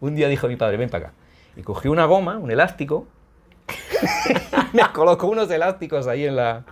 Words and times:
un 0.00 0.14
día 0.14 0.28
dijo 0.28 0.48
mi 0.48 0.56
padre, 0.56 0.76
ven 0.76 0.88
para 0.90 1.08
acá. 1.08 1.14
Y 1.56 1.62
cogió 1.62 1.90
una 1.92 2.04
goma, 2.06 2.38
un 2.38 2.50
elástico, 2.50 3.06
me 4.72 4.82
colocó 4.92 5.26
unos 5.26 5.50
elásticos 5.50 6.06
ahí 6.06 6.24
en 6.26 6.36
la... 6.36 6.64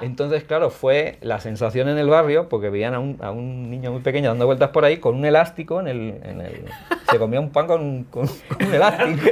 Entonces, 0.00 0.44
claro, 0.44 0.70
fue 0.70 1.18
la 1.22 1.40
sensación 1.40 1.88
en 1.88 1.98
el 1.98 2.08
barrio, 2.08 2.48
porque 2.48 2.70
veían 2.70 2.94
a 2.94 2.98
un, 3.00 3.18
a 3.20 3.30
un 3.30 3.70
niño 3.70 3.90
muy 3.92 4.00
pequeño 4.00 4.28
dando 4.28 4.46
vueltas 4.46 4.70
por 4.70 4.84
ahí 4.84 4.98
con 4.98 5.14
un 5.16 5.24
elástico 5.24 5.80
en 5.80 5.88
el... 5.88 6.20
en 6.24 6.40
el- 6.40 6.64
se 7.10 7.18
comía 7.18 7.40
un 7.40 7.50
pan 7.50 7.66
con, 7.66 8.04
con- 8.04 8.26
con 8.26 8.66
un 8.66 8.74
elástico. 8.74 9.28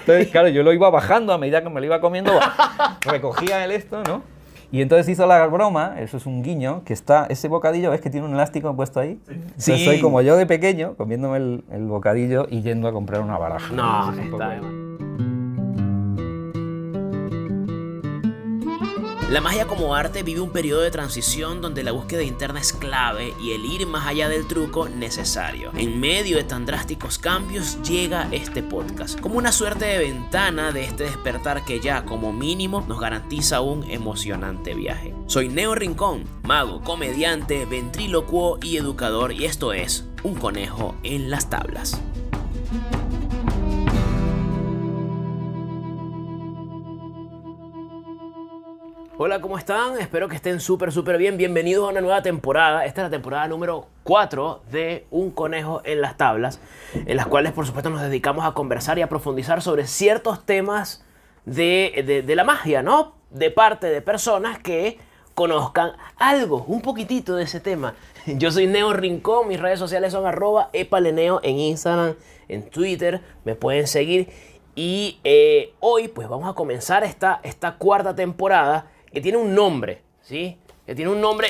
Entonces, 0.00 0.28
claro, 0.28 0.48
yo 0.48 0.62
lo 0.62 0.72
iba 0.72 0.88
bajando 0.90 1.32
a 1.32 1.38
medida 1.38 1.62
que 1.62 1.68
me 1.70 1.80
lo 1.80 1.86
iba 1.86 2.00
comiendo, 2.00 2.32
recogía 3.02 3.64
el 3.64 3.72
esto, 3.72 4.02
¿no? 4.04 4.22
Y 4.70 4.82
entonces 4.82 5.08
hizo 5.08 5.26
la 5.26 5.46
broma, 5.46 5.94
eso 5.98 6.18
es 6.18 6.26
un 6.26 6.42
guiño, 6.42 6.82
que 6.84 6.92
está, 6.92 7.26
ese 7.30 7.48
bocadillo, 7.48 7.90
¿ves 7.90 8.00
que 8.02 8.10
tiene 8.10 8.26
un 8.26 8.34
elástico 8.34 8.74
puesto 8.76 9.00
ahí? 9.00 9.18
Entonces 9.28 9.64
Sí. 9.78 9.84
soy 9.84 10.00
como 10.00 10.20
yo 10.20 10.36
de 10.36 10.44
pequeño, 10.46 10.94
comiéndome 10.96 11.38
el, 11.38 11.64
el 11.72 11.86
bocadillo 11.86 12.46
y 12.50 12.60
yendo 12.62 12.86
a 12.88 12.92
comprar 12.92 13.22
una 13.22 13.38
baraja. 13.38 13.74
No, 13.74 14.12
poco- 14.30 14.42
está 14.42 14.48
La 19.30 19.42
magia 19.42 19.66
como 19.66 19.94
arte 19.94 20.22
vive 20.22 20.40
un 20.40 20.52
periodo 20.52 20.80
de 20.80 20.90
transición 20.90 21.60
donde 21.60 21.82
la 21.82 21.92
búsqueda 21.92 22.22
interna 22.22 22.60
es 22.60 22.72
clave 22.72 23.34
y 23.38 23.52
el 23.52 23.66
ir 23.66 23.86
más 23.86 24.06
allá 24.06 24.26
del 24.26 24.46
truco 24.46 24.88
necesario. 24.88 25.70
En 25.76 26.00
medio 26.00 26.38
de 26.38 26.44
tan 26.44 26.64
drásticos 26.64 27.18
cambios 27.18 27.76
llega 27.82 28.26
este 28.32 28.62
podcast, 28.62 29.20
como 29.20 29.36
una 29.36 29.52
suerte 29.52 29.84
de 29.84 29.98
ventana 29.98 30.72
de 30.72 30.84
este 30.84 31.04
despertar 31.04 31.66
que 31.66 31.78
ya 31.78 32.06
como 32.06 32.32
mínimo 32.32 32.86
nos 32.88 33.00
garantiza 33.00 33.60
un 33.60 33.84
emocionante 33.90 34.72
viaje. 34.72 35.14
Soy 35.26 35.50
Neo 35.50 35.74
Rincón, 35.74 36.24
mago, 36.42 36.80
comediante, 36.80 37.66
ventrílocuo 37.66 38.58
y 38.62 38.78
educador 38.78 39.32
y 39.32 39.44
esto 39.44 39.74
es 39.74 40.06
Un 40.22 40.36
conejo 40.36 40.94
en 41.02 41.28
las 41.28 41.50
tablas. 41.50 42.00
Hola, 49.20 49.40
¿cómo 49.40 49.58
están? 49.58 49.98
Espero 49.98 50.28
que 50.28 50.36
estén 50.36 50.60
súper, 50.60 50.92
súper 50.92 51.18
bien. 51.18 51.36
Bienvenidos 51.36 51.84
a 51.84 51.90
una 51.90 52.00
nueva 52.00 52.22
temporada. 52.22 52.84
Esta 52.84 53.00
es 53.02 53.06
la 53.06 53.10
temporada 53.10 53.48
número 53.48 53.86
4 54.04 54.62
de 54.70 55.06
Un 55.10 55.32
Conejo 55.32 55.82
en 55.84 56.00
las 56.00 56.16
Tablas, 56.16 56.60
en 56.94 57.16
las 57.16 57.26
cuales, 57.26 57.50
por 57.52 57.66
supuesto, 57.66 57.90
nos 57.90 58.00
dedicamos 58.00 58.44
a 58.46 58.52
conversar 58.52 58.96
y 58.96 59.02
a 59.02 59.08
profundizar 59.08 59.60
sobre 59.60 59.88
ciertos 59.88 60.46
temas 60.46 61.04
de, 61.44 62.22
de- 62.24 62.36
la 62.36 62.44
magia, 62.44 62.82
¿no? 62.82 63.14
De 63.30 63.50
parte 63.50 63.88
de 63.88 64.00
personas 64.02 64.60
que 64.60 64.98
conozcan 65.34 65.92
algo, 66.16 66.64
un 66.68 66.80
poquitito 66.80 67.34
de 67.34 67.42
ese 67.44 67.58
tema. 67.58 67.94
Yo 68.26 68.52
soy 68.52 68.68
Neo 68.68 68.92
Rincón, 68.92 69.48
mis 69.48 69.58
redes 69.58 69.80
sociales 69.80 70.12
son 70.12 70.26
arroba 70.26 70.70
epaleneo 70.72 71.40
en 71.42 71.58
Instagram, 71.58 72.14
en 72.48 72.70
Twitter, 72.70 73.20
me 73.44 73.56
pueden 73.56 73.88
seguir. 73.88 74.28
Y 74.76 75.18
eh, 75.24 75.74
hoy 75.80 76.06
pues 76.06 76.28
vamos 76.28 76.48
a 76.48 76.54
comenzar 76.54 77.02
esta, 77.02 77.40
esta 77.42 77.78
cuarta 77.78 78.14
temporada 78.14 78.86
que 79.12 79.20
tiene 79.20 79.38
un 79.38 79.54
nombre, 79.54 80.02
¿sí? 80.22 80.58
Que 80.86 80.94
tiene 80.94 81.10
un 81.10 81.20
nombre, 81.20 81.48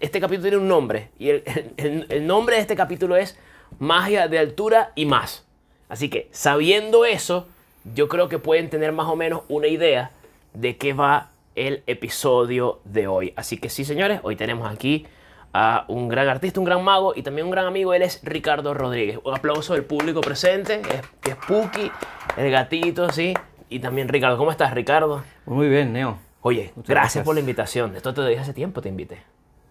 este 0.00 0.20
capítulo 0.20 0.42
tiene 0.42 0.56
un 0.56 0.68
nombre. 0.68 1.10
Y 1.18 1.30
el, 1.30 2.26
nombre 2.26 2.56
de 2.56 2.62
este 2.62 2.76
capítulo 2.76 3.16
es 3.16 3.38
Magia 3.78 4.28
de 4.28 4.38
Altura 4.38 4.92
y 4.94 5.06
más. 5.06 5.46
Así 5.88 6.08
que 6.08 6.28
sabiendo 6.30 7.04
eso, 7.04 7.46
yo 7.94 8.08
creo 8.08 8.28
que 8.28 8.38
pueden 8.38 8.70
tener 8.70 8.92
más 8.92 9.06
o 9.08 9.16
menos 9.16 9.42
una 9.48 9.66
idea 9.66 10.12
de 10.54 10.76
qué 10.76 10.92
va 10.92 11.30
el 11.56 11.82
episodio 11.86 12.80
de 12.84 13.06
hoy. 13.06 13.32
Así 13.36 13.58
que 13.58 13.68
sí, 13.68 13.84
señores, 13.84 14.20
hoy 14.22 14.36
tenemos 14.36 14.70
aquí 14.70 15.06
a 15.52 15.84
un 15.88 16.08
gran 16.08 16.28
artista, 16.28 16.60
un 16.60 16.66
gran 16.66 16.82
mago 16.82 17.12
y 17.14 17.22
también 17.22 17.46
un 17.46 17.50
gran 17.50 17.66
amigo. 17.66 17.92
Él 17.92 18.02
es 18.02 18.20
Ricardo 18.22 18.72
Rodríguez. 18.72 19.18
Un 19.24 19.34
aplauso 19.34 19.74
del 19.74 19.84
público 19.84 20.20
presente. 20.20 20.80
Es, 20.80 21.30
es 21.30 21.36
Puki, 21.46 21.90
el 22.36 22.50
gatito, 22.50 23.10
sí. 23.10 23.34
Y 23.68 23.80
también 23.80 24.08
Ricardo. 24.08 24.38
¿Cómo 24.38 24.50
estás, 24.50 24.72
Ricardo? 24.72 25.22
Muy 25.46 25.68
bien, 25.68 25.92
Neo. 25.92 26.29
Oye, 26.42 26.72
gracias, 26.74 26.86
gracias. 26.86 27.24
por 27.24 27.34
la 27.34 27.40
invitación. 27.40 27.96
Esto 27.96 28.14
te 28.14 28.20
lo 28.22 28.26
dije 28.26 28.40
hace 28.40 28.54
tiempo, 28.54 28.80
te 28.80 28.88
invité. 28.88 29.18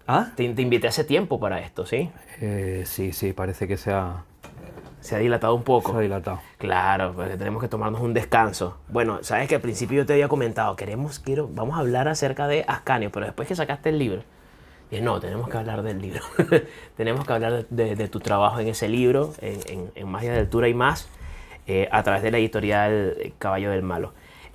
¿Ah? 0.08 0.32
Te, 0.36 0.48
te 0.54 0.62
invité 0.62 0.88
hace 0.88 1.04
tiempo 1.04 1.40
para 1.40 1.60
esto, 1.62 1.86
¿sí? 1.86 2.10
Eh, 2.42 2.84
sí, 2.86 3.12
sí, 3.14 3.34
parece 3.34 3.68
que 3.68 3.78
se 3.78 3.92
ha, 3.92 4.24
Se 5.02 5.16
ha 5.16 5.20
dilatado 5.20 5.54
un 5.56 5.64
poco. 5.64 5.92
se 5.92 5.98
ha 5.98 6.02
dilatado. 6.02 6.40
Claro, 6.58 7.14
porque 7.16 7.38
tenemos 7.38 7.62
que 7.62 7.68
tomarnos 7.68 8.02
un 8.02 8.14
descanso. 8.14 8.78
Bueno, 8.88 9.20
sabes 9.24 9.48
que 9.48 9.56
al 9.56 9.62
principio 9.62 9.98
yo 9.98 10.06
te 10.06 10.14
había 10.14 10.28
comentado, 10.28 10.76
queremos, 10.76 11.20
quiero, 11.20 11.48
vamos 11.52 11.76
a 11.78 11.80
hablar 11.82 12.08
acerca 12.08 12.48
de 12.48 12.66
Ascanio, 12.68 13.12
pero 13.12 13.26
después 13.28 13.48
que 13.48 13.56
sacaste 13.56 13.90
el 13.90 14.00
libro, 14.00 14.24
dije, 14.90 15.02
no, 15.04 15.20
tenemos 15.20 15.48
que 15.50 15.58
hablar 15.58 15.84
del 15.84 16.02
libro. 16.02 16.22
tenemos 16.98 17.26
que 17.26 17.34
hablar 17.34 17.66
de, 17.70 17.86
de- 17.86 17.96
de 17.96 18.08
tu 18.08 18.20
trabajo 18.20 18.60
en 18.60 18.68
ese 18.68 18.88
libro, 18.90 19.34
en, 19.42 19.60
en- 19.68 19.92
en 19.96 20.08
Magia 20.08 20.34
de 20.34 20.40
Altura 20.40 20.68
y 20.68 20.74
más, 20.74 21.08
eh, 21.68 21.88
a 21.92 22.02
través 22.04 22.24
de 22.24 22.32
la 22.32 22.38
editorial 22.40 23.16
eh, 23.20 23.34
Caballo 23.38 23.70
del 23.72 23.84
Malo. 23.84 24.14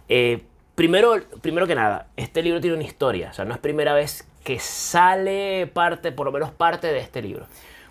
Eh, 0.08 0.44
primero, 0.74 1.14
primero 1.40 1.66
que 1.66 1.74
nada, 1.74 2.08
este 2.16 2.42
libro 2.42 2.60
tiene 2.60 2.76
una 2.76 2.84
historia, 2.84 3.30
o 3.30 3.32
sea, 3.32 3.44
no 3.44 3.52
es 3.54 3.58
primera 3.58 3.94
vez 3.94 4.26
que 4.44 4.58
sale 4.58 5.66
parte, 5.66 6.12
por 6.12 6.26
lo 6.26 6.32
menos 6.32 6.50
parte 6.50 6.88
de 6.88 6.98
este 6.98 7.22
libro. 7.22 7.46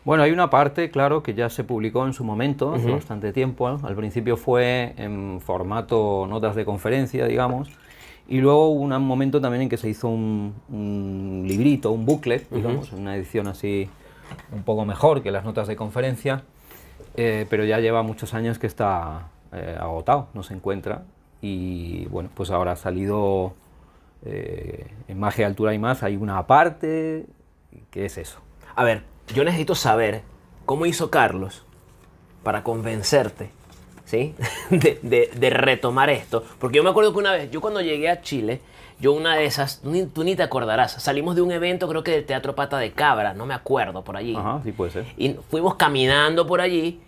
Bueno, 0.05 0.23
hay 0.23 0.31
una 0.31 0.49
parte, 0.49 0.91
claro, 0.91 1.23
que 1.23 1.33
ya 1.33 1.49
se 1.49 1.63
publicó 1.63 2.05
en 2.05 2.13
su 2.13 2.23
momento, 2.25 2.73
hace 2.73 2.91
bastante 2.91 3.31
tiempo. 3.31 3.69
¿no? 3.69 3.88
Al 3.88 3.95
principio 3.95 4.35
fue 4.35 4.94
en 4.97 5.39
formato 5.39 6.27
notas 6.29 6.55
de 6.55 6.66
conferencia, 6.66 7.25
digamos. 7.25 7.69
Y 8.27 8.39
luego 8.39 8.67
hubo 8.67 8.81
un 8.81 9.01
momento 9.05 9.39
también 9.39 9.63
en 9.63 9.69
que 9.69 9.77
se 9.77 9.88
hizo 9.89 10.09
un, 10.09 10.53
un 10.69 11.45
librito, 11.47 11.91
un 11.91 12.05
booklet, 12.05 12.50
digamos, 12.50 12.91
una 12.91 13.15
edición 13.15 13.47
así 13.47 13.89
un 14.51 14.63
poco 14.63 14.83
mejor 14.85 15.23
que 15.23 15.31
las 15.31 15.45
notas 15.45 15.67
de 15.67 15.75
conferencia. 15.77 16.44
eh, 17.15 17.45
pero 17.50 17.63
ya 17.63 17.79
lleva 17.79 18.03
muchos 18.03 18.33
años 18.33 18.59
que 18.59 18.67
está 18.67 19.27
eh, 19.53 19.77
agotado, 19.79 20.27
no 20.33 20.44
se 20.44 20.53
encuentra. 20.53 21.03
Y 21.45 22.05
bueno, 22.05 22.29
pues 22.33 22.49
ahora 22.51 22.71
ha 22.71 22.75
salido 22.77 23.53
eh, 24.25 24.87
en 25.09 25.19
Magia, 25.19 25.45
Altura 25.45 25.73
y 25.73 25.77
más. 25.79 26.01
Hay 26.01 26.15
una 26.15 26.47
parte 26.47 27.25
que 27.91 28.05
es 28.05 28.17
eso. 28.17 28.39
A 28.75 28.85
ver, 28.85 29.03
yo 29.35 29.43
necesito 29.43 29.75
saber 29.75 30.21
cómo 30.65 30.85
hizo 30.85 31.11
Carlos 31.11 31.65
para 32.43 32.63
convencerte, 32.63 33.49
¿sí? 34.05 34.33
De, 34.69 34.99
de- 35.01 35.29
de 35.35 35.49
retomar 35.49 36.09
esto. 36.09 36.45
Porque 36.59 36.77
yo 36.77 36.83
me 36.83 36.89
acuerdo 36.91 37.11
que 37.11 37.19
una 37.19 37.33
vez, 37.33 37.51
yo 37.51 37.59
cuando 37.59 37.81
llegué 37.81 38.09
a 38.09 38.21
Chile, 38.21 38.61
yo 39.01 39.11
una 39.11 39.35
de 39.35 39.43
esas, 39.43 39.81
tú 39.81 39.91
ni, 39.91 40.05
tú 40.05 40.23
ni 40.23 40.37
te 40.37 40.43
acordarás, 40.43 40.93
salimos 41.03 41.35
de 41.35 41.41
un 41.41 41.51
evento, 41.51 41.89
creo 41.89 42.03
que 42.03 42.11
del 42.11 42.25
Teatro 42.25 42.55
Pata 42.55 42.77
de 42.77 42.93
Cabra, 42.93 43.33
no 43.33 43.45
me 43.45 43.53
acuerdo, 43.53 44.01
por 44.05 44.15
allí. 44.15 44.33
Ajá, 44.35 44.61
sí 44.63 44.71
puede 44.71 44.91
ser. 44.91 45.05
Y 45.17 45.33
fuimos 45.49 45.75
caminando 45.75 46.47
por 46.47 46.61
allí 46.61 47.01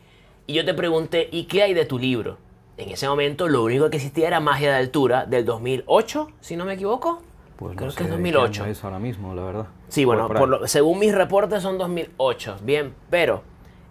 y 0.46 0.54
yo 0.56 0.66
te 0.66 0.74
pregunté, 0.74 1.30
¿y 1.32 1.46
qué 1.46 1.64
hay 1.64 1.74
de 1.74 1.86
tu 1.86 1.98
libro? 1.98 2.38
En 2.78 2.90
ese 2.90 3.08
momento 3.08 3.48
lo 3.48 3.64
único 3.64 3.90
que 3.90 3.98
existía 3.98 4.28
era 4.28 4.40
Magia 4.40 4.72
de 4.72 4.78
Altura 4.78 5.26
del 5.26 5.46
2008, 5.46 6.28
si 6.42 6.56
no 6.58 6.66
me 6.66 6.74
equivoco. 6.74 7.22
Pues 7.56 7.76
Creo 7.78 7.90
no 7.90 7.96
que 7.96 8.04
es 8.04 8.10
de 8.10 8.16
qué 8.18 8.32
2008. 8.32 8.64
año 8.64 8.72
es 8.72 8.84
ahora 8.84 9.00
mismo, 9.00 9.34
la 9.34 9.44
verdad. 9.44 9.66
Sí, 9.88 10.04
bueno, 10.04 10.28
Por 10.28 10.36
ahí. 10.36 10.40
por 10.42 10.50
lo- 10.50 10.68
según 10.68 11.00
mis 11.00 11.16
reportes 11.16 11.64
son 11.64 11.78
2008. 11.78 12.58
Bien, 12.64 12.94
pero. 13.10 13.44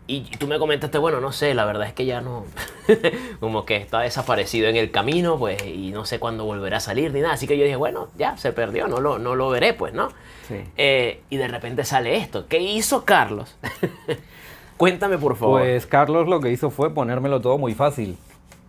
Y 0.06 0.20
tú 0.36 0.46
me 0.46 0.58
comentaste, 0.58 0.98
bueno, 0.98 1.18
no 1.18 1.32
sé, 1.32 1.54
la 1.54 1.64
verdad 1.64 1.86
es 1.86 1.94
que 1.94 2.04
ya 2.04 2.20
no. 2.20 2.44
como 3.40 3.64
que 3.64 3.76
está 3.76 4.00
desaparecido 4.00 4.68
en 4.68 4.76
el 4.76 4.90
camino, 4.90 5.38
pues, 5.38 5.64
y 5.64 5.92
no 5.92 6.04
sé 6.04 6.18
cuándo 6.18 6.44
volverá 6.44 6.76
a 6.76 6.80
salir 6.80 7.10
ni 7.14 7.20
nada. 7.22 7.32
Así 7.32 7.46
que 7.46 7.56
yo 7.56 7.64
dije, 7.64 7.76
bueno, 7.76 8.08
ya 8.18 8.36
se 8.36 8.52
perdió, 8.52 8.86
no 8.86 9.00
lo, 9.00 9.18
no 9.18 9.34
lo 9.34 9.48
veré, 9.48 9.72
pues, 9.72 9.94
¿no? 9.94 10.10
Sí. 10.46 10.56
Eh, 10.76 11.22
y 11.30 11.38
de 11.38 11.48
repente 11.48 11.84
sale 11.84 12.18
esto. 12.18 12.46
¿Qué 12.48 12.58
hizo 12.60 13.06
Carlos? 13.06 13.56
Cuéntame, 14.76 15.16
por 15.16 15.36
favor. 15.36 15.60
Pues 15.62 15.86
Carlos 15.86 16.28
lo 16.28 16.40
que 16.40 16.50
hizo 16.50 16.68
fue 16.70 16.92
ponérmelo 16.92 17.40
todo 17.40 17.56
muy 17.56 17.74
fácil, 17.74 18.18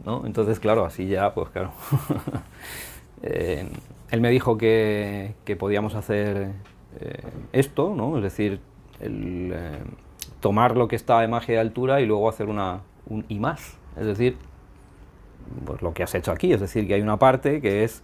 ¿no? 0.03 0.25
Entonces, 0.25 0.59
claro, 0.59 0.85
así 0.85 1.07
ya, 1.07 1.33
pues 1.33 1.49
claro. 1.49 1.71
Eh, 3.23 3.67
él 4.11 4.21
me 4.21 4.29
dijo 4.29 4.57
que, 4.57 5.33
que 5.45 5.55
podíamos 5.55 5.95
hacer 5.95 6.51
eh, 6.99 7.23
esto, 7.53 7.95
¿no? 7.95 8.17
Es 8.17 8.23
decir, 8.23 8.59
el, 8.99 9.51
eh, 9.55 9.79
tomar 10.41 10.77
lo 10.77 10.87
que 10.87 10.95
está 10.95 11.21
de 11.21 11.27
magia 11.27 11.55
de 11.55 11.61
altura 11.61 12.01
y 12.01 12.05
luego 12.05 12.29
hacer 12.29 12.49
una, 12.49 12.81
un 13.07 13.25
y 13.29 13.39
más. 13.39 13.77
Es 13.97 14.05
decir, 14.05 14.37
pues 15.65 15.81
lo 15.81 15.93
que 15.93 16.03
has 16.03 16.13
hecho 16.13 16.31
aquí, 16.31 16.53
es 16.53 16.59
decir, 16.59 16.87
que 16.87 16.93
hay 16.93 17.01
una 17.01 17.17
parte 17.17 17.61
que 17.61 17.83
es, 17.83 18.03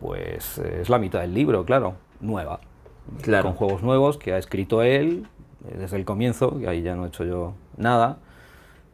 pues, 0.00 0.58
es 0.58 0.90
la 0.90 0.98
mitad 0.98 1.20
del 1.20 1.32
libro, 1.32 1.64
claro, 1.64 1.94
nueva. 2.20 2.60
Claro. 3.22 3.44
Con 3.44 3.54
juegos 3.54 3.82
nuevos 3.82 4.18
que 4.18 4.32
ha 4.32 4.38
escrito 4.38 4.82
él 4.82 5.28
desde 5.78 5.96
el 5.96 6.04
comienzo, 6.04 6.58
que 6.58 6.68
ahí 6.68 6.82
ya 6.82 6.94
no 6.94 7.04
he 7.04 7.08
hecho 7.08 7.24
yo 7.24 7.54
nada, 7.76 8.18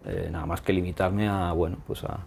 eh, 0.04 0.28
nada 0.30 0.46
más 0.46 0.60
que 0.60 0.72
limitarme 0.72 1.28
a, 1.28 1.52
bueno, 1.52 1.78
pues 1.86 2.04
a 2.04 2.20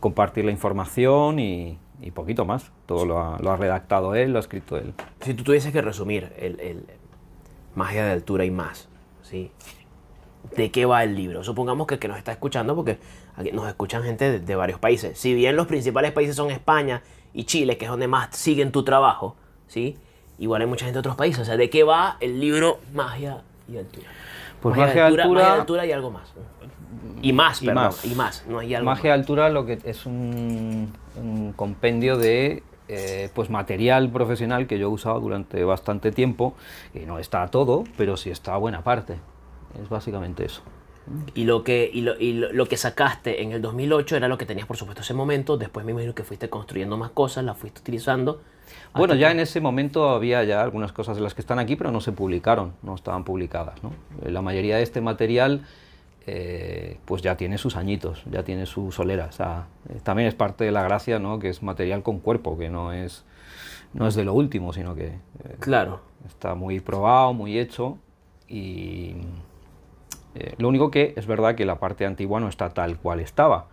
compartir 0.00 0.44
la 0.44 0.50
información 0.50 1.38
y, 1.38 1.78
poquito 2.14 2.44
más. 2.44 2.70
Todo 2.86 3.06
lo 3.06 3.18
ha, 3.18 3.38
lo 3.38 3.50
ha 3.50 3.56
redactado 3.56 4.14
él, 4.14 4.32
lo 4.32 4.38
ha 4.38 4.40
escrito 4.40 4.76
él. 4.76 4.92
Si 5.20 5.32
tú 5.34 5.42
tuvieses 5.42 5.72
que 5.72 5.80
resumir 5.80 6.32
el, 6.36 6.60
el 6.60 6.84
magia 7.74 8.04
de 8.04 8.12
altura 8.12 8.44
y 8.44 8.50
más, 8.50 8.88
¿sí? 9.22 9.50
¿De 10.56 10.70
qué 10.70 10.84
va 10.84 11.02
el 11.02 11.14
libro? 11.16 11.42
Supongamos 11.42 11.86
que 11.86 11.94
el 11.94 12.00
que 12.00 12.08
nos 12.08 12.18
está 12.18 12.32
escuchando, 12.32 12.76
porque 12.76 12.98
aquí 13.36 13.50
nos 13.52 13.66
escuchan 13.66 14.02
gente 14.02 14.30
de, 14.30 14.40
de 14.40 14.54
varios 14.54 14.78
países. 14.78 15.18
Si 15.18 15.34
bien 15.34 15.56
los 15.56 15.66
principales 15.66 16.12
países 16.12 16.36
son 16.36 16.50
España 16.50 17.02
y 17.32 17.44
Chile, 17.44 17.78
que 17.78 17.86
es 17.86 17.90
donde 17.90 18.06
más 18.06 18.36
siguen 18.36 18.70
tu 18.70 18.84
trabajo, 18.84 19.36
¿sí? 19.66 19.96
Igual 20.38 20.62
hay 20.62 20.68
mucha 20.68 20.84
gente 20.84 20.96
de 20.96 21.00
otros 21.00 21.16
países. 21.16 21.40
O 21.40 21.44
sea, 21.44 21.56
¿de 21.56 21.70
qué 21.70 21.84
va 21.84 22.16
el 22.20 22.40
libro 22.40 22.80
Magia 22.92 23.42
y 23.68 23.78
Altura? 23.78 24.08
Pues 24.64 24.76
magia, 24.76 24.94
de 24.94 25.00
altura, 25.02 25.42
magia 25.42 25.54
de 25.54 25.60
altura 25.60 25.86
y 25.86 25.92
algo 25.92 26.10
más. 26.10 26.32
Y 27.22 27.32
más, 27.32 27.62
Y 27.62 27.66
perdón, 27.66 27.84
más. 27.84 28.04
y 28.04 28.14
más, 28.14 28.44
no 28.48 28.58
hay 28.58 28.74
algo 28.74 28.86
Magia 28.86 29.10
de 29.10 29.20
altura 29.20 29.48
lo 29.50 29.64
que 29.66 29.78
es 29.84 30.06
un, 30.06 30.92
un 31.16 31.52
compendio 31.52 32.16
de 32.16 32.62
eh, 32.88 33.30
pues 33.34 33.48
material 33.50 34.10
profesional 34.10 34.66
que 34.66 34.78
yo 34.78 34.88
he 34.88 34.90
usado 34.90 35.20
durante 35.20 35.62
bastante 35.64 36.12
tiempo, 36.12 36.54
que 36.92 37.06
no 37.06 37.18
está 37.18 37.46
todo, 37.48 37.84
pero 37.96 38.16
sí 38.16 38.30
está 38.30 38.56
buena 38.56 38.82
parte. 38.82 39.14
Es 39.82 39.88
básicamente 39.88 40.44
eso. 40.44 40.62
Y 41.34 41.44
lo 41.44 41.62
que, 41.62 41.90
y 41.92 42.00
lo, 42.00 42.18
y 42.18 42.32
lo, 42.32 42.52
lo 42.52 42.66
que 42.66 42.78
sacaste 42.78 43.42
en 43.42 43.52
el 43.52 43.60
2008 43.60 44.16
era 44.16 44.28
lo 44.28 44.38
que 44.38 44.46
tenías, 44.46 44.66
por 44.66 44.76
supuesto, 44.78 45.02
ese 45.02 45.12
momento. 45.14 45.58
Después 45.58 45.84
me 45.84 45.92
imagino 45.92 46.14
que 46.14 46.24
fuiste 46.24 46.48
construyendo 46.48 46.96
más 46.96 47.10
cosas, 47.10 47.44
las 47.44 47.58
fuiste 47.58 47.80
utilizando. 47.80 48.40
Bueno, 48.94 49.14
ya 49.14 49.30
en 49.30 49.40
ese 49.40 49.60
momento 49.60 50.10
había 50.10 50.44
ya 50.44 50.62
algunas 50.62 50.92
cosas 50.92 51.16
de 51.16 51.22
las 51.22 51.34
que 51.34 51.40
están 51.40 51.58
aquí, 51.58 51.76
pero 51.76 51.90
no 51.90 52.00
se 52.00 52.12
publicaron, 52.12 52.74
no 52.82 52.94
estaban 52.94 53.24
publicadas. 53.24 53.82
¿no? 53.82 53.90
Eh, 54.24 54.30
La 54.30 54.40
mayoría 54.42 54.76
de 54.76 54.82
este 54.82 55.00
material 55.00 55.66
eh, 56.26 56.98
pues 57.04 57.20
ya 57.22 57.36
tiene 57.36 57.58
sus 57.58 57.76
añitos, 57.76 58.22
ya 58.30 58.42
tiene 58.44 58.66
su 58.66 58.92
solera. 58.92 59.26
O 59.26 59.32
sea, 59.32 59.66
eh, 59.88 59.98
también 60.02 60.28
es 60.28 60.34
parte 60.34 60.64
de 60.64 60.72
la 60.72 60.82
gracia, 60.82 61.18
¿no? 61.18 61.38
que 61.38 61.48
es 61.48 61.62
material 61.62 62.02
con 62.02 62.20
cuerpo, 62.20 62.56
que 62.56 62.70
no 62.70 62.92
es, 62.92 63.24
no 63.92 64.06
es 64.06 64.14
de 64.14 64.24
lo 64.24 64.32
último, 64.32 64.72
sino 64.72 64.94
que 64.94 65.06
eh, 65.08 65.56
Claro. 65.60 66.00
está 66.26 66.54
muy 66.54 66.80
probado, 66.80 67.32
muy 67.34 67.58
hecho 67.58 67.98
y 68.48 69.16
lo 70.58 70.68
único 70.68 70.90
que 70.90 71.14
es 71.16 71.26
verdad 71.26 71.54
que 71.54 71.64
la 71.64 71.78
parte 71.78 72.04
antigua 72.06 72.40
no 72.40 72.48
está 72.48 72.68
tal 72.70 72.98
cual 72.98 73.20
estaba, 73.20 73.66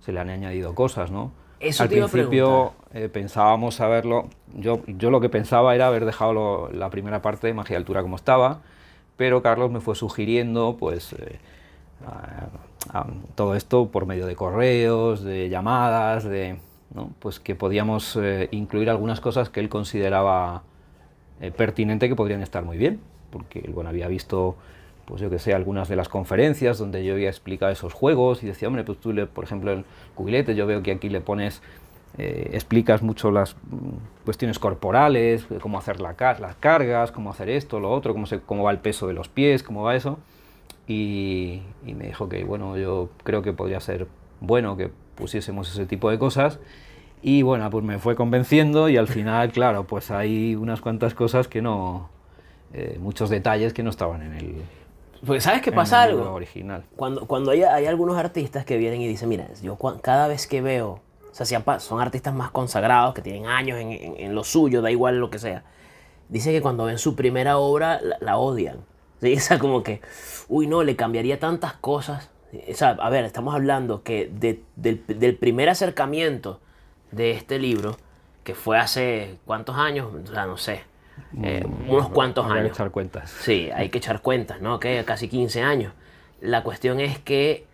se 0.00 0.10
le 0.12 0.20
han 0.20 0.30
añadido 0.30 0.74
cosas, 0.74 1.10
¿no? 1.10 1.32
Eso 1.60 1.82
Al 1.82 1.88
te 1.88 1.96
iba 1.96 2.06
a 2.06 2.08
principio 2.08 2.72
eh, 2.94 3.08
pensábamos 3.08 3.76
saberlo, 3.76 4.28
yo, 4.54 4.80
yo 4.86 5.10
lo 5.10 5.20
que 5.20 5.28
pensaba 5.28 5.74
era 5.74 5.88
haber 5.88 6.04
dejado 6.04 6.32
lo- 6.32 6.70
la 6.72 6.90
primera 6.90 7.20
parte 7.22 7.46
de 7.46 7.54
Magia 7.54 7.76
Altura 7.76 8.02
como 8.02 8.16
estaba, 8.16 8.60
pero 9.16 9.42
Carlos 9.42 9.70
me 9.70 9.80
fue 9.80 9.94
sugiriendo 9.94 10.76
pues 10.78 11.12
eh, 11.14 11.38
a- 12.06 12.98
a- 13.00 13.06
todo 13.34 13.54
esto 13.54 13.88
por 13.88 14.06
medio 14.06 14.26
de 14.26 14.36
correos, 14.36 15.22
de 15.22 15.48
llamadas, 15.48 16.24
de, 16.24 16.58
¿no? 16.94 17.10
pues 17.18 17.40
que 17.40 17.54
podíamos 17.54 18.16
eh, 18.16 18.48
incluir 18.52 18.88
algunas 18.90 19.20
cosas 19.20 19.48
que 19.50 19.60
él 19.60 19.68
consideraba 19.68 20.62
pertinente 21.56 22.08
que 22.08 22.16
podrían 22.16 22.42
estar 22.42 22.64
muy 22.64 22.78
bien, 22.78 23.00
porque 23.30 23.60
él, 23.60 23.72
bueno, 23.72 23.90
había 23.90 24.08
visto, 24.08 24.56
pues 25.08 25.22
yo 25.22 25.30
que 25.30 25.38
sé, 25.38 25.54
algunas 25.54 25.88
de 25.88 25.96
las 25.96 26.10
conferencias 26.10 26.76
donde 26.76 27.02
yo 27.02 27.14
había 27.14 27.30
explicado 27.30 27.72
esos 27.72 27.94
juegos 27.94 28.42
y 28.42 28.46
decía, 28.46 28.68
hombre, 28.68 28.84
pues 28.84 28.98
tú, 28.98 29.14
le, 29.14 29.26
por 29.26 29.44
ejemplo, 29.44 29.72
el 29.72 29.86
cubilete, 30.14 30.54
yo 30.54 30.66
veo 30.66 30.82
que 30.82 30.92
aquí 30.92 31.08
le 31.08 31.22
pones, 31.22 31.62
eh, 32.18 32.50
explicas 32.52 33.00
mucho 33.00 33.30
las 33.30 33.54
mm, 33.54 34.24
cuestiones 34.26 34.58
corporales, 34.58 35.46
eh, 35.50 35.58
cómo 35.62 35.78
hacer 35.78 36.00
la 36.00 36.14
las 36.18 36.56
cargas, 36.56 37.10
cómo 37.10 37.30
hacer 37.30 37.48
esto, 37.48 37.80
lo 37.80 37.90
otro, 37.90 38.12
cómo, 38.12 38.26
se, 38.26 38.40
cómo 38.40 38.64
va 38.64 38.70
el 38.70 38.80
peso 38.80 39.06
de 39.06 39.14
los 39.14 39.28
pies, 39.28 39.62
cómo 39.62 39.82
va 39.82 39.96
eso. 39.96 40.18
Y, 40.86 41.62
y 41.86 41.94
me 41.94 42.06
dijo 42.08 42.28
que, 42.28 42.44
bueno, 42.44 42.76
yo 42.76 43.08
creo 43.24 43.40
que 43.40 43.54
podría 43.54 43.80
ser 43.80 44.08
bueno 44.40 44.76
que 44.76 44.90
pusiésemos 45.14 45.72
ese 45.72 45.86
tipo 45.86 46.10
de 46.10 46.18
cosas. 46.18 46.60
Y 47.22 47.40
bueno, 47.40 47.70
pues 47.70 47.82
me 47.82 47.98
fue 47.98 48.14
convenciendo 48.14 48.90
y 48.90 48.98
al 48.98 49.08
final, 49.08 49.52
claro, 49.52 49.86
pues 49.86 50.10
hay 50.10 50.54
unas 50.54 50.82
cuantas 50.82 51.14
cosas 51.14 51.48
que 51.48 51.62
no, 51.62 52.10
eh, 52.74 52.98
muchos 53.00 53.30
detalles 53.30 53.72
que 53.72 53.82
no 53.82 53.88
estaban 53.88 54.20
en 54.20 54.34
el, 54.34 54.54
Porque 55.26 55.40
¿sabes 55.40 55.62
qué 55.62 55.70
en 55.70 55.76
pasa 55.76 56.02
algo? 56.02 56.32
original. 56.32 56.84
Cuando, 56.96 57.26
cuando 57.26 57.50
hay, 57.50 57.62
hay 57.62 57.86
algunos 57.86 58.16
artistas 58.16 58.64
que 58.64 58.76
vienen 58.76 59.00
y 59.00 59.08
dicen, 59.08 59.28
mira, 59.28 59.48
yo 59.62 59.76
cada 60.00 60.28
vez 60.28 60.46
que 60.46 60.60
veo, 60.60 61.00
o 61.30 61.34
sea, 61.34 61.44
si 61.46 61.56
son 61.80 62.00
artistas 62.00 62.34
más 62.34 62.50
consagrados, 62.50 63.14
que 63.14 63.22
tienen 63.22 63.46
años 63.46 63.78
en, 63.78 63.92
en- 63.92 64.16
en 64.18 64.34
lo 64.34 64.44
suyo, 64.44 64.80
da 64.82 64.90
igual 64.90 65.18
lo 65.18 65.30
que 65.30 65.38
sea, 65.38 65.64
dice 66.28 66.52
que 66.52 66.60
cuando 66.62 66.84
ven 66.84 66.98
su 66.98 67.16
primera 67.16 67.58
obra 67.58 68.00
la, 68.00 68.16
la 68.20 68.38
odian. 68.38 68.78
¿sí? 69.20 69.34
O 69.34 69.40
sea, 69.40 69.58
como 69.58 69.82
que, 69.82 70.00
uy, 70.48 70.66
no, 70.66 70.82
le 70.84 70.94
cambiaría 70.96 71.38
tantas 71.40 71.74
cosas. 71.74 72.30
O 72.70 72.74
sea, 72.74 72.90
a 72.90 73.10
ver, 73.10 73.24
estamos 73.24 73.54
hablando 73.54 74.02
que 74.02 74.30
de- 74.32 74.62
del, 74.76 75.04
del 75.06 75.36
primer 75.36 75.68
acercamiento 75.68 76.60
de 77.10 77.32
este 77.32 77.58
libro, 77.58 77.96
que 78.44 78.54
fue 78.54 78.78
hace 78.78 79.38
cuántos 79.44 79.76
años, 79.76 80.08
o 80.30 80.32
sea, 80.32 80.46
no 80.46 80.56
sé, 80.56 80.82
eh, 81.42 81.64
unos 81.88 82.08
cuantos 82.10 82.46
que 82.46 82.52
años. 82.52 82.70
echar 82.72 82.90
cuentas. 82.90 83.30
Sí, 83.30 83.70
hay 83.74 83.88
que 83.88 83.98
echar 83.98 84.22
cuentas, 84.22 84.60
¿no? 84.60 84.78
Que 84.80 85.04
casi 85.04 85.28
15 85.28 85.62
años. 85.62 85.92
La 86.40 86.62
cuestión 86.62 87.00
es 87.00 87.18
que 87.18 87.66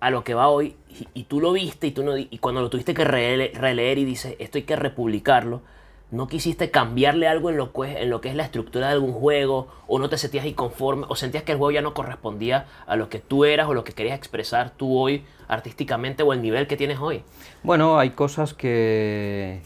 a 0.00 0.10
lo 0.10 0.24
que 0.24 0.34
va 0.34 0.48
hoy, 0.48 0.76
y, 0.88 1.06
y 1.14 1.24
tú 1.24 1.40
lo 1.40 1.52
viste, 1.52 1.86
y, 1.88 1.90
tú 1.92 2.02
no, 2.02 2.16
y 2.18 2.26
cuando 2.38 2.60
lo 2.60 2.70
tuviste 2.70 2.92
que 2.94 3.04
rele- 3.06 3.52
releer 3.54 3.98
y 3.98 4.04
dices, 4.04 4.34
esto 4.40 4.58
hay 4.58 4.64
que 4.64 4.74
republicarlo, 4.76 5.62
no 6.10 6.26
quisiste 6.26 6.70
cambiarle 6.70 7.26
algo 7.26 7.48
en 7.50 7.56
lo, 7.56 7.72
que, 7.72 8.02
en 8.02 8.10
lo 8.10 8.20
que 8.20 8.28
es 8.28 8.34
la 8.34 8.42
estructura 8.42 8.88
de 8.88 8.92
algún 8.94 9.12
juego, 9.12 9.68
o 9.86 9.98
no 9.98 10.08
te 10.08 10.18
sentías 10.18 10.44
inconforme, 10.44 11.06
o 11.08 11.14
sentías 11.16 11.44
que 11.44 11.52
el 11.52 11.58
juego 11.58 11.70
ya 11.70 11.80
no 11.82 11.94
correspondía 11.94 12.66
a 12.86 12.96
lo 12.96 13.08
que 13.08 13.18
tú 13.20 13.44
eras 13.44 13.68
o 13.68 13.74
lo 13.74 13.82
que 13.84 13.92
querías 13.92 14.18
expresar 14.18 14.70
tú 14.70 14.98
hoy 14.98 15.24
artísticamente 15.48 16.22
o 16.22 16.32
el 16.32 16.42
nivel 16.42 16.66
que 16.66 16.76
tienes 16.76 16.98
hoy. 16.98 17.22
Bueno, 17.62 17.98
hay 17.98 18.10
cosas 18.10 18.52
que, 18.54 19.62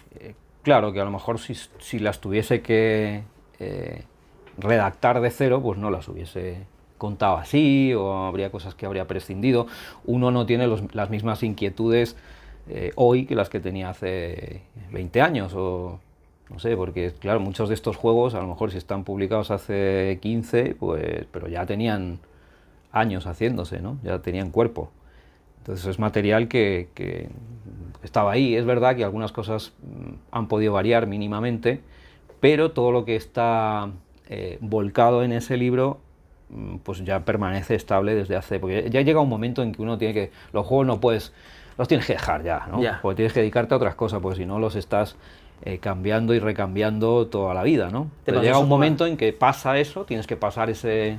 claro, 0.66 0.92
que 0.92 1.00
a 1.00 1.04
lo 1.04 1.12
mejor 1.12 1.38
si, 1.38 1.54
si 1.78 2.00
las 2.00 2.20
tuviese 2.20 2.60
que 2.60 3.22
eh, 3.60 4.02
redactar 4.58 5.20
de 5.20 5.30
cero, 5.30 5.62
pues 5.62 5.78
no 5.78 5.92
las 5.92 6.08
hubiese 6.08 6.66
contado 6.98 7.36
así, 7.36 7.94
o 7.94 8.12
habría 8.26 8.50
cosas 8.50 8.74
que 8.74 8.84
habría 8.84 9.06
prescindido. 9.06 9.68
Uno 10.06 10.32
no 10.32 10.44
tiene 10.44 10.66
las 10.66 11.08
mismas 11.08 11.44
inquietudes 11.44 12.16
eh, 12.68 12.90
hoy 12.96 13.26
que 13.26 13.36
las 13.36 13.48
que 13.48 13.60
tenía 13.60 13.90
hace 13.90 14.62
20 14.90 15.20
años, 15.20 15.52
o 15.54 16.00
no 16.50 16.58
sé, 16.58 16.76
porque 16.76 17.12
claro, 17.12 17.38
muchos 17.38 17.68
de 17.68 17.76
estos 17.76 17.94
juegos, 17.94 18.34
a 18.34 18.40
lo 18.40 18.48
mejor 18.48 18.72
si 18.72 18.78
están 18.78 19.04
publicados 19.04 19.52
hace 19.52 20.18
15, 20.20 20.74
pues, 20.74 21.26
pero 21.30 21.46
ya 21.46 21.64
tenían 21.64 22.18
años 22.90 23.28
haciéndose, 23.28 23.78
¿no? 23.78 23.98
Ya 24.02 24.18
tenían 24.18 24.50
cuerpo. 24.50 24.90
Entonces 25.66 25.86
es 25.86 25.98
material 25.98 26.46
que, 26.46 26.88
que 26.94 27.28
estaba 28.04 28.30
ahí. 28.30 28.54
Es 28.54 28.64
verdad 28.64 28.94
que 28.94 29.02
algunas 29.02 29.32
cosas 29.32 29.72
mm, 29.82 30.12
han 30.30 30.46
podido 30.46 30.72
variar 30.74 31.08
mínimamente, 31.08 31.80
pero 32.38 32.70
todo 32.70 32.92
lo 32.92 33.04
que 33.04 33.16
está 33.16 33.90
eh, 34.28 34.58
volcado 34.60 35.24
en 35.24 35.32
ese 35.32 35.56
libro 35.56 35.98
mm, 36.50 36.76
pues 36.84 37.04
ya 37.04 37.24
permanece 37.24 37.74
estable 37.74 38.14
desde 38.14 38.36
hace... 38.36 38.60
Porque 38.60 38.88
ya 38.90 39.00
llega 39.00 39.18
un 39.20 39.28
momento 39.28 39.64
en 39.64 39.72
que 39.72 39.82
uno 39.82 39.98
tiene 39.98 40.14
que... 40.14 40.30
Los 40.52 40.64
juegos 40.66 40.86
no 40.86 41.00
puedes... 41.00 41.32
Los 41.76 41.88
tienes 41.88 42.06
que 42.06 42.12
dejar 42.12 42.44
ya, 42.44 42.68
¿no? 42.70 42.80
Ya. 42.80 43.00
Porque 43.02 43.16
tienes 43.16 43.32
que 43.32 43.40
dedicarte 43.40 43.74
a 43.74 43.78
otras 43.78 43.96
cosas, 43.96 44.20
porque 44.22 44.36
si 44.38 44.46
no 44.46 44.60
los 44.60 44.76
estás 44.76 45.16
eh, 45.64 45.78
cambiando 45.78 46.32
y 46.32 46.38
recambiando 46.38 47.26
toda 47.26 47.54
la 47.54 47.64
vida, 47.64 47.90
¿no? 47.90 48.06
Pero 48.24 48.40
llega 48.40 48.58
un 48.58 48.62
con- 48.62 48.68
momento 48.68 49.04
en 49.04 49.16
que 49.16 49.32
pasa 49.32 49.78
eso, 49.78 50.04
tienes 50.04 50.28
que 50.28 50.36
pasar 50.36 50.70
ese... 50.70 51.18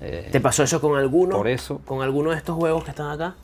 eh, 0.00 0.28
¿Te 0.32 0.40
pasó 0.40 0.64
eso 0.64 0.80
con 0.80 0.98
alguno? 0.98 1.36
Por 1.36 1.46
eso. 1.46 1.80
¿Con 1.86 2.02
alguno 2.02 2.30
de 2.32 2.36
estos 2.36 2.56
juegos 2.56 2.82
que 2.82 2.90
están 2.90 3.10
acá? 3.12 3.36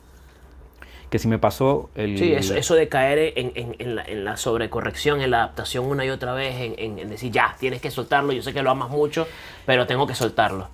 Que 1.09 1.19
si 1.19 1.27
me 1.27 1.39
pasó 1.39 1.89
el... 1.95 2.17
Sí, 2.17 2.33
eso, 2.33 2.53
eso 2.55 2.75
de 2.75 2.89
caer 2.89 3.33
en, 3.37 3.51
en- 3.55 3.75
en 3.79 3.95
la, 3.95 4.03
en 4.03 4.25
la 4.25 4.37
sobrecorrección, 4.37 5.21
en 5.21 5.31
la 5.31 5.37
adaptación 5.43 5.85
una 5.85 6.03
y 6.05 6.09
otra 6.09 6.33
vez, 6.33 6.55
en 6.77 7.09
decir, 7.09 7.31
ya, 7.31 7.55
tienes 7.59 7.81
que 7.81 7.91
soltarlo, 7.91 8.33
yo 8.33 8.41
sé 8.41 8.53
que 8.53 8.61
lo 8.61 8.69
amas 8.71 8.89
mucho, 8.89 9.27
pero 9.65 9.87
tengo 9.87 10.05
que 10.05 10.15
soltarlo. 10.15 10.67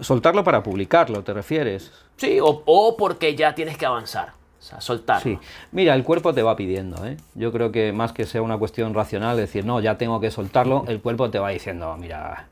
Soltarlo 0.00 0.44
para 0.44 0.62
publicarlo, 0.62 1.22
¿te 1.22 1.32
refieres? 1.34 1.90
Sí, 2.16 2.38
o, 2.40 2.62
o 2.66 2.96
porque 2.96 3.34
ya 3.34 3.54
tienes 3.54 3.76
que 3.76 3.86
avanzar, 3.86 4.28
o 4.58 4.62
sea, 4.62 4.80
soltarlo. 4.80 5.22
Sí. 5.22 5.38
Mira, 5.72 5.94
el 5.94 6.04
cuerpo 6.04 6.32
te 6.34 6.42
va 6.42 6.54
pidiendo, 6.56 7.04
¿eh? 7.06 7.16
Yo 7.34 7.50
creo 7.52 7.72
que 7.72 7.92
más 7.92 8.12
que 8.12 8.26
sea 8.26 8.42
una 8.42 8.58
cuestión 8.58 8.94
racional, 8.94 9.36
decir, 9.36 9.64
no, 9.64 9.80
ya 9.80 9.96
tengo 9.98 10.20
que 10.20 10.30
soltarlo, 10.30 10.84
el 10.86 11.00
cuerpo 11.00 11.30
te 11.30 11.38
va 11.38 11.48
diciendo, 11.50 11.96
mira, 11.98 12.46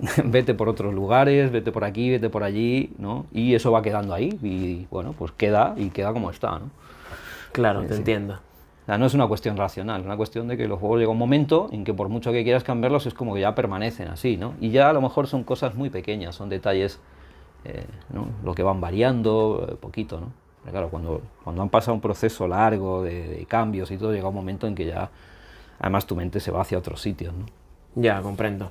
vete 0.24 0.54
por 0.54 0.68
otros 0.68 0.94
lugares, 0.94 1.50
vete 1.50 1.72
por 1.72 1.84
aquí, 1.84 2.10
vete 2.10 2.30
por 2.30 2.42
allí, 2.42 2.92
¿no? 2.98 3.26
Y 3.32 3.54
eso 3.54 3.72
va 3.72 3.82
quedando 3.82 4.14
ahí 4.14 4.38
y, 4.42 4.86
bueno, 4.90 5.14
pues 5.16 5.32
queda 5.32 5.74
y 5.76 5.90
queda 5.90 6.12
como 6.12 6.30
está, 6.30 6.58
¿no? 6.58 6.70
Claro, 7.52 7.82
te 7.82 7.94
entiendo. 7.96 8.34
O 8.34 8.86
sea, 8.86 8.96
no 8.96 9.06
es 9.06 9.14
una 9.14 9.26
cuestión 9.26 9.56
racional, 9.56 10.00
es 10.00 10.06
una 10.06 10.16
cuestión 10.16 10.48
de 10.48 10.56
que 10.56 10.66
los 10.66 10.78
juegos 10.78 11.00
llega 11.00 11.10
un 11.10 11.18
momento 11.18 11.68
en 11.72 11.84
que 11.84 11.92
por 11.92 12.08
mucho 12.08 12.32
que 12.32 12.44
quieras 12.44 12.64
cambiarlos 12.64 13.06
es 13.06 13.14
como 13.14 13.34
que 13.34 13.40
ya 13.40 13.54
permanecen 13.54 14.08
así, 14.08 14.36
¿no? 14.36 14.54
Y 14.60 14.70
ya 14.70 14.90
a 14.90 14.92
lo 14.92 15.00
mejor 15.00 15.26
son 15.26 15.44
cosas 15.44 15.74
muy 15.74 15.90
pequeñas, 15.90 16.34
son 16.34 16.48
detalles, 16.48 17.00
eh, 17.64 17.84
¿no? 18.12 18.28
Lo 18.44 18.54
que 18.54 18.62
van 18.62 18.80
variando, 18.80 19.68
eh, 19.70 19.74
poquito, 19.74 20.20
¿no? 20.20 20.32
Pero 20.62 20.72
claro, 20.72 20.88
cuando, 20.90 21.22
cuando 21.44 21.62
han 21.62 21.68
pasado 21.68 21.94
un 21.94 22.00
proceso 22.00 22.46
largo 22.46 23.02
de, 23.02 23.28
de 23.28 23.46
cambios 23.46 23.90
y 23.90 23.96
todo, 23.96 24.12
llega 24.12 24.28
un 24.28 24.34
momento 24.34 24.66
en 24.66 24.74
que 24.74 24.86
ya, 24.86 25.10
además 25.78 26.06
tu 26.06 26.16
mente 26.16 26.40
se 26.40 26.50
va 26.50 26.62
hacia 26.62 26.78
otros 26.78 27.00
sitios, 27.00 27.34
¿no? 27.34 27.46
Ya, 27.94 28.20
comprendo. 28.22 28.70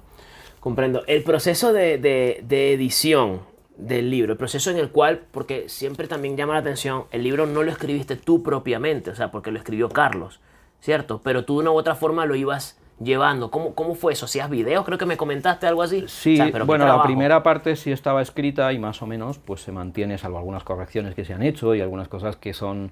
Comprendo. 0.59 1.03
El 1.07 1.23
proceso 1.23 1.71
de, 1.73 1.97
de- 1.97 2.43
de 2.47 2.73
edición 2.73 3.41
del 3.77 4.09
libro, 4.09 4.33
el 4.33 4.37
proceso 4.37 4.69
en 4.71 4.77
el 4.77 4.89
cual, 4.89 5.21
porque 5.31 5.69
siempre 5.69 6.07
también 6.07 6.35
llama 6.35 6.53
la 6.53 6.59
atención, 6.59 7.05
el 7.11 7.23
libro 7.23 7.45
no 7.45 7.63
lo 7.63 7.71
escribiste 7.71 8.17
tú 8.17 8.43
propiamente, 8.43 9.09
o 9.11 9.15
sea, 9.15 9.31
porque 9.31 9.51
lo 9.51 9.57
escribió 9.57 9.87
Carlos, 9.89 10.41
¿cierto? 10.81 11.21
Pero 11.23 11.45
tú 11.45 11.55
de 11.55 11.61
una 11.61 11.71
u 11.71 11.75
otra 11.75 11.95
forma 11.95 12.25
lo 12.25 12.35
ibas 12.35 12.77
llevando. 13.01 13.49
¿Cómo, 13.49 13.73
cómo 13.75 13.95
fue 13.95 14.11
eso? 14.11 14.25
¿Hacías 14.25 14.49
videos? 14.49 14.83
Creo 14.83 14.97
que 14.97 15.05
me 15.05 15.15
comentaste 15.15 15.65
algo 15.65 15.81
así. 15.81 16.03
Sí, 16.09 16.33
O 16.33 16.35
sea, 16.43 16.51
pero 16.51 16.65
bueno, 16.65 16.85
la 16.85 17.01
primera 17.03 17.41
parte 17.41 17.77
sí 17.77 17.93
estaba 17.93 18.21
escrita 18.21 18.73
y 18.73 18.79
más 18.79 19.01
o 19.01 19.07
menos 19.07 19.37
pues 19.39 19.61
se 19.61 19.71
mantiene, 19.71 20.17
salvo 20.17 20.37
algunas 20.39 20.65
correcciones 20.65 21.15
que 21.15 21.23
se 21.23 21.33
han 21.33 21.41
hecho 21.41 21.73
y 21.73 21.79
algunas 21.79 22.09
cosas 22.09 22.35
que 22.35 22.53
son 22.53 22.91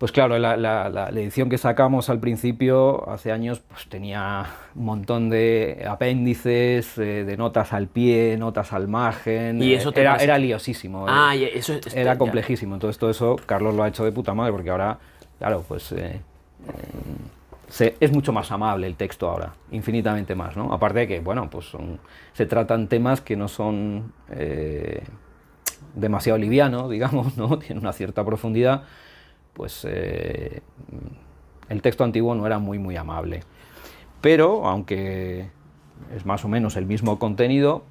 Pues 0.00 0.12
claro, 0.12 0.38
la, 0.38 0.56
la- 0.56 0.88
la- 0.88 1.10
la 1.10 1.20
edición 1.20 1.50
que 1.50 1.58
sacamos 1.58 2.08
al 2.08 2.20
principio, 2.20 3.06
hace 3.10 3.32
años, 3.32 3.60
pues 3.60 3.86
tenía 3.86 4.46
un 4.74 4.86
montón 4.86 5.28
de 5.28 5.84
apéndices, 5.86 6.96
eh, 6.96 7.24
de 7.26 7.36
notas 7.36 7.74
al 7.74 7.86
pie, 7.86 8.38
notas 8.38 8.72
al 8.72 8.88
margen. 8.88 9.62
¿Y 9.62 9.74
eh, 9.74 9.76
eso 9.76 9.92
te 9.92 10.00
era, 10.00 10.16
era 10.16 10.38
liosísimo. 10.38 11.06
eh. 11.06 11.12
Ah, 11.14 11.36
y 11.36 11.44
eso 11.44 11.74
es- 11.74 11.94
era 11.94 12.16
complejísimo. 12.16 12.74
Entonces 12.76 12.96
todo 12.98 13.10
eso 13.10 13.36
Carlos 13.44 13.74
lo 13.74 13.82
ha 13.82 13.88
hecho 13.88 14.02
de 14.06 14.10
puta 14.12 14.32
madre, 14.32 14.52
porque 14.52 14.70
ahora, 14.70 14.98
claro, 15.38 15.62
pues 15.68 15.92
eh, 15.92 15.98
eh, 16.16 16.20
se- 17.68 17.94
es 18.00 18.10
mucho 18.10 18.32
más 18.32 18.50
amable 18.52 18.86
el 18.86 18.94
texto 18.94 19.28
ahora, 19.28 19.52
infinitamente 19.70 20.34
más, 20.34 20.56
¿no? 20.56 20.72
Aparte 20.72 21.00
de 21.00 21.08
que, 21.08 21.20
bueno, 21.20 21.50
pues 21.50 21.66
son- 21.66 22.00
se 22.32 22.46
tratan 22.46 22.88
temas 22.88 23.20
que 23.20 23.36
no 23.36 23.48
son 23.48 24.14
eh, 24.30 25.02
demasiado 25.94 26.38
livianos, 26.38 26.88
digamos, 26.90 27.36
¿no? 27.36 27.58
Tienen 27.58 27.80
una 27.82 27.92
cierta 27.92 28.24
profundidad, 28.24 28.84
pues 29.60 29.84
eh, 29.86 30.62
el 31.68 31.82
texto 31.82 32.02
antiguo 32.02 32.34
no 32.34 32.46
era 32.46 32.58
muy, 32.58 32.78
muy 32.78 32.96
amable. 32.96 33.42
Pero, 34.22 34.66
aunque 34.66 35.50
es 36.16 36.24
más 36.24 36.46
o 36.46 36.48
menos 36.48 36.78
el 36.78 36.86
mismo 36.86 37.18
contenido, 37.18 37.84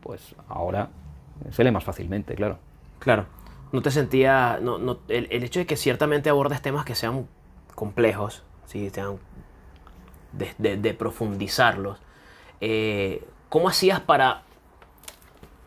pues 0.00 0.34
ahora 0.48 0.88
se 1.52 1.62
lee 1.62 1.70
más 1.70 1.84
fácilmente, 1.84 2.34
claro. 2.34 2.58
Claro. 2.98 3.26
No 3.70 3.82
te 3.82 3.92
sentía. 3.92 4.58
No, 4.60 4.78
no, 4.78 4.98
el, 5.06 5.28
hecho 5.44 5.60
de 5.60 5.66
que 5.66 5.76
ciertamente 5.76 6.28
abordes 6.28 6.60
temas 6.60 6.84
que 6.84 6.96
sean 6.96 7.28
complejos, 7.76 8.42
¿sí? 8.64 8.90
sean 8.90 9.18
de, 10.32 10.54
de- 10.58 10.76
de 10.76 10.92
profundizarlos. 10.92 12.00
eh, 12.60 13.24
¿Cómo 13.48 13.68
hacías 13.68 14.00
para. 14.00 14.42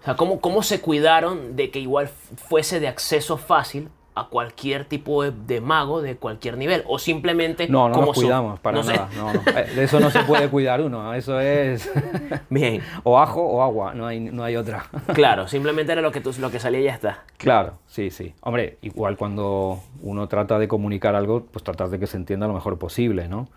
O 0.01 0.03
sea, 0.03 0.17
¿cómo, 0.17 0.41
¿cómo 0.41 0.63
se 0.63 0.81
cuidaron 0.81 1.55
de 1.55 1.71
que 1.71 1.79
igual 1.79 2.09
fuese 2.09 2.81
de 2.81 2.89
acceso 2.89 3.37
fácil 3.37 3.87
a 4.19 4.29
cualquier 4.29 4.85
tipo 4.85 5.23
de, 5.23 5.31
de 5.31 5.61
mago 5.61 6.01
de 6.01 6.15
cualquier 6.15 6.57
nivel? 6.57 6.83
O 6.87 6.99
simplemente. 6.99 7.67
No, 7.67 7.89
no 7.89 7.95
como 7.95 8.07
nos 8.07 8.15
cuidamos 8.15 8.59
para 8.59 8.81
no 8.81 8.83
nada. 8.83 9.09
no, 9.15 9.33
no. 9.33 9.41
Eh, 9.47 9.71
De 9.75 9.83
eso 9.83 9.99
no 9.99 10.09
se 10.11 10.23
puede 10.23 10.49
cuidar 10.49 10.81
uno. 10.81 11.13
Eso 11.13 11.39
es 11.39 11.89
Bien, 12.49 12.81
o 13.03 13.19
ajo 13.19 13.41
o 13.41 13.61
agua, 13.61 13.93
no 13.93 14.05
hay, 14.05 14.19
no 14.19 14.43
hay 14.43 14.55
otra. 14.55 14.85
claro, 15.13 15.47
simplemente 15.47 15.91
era 15.91 16.01
lo 16.01 16.11
que, 16.11 16.21
tú, 16.21 16.31
lo 16.39 16.51
que 16.51 16.59
salía 16.59 16.79
y 16.79 16.83
ya 16.83 16.93
está. 16.93 17.23
Claro, 17.37 17.73
sí, 17.87 18.09
sí. 18.11 18.33
Hombre, 18.41 18.77
igual 18.81 19.17
cuando 19.17 19.79
uno 20.01 20.27
trata 20.27 20.59
de 20.59 20.67
comunicar 20.67 21.15
algo, 21.15 21.45
pues 21.51 21.63
tratas 21.63 21.91
de 21.91 21.99
que 21.99 22.07
se 22.07 22.17
entienda 22.17 22.47
lo 22.47 22.53
mejor 22.53 22.77
posible, 22.77 23.27
¿no? 23.27 23.47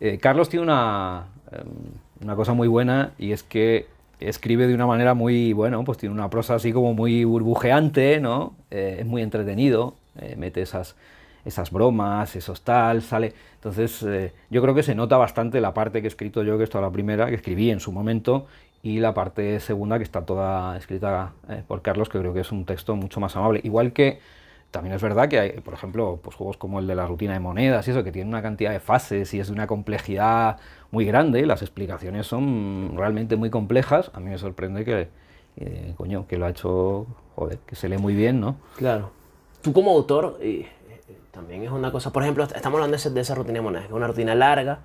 Eh, 0.00 0.18
Carlos 0.18 0.48
tiene 0.48 0.64
una, 0.64 1.26
em, 1.52 1.66
una 2.22 2.36
cosa 2.36 2.52
muy 2.52 2.68
buena 2.68 3.12
y 3.18 3.32
es 3.32 3.42
que 3.42 3.86
escribe 4.20 4.66
de 4.66 4.74
una 4.74 4.86
manera 4.86 5.14
muy, 5.14 5.52
bueno, 5.52 5.84
pues 5.84 5.98
tiene 5.98 6.14
una 6.14 6.30
prosa 6.30 6.54
así 6.54 6.72
como 6.72 6.94
muy 6.94 7.24
burbujeante, 7.24 8.20
¿no? 8.20 8.54
Eh, 8.70 8.98
es 9.00 9.06
muy 9.06 9.22
entretenido, 9.22 9.94
eh, 10.20 10.34
mete 10.36 10.62
esas, 10.62 10.96
esas 11.44 11.70
bromas, 11.70 12.34
esos 12.36 12.62
tal, 12.62 13.02
sale. 13.02 13.32
Entonces, 13.54 14.02
eh, 14.02 14.32
yo 14.50 14.60
creo 14.62 14.74
que 14.74 14.82
se 14.82 14.94
nota 14.94 15.16
bastante 15.16 15.60
la 15.60 15.72
parte 15.72 16.00
que 16.00 16.06
he 16.06 16.08
escrito 16.08 16.42
yo, 16.42 16.58
que 16.58 16.64
es 16.64 16.70
toda 16.70 16.82
la 16.82 16.90
primera, 16.90 17.26
que 17.26 17.36
escribí 17.36 17.70
en 17.70 17.80
su 17.80 17.92
momento, 17.92 18.46
y 18.82 18.98
la 19.00 19.14
parte 19.14 19.58
segunda, 19.60 19.98
que 19.98 20.04
está 20.04 20.24
toda 20.24 20.76
escrita 20.76 21.32
eh, 21.48 21.62
por 21.66 21.82
Carlos, 21.82 22.08
que 22.08 22.18
creo 22.18 22.34
que 22.34 22.40
es 22.40 22.52
un 22.52 22.64
texto 22.64 22.94
mucho 22.96 23.20
más 23.20 23.34
amable. 23.36 23.60
Igual 23.64 23.92
que 23.92 24.20
también 24.70 24.94
es 24.94 25.02
verdad 25.02 25.28
que 25.28 25.38
hay, 25.38 25.50
por 25.60 25.74
ejemplo, 25.74 26.20
pues 26.22 26.36
juegos 26.36 26.56
como 26.56 26.80
el 26.80 26.86
de 26.86 26.94
la 26.94 27.06
rutina 27.06 27.32
de 27.32 27.40
monedas 27.40 27.86
y 27.88 27.92
eso, 27.92 28.04
que 28.04 28.12
tiene 28.12 28.28
una 28.28 28.42
cantidad 28.42 28.72
de 28.72 28.80
fases 28.80 29.32
y 29.32 29.40
es 29.40 29.46
de 29.46 29.52
una 29.52 29.66
complejidad 29.66 30.58
muy 30.90 31.04
grande, 31.04 31.46
las 31.46 31.62
explicaciones 31.62 32.26
son 32.26 32.92
realmente 32.96 33.36
muy 33.36 33.50
complejas. 33.50 34.10
A 34.14 34.20
mí 34.20 34.30
me 34.30 34.38
sorprende 34.38 34.84
que, 34.84 35.08
coño, 35.96 36.26
que 36.26 36.36
lo 36.36 36.46
ha 36.46 36.50
hecho, 36.50 37.06
joder, 37.36 37.58
que 37.66 37.74
se 37.74 37.88
lee 37.88 37.98
muy 37.98 38.14
bien, 38.14 38.40
¿no? 38.40 38.56
Claro. 38.76 39.10
Tú 39.62 39.72
como 39.72 39.90
autor, 39.92 40.38
y, 40.42 40.60
eh, 40.60 40.68
también 41.30 41.62
es 41.64 41.70
una 41.70 41.90
cosa, 41.92 42.12
por 42.12 42.22
ejemplo, 42.22 42.44
estamos 42.44 42.74
hablando 42.78 42.92
de, 42.92 42.96
ese- 42.98 43.10
de 43.10 43.20
esa 43.20 43.34
rutina 43.34 43.54
de 43.54 43.62
monedas, 43.62 43.86
que 43.86 43.92
es 43.92 43.96
una 43.96 44.06
rutina 44.06 44.34
larga. 44.34 44.80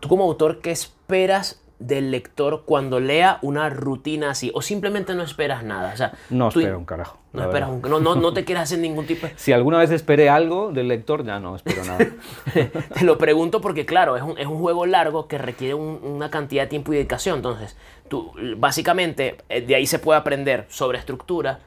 Tú 0.00 0.08
como 0.08 0.24
autor, 0.24 0.60
¿qué 0.60 0.70
esperas 0.70 1.60
del 1.78 2.10
lector 2.12 2.62
cuando 2.64 3.00
lea 3.00 3.38
una 3.42 3.68
rutina 3.68 4.30
así? 4.30 4.50
¿O 4.54 4.62
simplemente 4.62 5.14
no 5.14 5.22
esperas 5.22 5.64
nada? 5.64 5.92
O 5.92 5.96
sea, 5.96 6.12
No 6.30 6.48
tú- 6.50 6.60
espero 6.60 6.78
un 6.78 6.84
carajo. 6.84 7.18
No, 7.32 7.42
esperas 7.44 7.70
un- 7.70 7.80
no, 7.82 7.98
no, 7.98 8.14
no 8.14 8.32
te 8.32 8.44
quieres 8.44 8.62
hacer 8.64 8.78
ningún 8.78 9.06
tipo 9.06 9.26
de... 9.26 9.32
Si 9.36 9.52
alguna 9.52 9.78
vez 9.78 9.90
esperé 9.90 10.28
algo 10.28 10.70
del 10.70 10.86
lector, 10.88 11.24
ya 11.24 11.40
no 11.40 11.56
espero 11.56 11.82
nada. 11.84 11.98
Te 12.52 13.04
lo 13.04 13.16
pregunto 13.18 13.60
porque, 13.60 13.86
claro, 13.86 14.16
es 14.16 14.22
un, 14.22 14.38
es 14.38 14.46
un 14.46 14.58
juego 14.58 14.86
largo 14.86 15.26
que 15.28 15.38
requiere 15.38 15.74
un- 15.74 16.00
una 16.04 16.30
cantidad 16.30 16.64
de 16.64 16.68
tiempo 16.68 16.92
y 16.92 16.96
dedicación. 16.96 17.36
Entonces, 17.36 17.76
tú, 18.08 18.32
básicamente, 18.58 19.38
eh, 19.48 19.60
de 19.62 19.74
ahí 19.74 19.86
se 19.86 19.98
puede 19.98 20.18
aprender 20.20 20.66
sobre 20.68 20.98
estructura, 20.98 21.60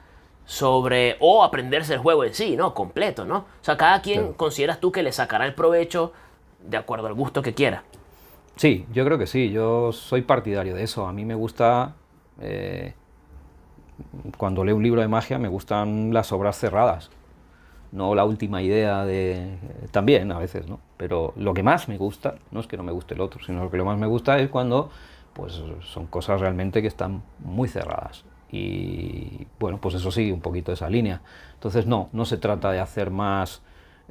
sobre. 0.45 1.17
o 1.19 1.43
aprenderse 1.43 1.93
el 1.93 1.99
juego 1.99 2.23
en 2.23 2.33
sí, 2.33 2.55
¿no? 2.55 2.73
Completo, 2.73 3.25
¿no? 3.25 3.37
O 3.37 3.45
sea, 3.63 3.77
cada 3.77 4.01
quien 4.01 4.19
Claro. 4.21 4.37
consideras 4.37 4.79
tú 4.79 4.91
que 4.91 5.03
le 5.03 5.11
sacará 5.11 5.45
el 5.45 5.53
provecho 5.55 6.13
de 6.59 6.77
acuerdo 6.77 7.07
al 7.07 7.13
gusto 7.13 7.41
que 7.41 7.53
quiera. 7.53 7.83
Sí, 8.55 8.85
yo 8.93 9.03
creo 9.05 9.17
que 9.17 9.27
sí, 9.27 9.51
yo 9.51 9.91
soy 9.91 10.21
partidario 10.21 10.75
de 10.75 10.83
eso. 10.83 11.07
A 11.07 11.13
mí 11.13 11.25
me 11.25 11.35
gusta, 11.35 11.95
eh, 12.39 12.93
cuando 14.37 14.63
leo 14.63 14.75
un 14.75 14.83
libro 14.83 15.01
de 15.01 15.07
magia, 15.07 15.37
me 15.37 15.47
gustan 15.47 16.13
las 16.13 16.31
obras 16.31 16.57
cerradas, 16.57 17.09
no 17.91 18.15
la 18.15 18.25
última 18.25 18.61
idea 18.61 19.03
de... 19.05 19.57
También 19.91 20.31
a 20.31 20.39
veces, 20.39 20.67
¿no? 20.67 20.79
Pero 20.97 21.33
lo 21.35 21.53
que 21.53 21.63
más 21.63 21.87
me 21.87 21.97
gusta, 21.97 22.35
no 22.51 22.59
es 22.59 22.67
que 22.67 22.77
no 22.77 22.83
me 22.83 22.91
guste 22.91 23.13
el 23.13 23.21
otro, 23.21 23.43
sino 23.45 23.63
lo 23.63 23.71
que 23.71 23.77
lo 23.77 23.85
más 23.85 23.97
me 23.97 24.07
gusta 24.07 24.37
es 24.39 24.49
cuando 24.49 24.89
pues, 25.33 25.61
son 25.81 26.07
cosas 26.07 26.39
realmente 26.39 26.81
que 26.81 26.87
están 26.87 27.23
muy 27.39 27.67
cerradas. 27.67 28.23
Y 28.51 29.47
bueno, 29.59 29.79
pues 29.81 29.95
eso 29.95 30.11
sí, 30.11 30.31
un 30.31 30.41
poquito 30.41 30.71
esa 30.71 30.89
línea. 30.89 31.21
Entonces 31.55 31.85
no, 31.87 32.09
no 32.13 32.25
se 32.25 32.37
trata 32.37 32.71
de 32.71 32.79
hacer 32.79 33.11
más, 33.11 33.61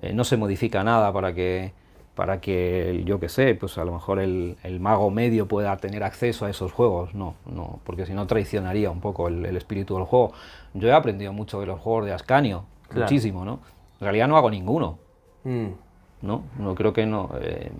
eh, 0.02 0.12
no 0.12 0.24
se 0.24 0.36
modifica 0.36 0.82
nada 0.84 1.12
para 1.12 1.34
que, 1.34 1.72
para 2.14 2.40
que 2.40 2.90
el- 2.90 3.04
yo 3.04 3.20
que 3.20 3.28
sé, 3.28 3.54
pues 3.54 3.78
a 3.78 3.84
lo 3.84 3.92
mejor 3.92 4.18
el, 4.20 4.56
el 4.62 4.80
mago 4.80 5.10
medio 5.10 5.46
pueda 5.48 5.76
tener 5.76 6.02
acceso 6.04 6.46
a 6.46 6.50
esos 6.50 6.72
juegos. 6.72 7.14
No, 7.14 7.34
no, 7.46 7.80
porque 7.84 8.06
si 8.06 8.12
no 8.14 8.26
traicionaría 8.26 8.90
un 8.90 9.00
poco 9.00 9.28
el, 9.28 9.44
el 9.46 9.56
espíritu 9.56 9.94
del 9.96 10.04
juego. 10.04 10.32
Yo 10.74 10.88
he 10.88 10.92
aprendido 10.92 11.32
mucho 11.32 11.60
de 11.60 11.66
los 11.66 11.80
juegos 11.80 12.06
de 12.06 12.12
Ascanio, 12.12 12.64
Claro. 12.88 13.02
muchísimo, 13.02 13.44
¿no? 13.44 13.60
En 14.00 14.04
realidad 14.06 14.28
no 14.28 14.36
hago 14.36 14.50
ninguno, 14.50 14.98
Mm, 15.44 15.74
¿no? 16.22 16.42
No 16.58 16.74
creo 16.74 16.92
que 16.92 17.06
no. 17.06 17.30
eh, 17.40 17.70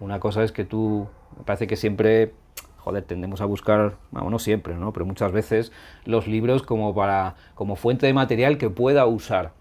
una 0.00 0.18
cosa 0.20 0.42
es 0.42 0.52
que 0.52 0.64
tú, 0.64 1.06
me 1.38 1.44
parece 1.44 1.66
que 1.66 1.76
siempre, 1.76 2.32
joder, 2.82 3.04
tendemos 3.04 3.40
a 3.40 3.44
buscar, 3.44 3.94
bueno, 4.10 4.30
no 4.30 4.38
siempre, 4.38 4.74
¿no? 4.74 4.92
Pero 4.92 5.06
muchas 5.06 5.32
veces 5.32 5.72
los 6.04 6.26
libros 6.26 6.62
como 6.62 6.94
para, 6.94 7.36
como 7.54 7.76
fuente 7.76 8.06
de 8.06 8.14
material 8.14 8.58
que 8.58 8.70
pueda 8.70 9.06
usar. 9.06 9.52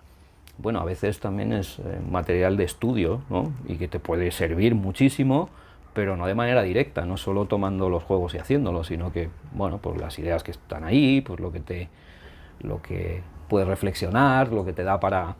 Bueno, 0.58 0.80
a 0.80 0.86
veces 0.86 1.20
también 1.20 1.54
es 1.54 1.80
eh, 1.80 2.00
material 2.10 2.58
de 2.58 2.63
estudio, 2.63 3.22
¿no? 3.30 3.54
Y 3.68 3.75
que 3.75 3.88
te 3.88 4.00
puede 4.00 4.32
servir 4.32 4.75
muchísimo, 4.75 5.50
pero 5.94 6.18
no 6.18 6.25
de 6.25 6.36
manera 6.36 6.63
directa, 6.63 7.06
no 7.06 7.18
solo 7.18 7.46
tomando 7.46 7.90
los 7.90 8.04
juegos 8.04 8.34
y 8.34 8.40
haciéndolos, 8.40 8.88
sino 8.88 9.12
que, 9.12 9.30
bueno, 9.54 9.78
pues 9.78 10.00
las 10.00 10.18
ideas 10.18 10.44
que 10.44 10.51
están 10.51 10.84
ahí, 10.84 11.22
pues 11.22 11.40
lo 11.40 11.51
que 11.51 11.60
te, 11.60 11.90
lo 12.62 12.82
que 12.82 13.22
puedes 13.48 13.68
reflexionar, 13.68 14.51
lo 14.51 14.66
que 14.66 14.74
te 14.74 14.84
da 14.84 15.00
para, 15.00 15.36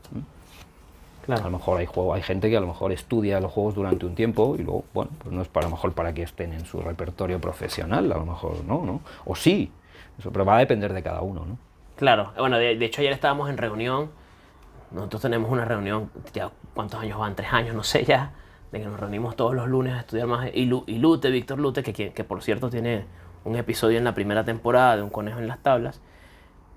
a 1.28 1.38
lo 1.40 1.50
mejor 1.52 1.80
hay 1.80 1.86
juego, 1.86 2.14
hay 2.14 2.22
gente 2.22 2.50
que 2.50 2.58
a 2.58 2.62
lo 2.62 2.68
mejor 2.68 2.92
estudia 2.92 3.40
los 3.40 3.52
juegos 3.52 3.76
durante 3.76 4.06
un 4.06 4.16
tiempo 4.16 4.56
y 4.58 4.64
luego, 4.64 4.84
bueno, 4.94 5.12
pues 5.20 5.34
no 5.34 5.42
es 5.42 5.48
para 5.48 5.68
a 5.68 5.70
lo 5.70 5.76
mejor 5.76 5.94
para 5.94 6.14
que 6.14 6.24
estén 6.24 6.54
en 6.54 6.66
su 6.66 6.82
repertorio 6.82 7.40
profesional, 7.40 8.12
a 8.12 8.18
lo 8.18 8.26
mejor 8.26 8.64
no, 8.66 8.84
¿no? 8.86 9.02
O 9.26 9.36
sí, 9.36 9.72
eso, 10.20 10.32
pero 10.32 10.46
va 10.46 10.56
a 10.58 10.60
depender 10.60 10.94
de 10.94 11.04
cada 11.04 11.22
uno, 11.22 11.46
¿no? 11.46 11.58
Claro, 11.96 12.32
bueno, 12.38 12.58
de, 12.58 12.76
de 12.76 12.86
hecho 12.86 13.02
ayer 13.02 13.14
estábamos 13.14 13.50
en 13.50 13.58
reunión. 13.58 14.10
Nosotros 14.92 15.22
tenemos 15.22 15.50
una 15.52 15.64
reunión, 15.64 16.10
ya 16.34 16.52
cuántos 16.74 17.00
años 17.00 17.18
van, 17.18 17.36
tres 17.36 17.54
años, 17.54 17.76
no 17.76 17.84
sé 17.84 18.04
ya, 18.04 18.32
de 18.72 18.80
que 18.80 18.86
nos 18.86 19.00
reunimos 19.00 19.36
todos 19.36 19.56
los 19.56 19.68
lunes 19.68 19.94
a 19.94 20.00
estudiar 20.00 20.28
más. 20.28 20.50
Y, 20.54 20.66
Lu- 20.66 20.84
y 20.88 20.98
Lute, 20.98 21.30
Víctor 21.30 21.60
Lute, 21.60 21.84
que, 21.84 21.94
que 22.12 22.24
por 22.24 22.42
cierto 22.44 22.70
tiene 22.70 23.06
un 23.46 23.56
episodio 23.56 23.98
en 24.00 24.04
la 24.04 24.14
primera 24.14 24.44
temporada 24.44 24.98
de 24.98 25.04
Un 25.04 25.10
conejo 25.10 25.40
en 25.40 25.48
las 25.48 25.60
tablas. 25.60 26.02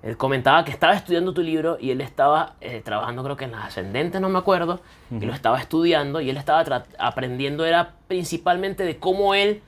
Él 0.05 0.17
comentaba 0.17 0.63
que 0.63 0.71
estaba 0.71 0.93
estudiando 0.93 1.33
tu 1.33 1.41
libro 1.41 1.77
y 1.81 1.89
él 1.89 1.99
estaba 1.99 2.53
eh, 2.61 2.81
trabajando, 2.85 3.23
creo 3.23 3.35
que 3.35 3.45
en 3.45 3.51
las 3.53 3.65
ascendentes, 3.65 4.21
no 4.21 4.29
me 4.29 4.37
acuerdo, 4.39 4.79
y 5.11 5.25
lo 5.25 5.33
estaba 5.33 5.59
estudiando 5.59 6.21
y 6.21 6.29
él 6.29 6.37
estaba 6.37 6.83
aprendiendo, 6.99 7.65
era 7.65 7.93
principalmente 8.07 8.83
de 8.83 8.97
cómo 8.97 9.33
él 9.33 9.61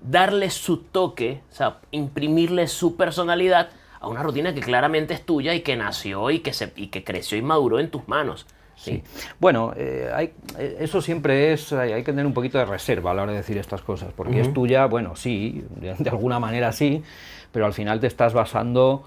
darle 0.00 0.48
su 0.50 0.78
toque, 0.78 1.42
o 1.50 1.54
sea, 1.54 1.78
imprimirle 1.90 2.68
su 2.68 2.96
personalidad 2.96 3.68
a 4.00 4.08
una 4.08 4.22
rutina 4.22 4.54
que 4.54 4.60
claramente 4.60 5.12
es 5.12 5.26
tuya 5.26 5.54
y 5.54 5.60
que 5.60 5.76
nació 5.76 6.30
y 6.30 6.38
que, 6.38 6.52
se, 6.52 6.72
y 6.76 6.86
que 6.86 7.04
creció 7.04 7.36
y 7.36 7.42
maduró 7.42 7.80
en 7.80 7.90
tus 7.90 8.06
manos. 8.08 8.46
¿sí? 8.76 9.02
Bueno, 9.40 9.74
eh, 9.76 10.08
hay- 10.14 10.32
eh, 10.56 10.78
eso 10.80 11.02
siempre 11.02 11.52
es, 11.52 11.70
hay, 11.74 11.92
hay 11.92 12.02
que 12.02 12.12
tener 12.12 12.24
un 12.24 12.32
poquito 12.32 12.56
de 12.56 12.64
reserva 12.64 13.10
a 13.10 13.14
la 13.14 13.24
hora 13.24 13.32
de 13.32 13.38
decir 13.38 13.58
estas 13.58 13.82
cosas, 13.82 14.12
porque 14.16 14.40
es 14.40 14.54
tuya, 14.54 14.86
bueno, 14.86 15.16
sí, 15.16 15.64
de, 15.76 15.94
de 15.98 16.10
alguna 16.10 16.38
manera 16.38 16.72
sí, 16.72 17.02
pero 17.52 17.66
al 17.66 17.74
final 17.74 18.00
te 18.00 18.06
estás 18.06 18.32
basando 18.32 19.04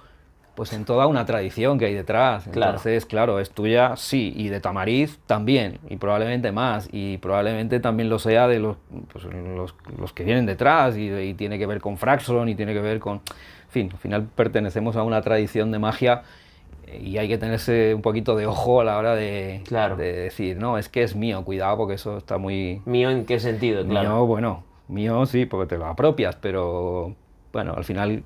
pues 0.55 0.73
en 0.73 0.85
toda 0.85 1.07
una 1.07 1.25
tradición 1.25 1.79
que 1.79 1.85
hay 1.85 1.93
detrás. 1.93 2.47
Claro. 2.51 2.71
Entonces, 2.71 3.05
claro, 3.05 3.39
es 3.39 3.49
tuya, 3.51 3.95
sí, 3.95 4.33
y 4.35 4.49
de 4.49 4.59
Tamariz 4.59 5.19
también, 5.25 5.79
y 5.89 5.97
probablemente 5.97 6.51
más, 6.51 6.89
y 6.91 7.17
probablemente 7.17 7.79
también 7.79 8.09
lo 8.09 8.19
sea 8.19 8.47
de 8.47 8.59
los, 8.59 8.77
pues, 9.11 9.25
los, 9.25 9.75
los 9.97 10.13
que 10.13 10.23
vienen 10.23 10.45
detrás, 10.45 10.95
y, 10.97 11.11
y 11.11 11.33
tiene 11.33 11.57
que 11.57 11.65
ver 11.65 11.81
con 11.81 11.97
Fraxon, 11.97 12.49
y 12.49 12.55
tiene 12.55 12.73
que 12.73 12.81
ver 12.81 12.99
con... 12.99 13.15
En 13.15 13.69
fin, 13.69 13.89
al 13.91 13.97
final 13.97 14.23
pertenecemos 14.35 14.95
a 14.95 15.03
una 15.03 15.21
tradición 15.21 15.71
de 15.71 15.79
magia 15.79 16.21
y 17.01 17.17
hay 17.17 17.27
que 17.27 17.39
tenerse 17.39 17.95
un 17.95 18.03
poquito 18.03 18.35
de 18.35 18.45
ojo 18.45 18.81
a 18.81 18.83
la 18.83 18.97
hora 18.99 19.15
de, 19.15 19.61
Claro. 19.65 19.95
de 19.95 20.13
decir, 20.13 20.57
no, 20.57 20.77
es 20.77 20.89
que 20.89 21.01
es 21.01 21.15
mío, 21.15 21.43
cuidado 21.43 21.77
porque 21.77 21.95
eso 21.95 22.17
está 22.17 22.37
muy... 22.37 22.83
¿Mío 22.85 23.09
en 23.09 23.25
qué 23.25 23.39
sentido? 23.39 23.83
Claro. 23.83 24.09
Mío, 24.09 24.25
bueno, 24.27 24.63
mío 24.87 25.25
sí, 25.25 25.47
porque 25.47 25.67
te 25.67 25.77
lo 25.79 25.87
apropias, 25.87 26.35
pero 26.35 27.15
bueno, 27.51 27.73
al 27.75 27.83
final, 27.83 28.23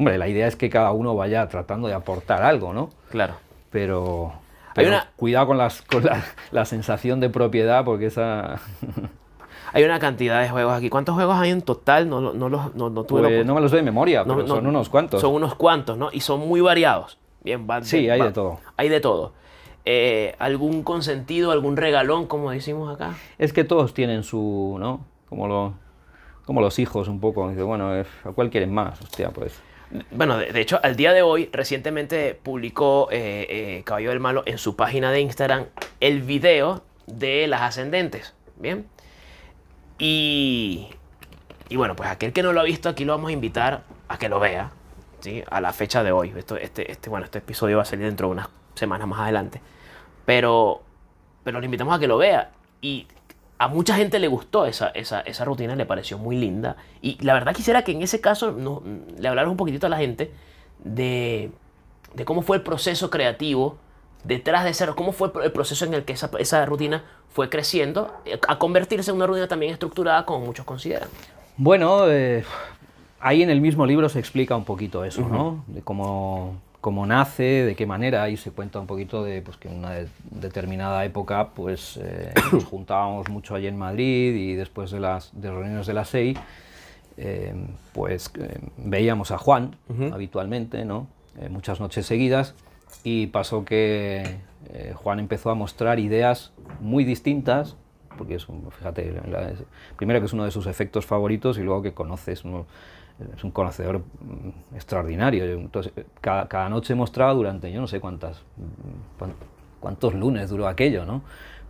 hombre, 0.00 0.16
la 0.18 0.28
idea 0.28 0.46
es 0.46 0.56
que 0.56 0.70
cada 0.70 0.92
uno 0.92 1.14
vaya 1.14 1.46
tratando 1.48 1.86
de 1.86 1.94
aportar 1.94 2.42
algo, 2.42 2.72
¿no? 2.72 2.88
Claro. 3.10 3.34
Pero, 3.70 4.32
Hay 4.68 4.72
pero 4.74 4.88
una- 4.88 5.10
cuidado 5.14 5.46
con, 5.48 5.58
las, 5.58 5.82
con 5.82 6.04
la, 6.04 6.24
la 6.52 6.64
sensación 6.64 7.20
de 7.20 7.28
propiedad, 7.30 7.84
porque 7.84 8.06
esa... 8.06 8.58
Hay 9.72 9.84
una 9.84 10.00
cantidad 10.00 10.40
de 10.42 10.48
juegos 10.48 10.72
aquí. 10.76 10.88
¿Cuántos 10.90 11.14
juegos 11.14 11.36
hay 11.36 11.50
en 11.50 11.62
total? 11.62 12.08
No, 12.08 12.20
no, 12.32 12.48
los- 12.48 12.74
no, 12.74 12.90
no 12.90 13.04
tuve 13.04 13.20
Pues 13.22 13.46
no 13.46 13.54
me 13.54 13.60
los 13.60 13.70
doy 13.70 13.80
de 13.80 13.84
memoria, 13.84 14.24
no- 14.24 14.34
pero 14.34 14.48
no- 14.48 14.54
son 14.56 14.66
unos 14.66 14.88
cuantos. 14.88 15.20
Son 15.20 15.32
unos 15.32 15.54
cuantos, 15.54 15.96
¿no? 15.96 16.08
Y 16.12 16.20
son 16.20 16.40
muy 16.40 16.60
variados. 16.60 17.18
Bien, 17.44 17.68
va- 17.70 17.82
Sí, 17.84 18.08
hay 18.10 18.18
va- 18.18 18.26
de 18.26 18.32
todo. 18.32 18.58
Hay 18.76 18.88
de 18.88 19.00
todo. 19.00 19.32
Eh, 19.84 20.34
¿Algún 20.40 20.82
consentido, 20.82 21.52
algún 21.52 21.76
regalón, 21.76 22.26
como 22.26 22.50
decimos 22.50 22.92
acá? 22.92 23.14
Es 23.38 23.52
que 23.52 23.62
todos 23.62 23.94
tienen 23.94 24.24
su, 24.24 24.76
¿no? 24.80 25.04
Como, 25.28 25.46
lo, 25.46 25.74
como 26.46 26.60
los 26.62 26.78
hijos 26.80 27.06
un 27.06 27.20
poco. 27.20 27.48
Dice, 27.50 27.62
bueno, 27.62 27.94
eh, 27.94 28.04
¿a 28.24 28.30
cuál 28.32 28.50
quieren 28.50 28.72
más? 28.74 29.00
Hostia, 29.00 29.30
pues... 29.30 29.62
Bueno, 30.12 30.38
de, 30.38 30.60
hecho, 30.60 30.78
al 30.82 30.94
día 30.94 31.12
de 31.12 31.22
hoy, 31.22 31.50
recientemente 31.52 32.38
publicó 32.40 33.08
eh, 33.10 33.46
eh, 33.48 33.82
Caballo 33.84 34.10
del 34.10 34.20
Malo 34.20 34.44
en 34.46 34.58
su 34.58 34.76
página 34.76 35.10
de 35.10 35.20
Instagram 35.20 35.66
el 35.98 36.22
video 36.22 36.84
de 37.06 37.48
las 37.48 37.62
ascendentes. 37.62 38.34
Bien. 38.56 38.86
Y, 39.98 40.88
y 41.68 41.76
bueno, 41.76 41.96
pues 41.96 42.08
aquel 42.08 42.32
que 42.32 42.42
no 42.42 42.52
lo 42.52 42.60
ha 42.60 42.64
visto, 42.64 42.88
aquí 42.88 43.04
lo 43.04 43.14
vamos 43.14 43.30
a 43.30 43.32
invitar 43.32 43.82
a 44.08 44.16
que 44.18 44.28
lo 44.28 44.38
vea. 44.38 44.70
¿sí? 45.20 45.42
A 45.50 45.60
la 45.60 45.72
fecha 45.72 46.04
de 46.04 46.12
hoy. 46.12 46.32
Esto, 46.36 46.56
este, 46.56 46.90
este, 46.90 47.10
bueno, 47.10 47.24
este 47.24 47.38
episodio 47.38 47.76
va 47.78 47.82
a 47.82 47.86
salir 47.86 48.06
dentro 48.06 48.28
de 48.28 48.32
unas 48.32 48.48
semanas 48.74 49.08
más 49.08 49.20
adelante. 49.20 49.60
Pero, 50.24 50.82
pero 51.42 51.58
le 51.58 51.64
invitamos 51.64 51.96
a 51.96 51.98
que 51.98 52.06
lo 52.06 52.16
vea. 52.16 52.52
Y 52.80 53.08
a 53.60 53.68
mucha 53.68 53.94
gente 53.94 54.18
le 54.18 54.26
gustó 54.26 54.64
esa, 54.64 54.88
esa, 54.88 55.20
esa 55.20 55.44
rutina, 55.44 55.76
le 55.76 55.84
pareció 55.84 56.16
muy 56.16 56.34
linda. 56.36 56.76
Y 57.02 57.22
la 57.22 57.34
verdad 57.34 57.54
quisiera 57.54 57.82
que 57.84 57.92
en 57.92 58.00
ese 58.00 58.18
caso 58.18 58.52
no- 58.52 58.82
le 59.18 59.28
hablaras 59.28 59.50
un 59.50 59.58
poquitito 59.58 59.86
a 59.86 59.90
la 59.90 59.98
gente 59.98 60.32
de, 60.82 61.50
de 62.14 62.24
cómo 62.24 62.40
fue 62.40 62.56
el 62.56 62.62
proceso 62.62 63.10
creativo 63.10 63.76
detrás 64.24 64.64
de 64.64 64.70
esa, 64.70 64.86
cómo 64.94 65.12
fue 65.12 65.26
el 65.28 65.32
pro- 65.32 65.42
el 65.42 65.52
proceso 65.52 65.84
en 65.84 65.92
el 65.92 66.04
que 66.06 66.14
esa, 66.14 66.30
esa 66.38 66.64
rutina 66.64 67.04
fue 67.28 67.50
creciendo 67.50 68.10
a 68.48 68.58
convertirse 68.58 69.10
en 69.10 69.16
una 69.18 69.26
rutina 69.26 69.46
también 69.46 69.72
estructurada 69.74 70.24
como 70.24 70.46
muchos 70.46 70.64
consideran. 70.64 71.10
Bueno, 71.58 72.08
eh, 72.08 72.44
ahí 73.20 73.42
en 73.42 73.50
el 73.50 73.60
mismo 73.60 73.84
libro 73.84 74.08
se 74.08 74.18
explica 74.20 74.56
un 74.56 74.64
poquito 74.64 75.04
eso, 75.04 75.20
¿no? 75.20 75.64
De 75.66 75.82
cómo, 75.82 76.54
cómo 76.80 77.06
nace, 77.06 77.42
de 77.64 77.74
qué 77.76 77.86
manera, 77.86 78.28
y 78.30 78.36
se 78.36 78.50
cuenta 78.52 78.80
un 78.80 78.86
poquito 78.86 79.22
de 79.22 79.42
pues, 79.42 79.56
que 79.58 79.68
en 79.68 79.78
una 79.78 79.90
de- 79.90 80.08
determinada 80.30 81.04
época 81.04 81.50
pues, 81.54 81.98
eh, 82.02 82.32
nos 82.52 82.64
juntábamos 82.70 83.28
mucho 83.28 83.54
allí 83.54 83.66
en 83.66 83.76
Madrid 83.76 84.34
y 84.34 84.54
después 84.54 84.90
de 84.90 85.00
las 85.00 85.30
de 85.38 85.50
reuniones 85.50 85.86
de 85.86 85.94
la 85.94 86.04
SEI, 86.04 86.36
eh, 87.16 87.54
pues 87.92 88.30
eh, 88.38 88.58
veíamos 88.78 89.30
a 89.30 89.38
Juan 89.38 89.76
habitualmente, 90.12 90.84
¿no? 90.84 91.06
Eh, 91.38 91.48
muchas 91.48 91.80
noches 91.80 92.06
seguidas, 92.06 92.54
y 93.04 93.26
pasó 93.28 93.64
que 93.64 94.38
eh, 94.72 94.92
Juan 94.94 95.20
empezó 95.20 95.50
a 95.50 95.54
mostrar 95.54 95.98
ideas 95.98 96.52
muy 96.80 97.04
distintas, 97.04 97.76
porque 98.16 98.34
es 98.36 98.48
un, 98.48 98.70
fíjate, 98.72 99.12
la- 99.30 99.52
primero 99.96 100.20
que 100.20 100.26
es 100.26 100.32
uno 100.32 100.44
de 100.44 100.50
sus 100.50 100.66
efectos 100.66 101.06
favoritos 101.06 101.58
y 101.58 101.62
luego 101.62 101.82
que 101.82 101.92
conoces, 101.92 102.44
uno- 102.44 102.66
es 103.36 103.44
un 103.44 103.50
conocedor 103.50 103.98
mm, 103.98 104.74
extraordinario. 104.74 105.44
Entonces, 105.44 105.92
cada, 106.20 106.48
cada 106.48 106.68
noche 106.68 106.94
mostraba 106.94 107.32
durante, 107.34 107.70
yo 107.72 107.80
no 107.80 107.86
sé 107.86 108.00
cuántas, 108.00 108.42
cuán- 109.18 109.34
cuántos 109.80 110.14
lunes 110.14 110.50
duró 110.50 110.68
aquello, 110.68 111.04
¿no? 111.04 111.22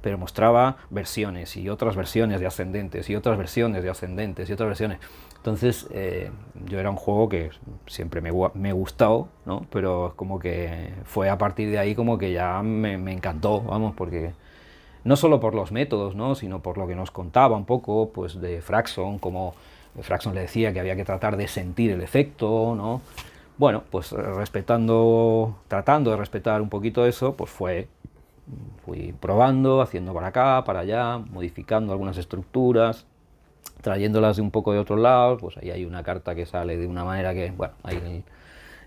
Pero 0.02 0.16
mostraba 0.16 0.76
versiones 0.88 1.56
y 1.56 1.68
otras 1.68 1.94
versiones 1.94 2.40
de 2.40 2.46
ascendentes 2.46 3.10
y 3.10 3.16
otras 3.16 3.36
versiones 3.36 3.82
de 3.82 3.90
ascendentes 3.90 4.48
y 4.48 4.52
otras 4.52 4.68
versiones. 4.68 4.98
Entonces, 5.36 5.86
eh, 5.90 6.30
yo 6.66 6.78
era 6.78 6.90
un 6.90 6.96
juego 6.96 7.28
que 7.28 7.50
siempre 7.86 8.20
me, 8.20 8.30
me 8.54 8.72
gustó, 8.72 9.28
¿no? 9.44 9.66
Pero 9.70 10.14
como 10.16 10.38
que 10.38 10.92
fue 11.04 11.28
a 11.28 11.36
partir 11.38 11.70
de 11.70 11.78
ahí 11.78 11.94
como 11.94 12.16
que 12.18 12.32
ya 12.32 12.62
me, 12.62 12.96
me 12.98 13.12
encantó, 13.12 13.60
vamos, 13.60 13.94
porque 13.94 14.32
no 15.04 15.16
solo 15.16 15.40
por 15.40 15.54
los 15.54 15.72
métodos, 15.72 16.14
¿no? 16.14 16.34
sino 16.34 16.60
por 16.60 16.76
lo 16.76 16.86
que 16.86 16.94
nos 16.94 17.10
contaba 17.10 17.56
un 17.56 17.64
poco 17.64 18.10
pues, 18.12 18.40
de 18.40 18.60
Fraxon, 18.60 19.18
como 19.18 19.54
Fraxon 20.02 20.34
le 20.34 20.42
decía 20.42 20.72
que 20.72 20.80
había 20.80 20.96
que 20.96 21.04
tratar 21.04 21.36
de 21.36 21.48
sentir 21.48 21.90
el 21.90 22.00
efecto, 22.00 22.74
¿no? 22.76 23.00
Bueno, 23.58 23.82
pues 23.90 24.12
eh, 24.12 24.16
respetando, 24.16 25.56
tratando 25.68 26.10
de 26.10 26.16
respetar 26.16 26.62
un 26.62 26.68
poquito 26.68 27.06
eso, 27.06 27.34
pues 27.34 27.50
fue, 27.50 27.88
fui 28.84 29.12
probando, 29.20 29.80
haciendo 29.82 30.14
para 30.14 30.28
acá, 30.28 30.64
para 30.64 30.80
allá, 30.80 31.18
modificando 31.18 31.92
algunas 31.92 32.16
estructuras, 32.16 33.06
trayéndolas 33.82 34.36
de 34.36 34.42
un 34.42 34.50
poco 34.50 34.72
de 34.72 34.78
otros 34.78 34.98
lados, 34.98 35.40
pues 35.40 35.56
ahí 35.58 35.70
hay 35.70 35.84
una 35.84 36.02
carta 36.02 36.34
que 36.34 36.46
sale 36.46 36.76
de 36.76 36.86
una 36.86 37.04
manera 37.04 37.34
que, 37.34 37.50
bueno, 37.50 37.74
ahí 37.82 37.96
en 37.96 38.06
el, 38.06 38.22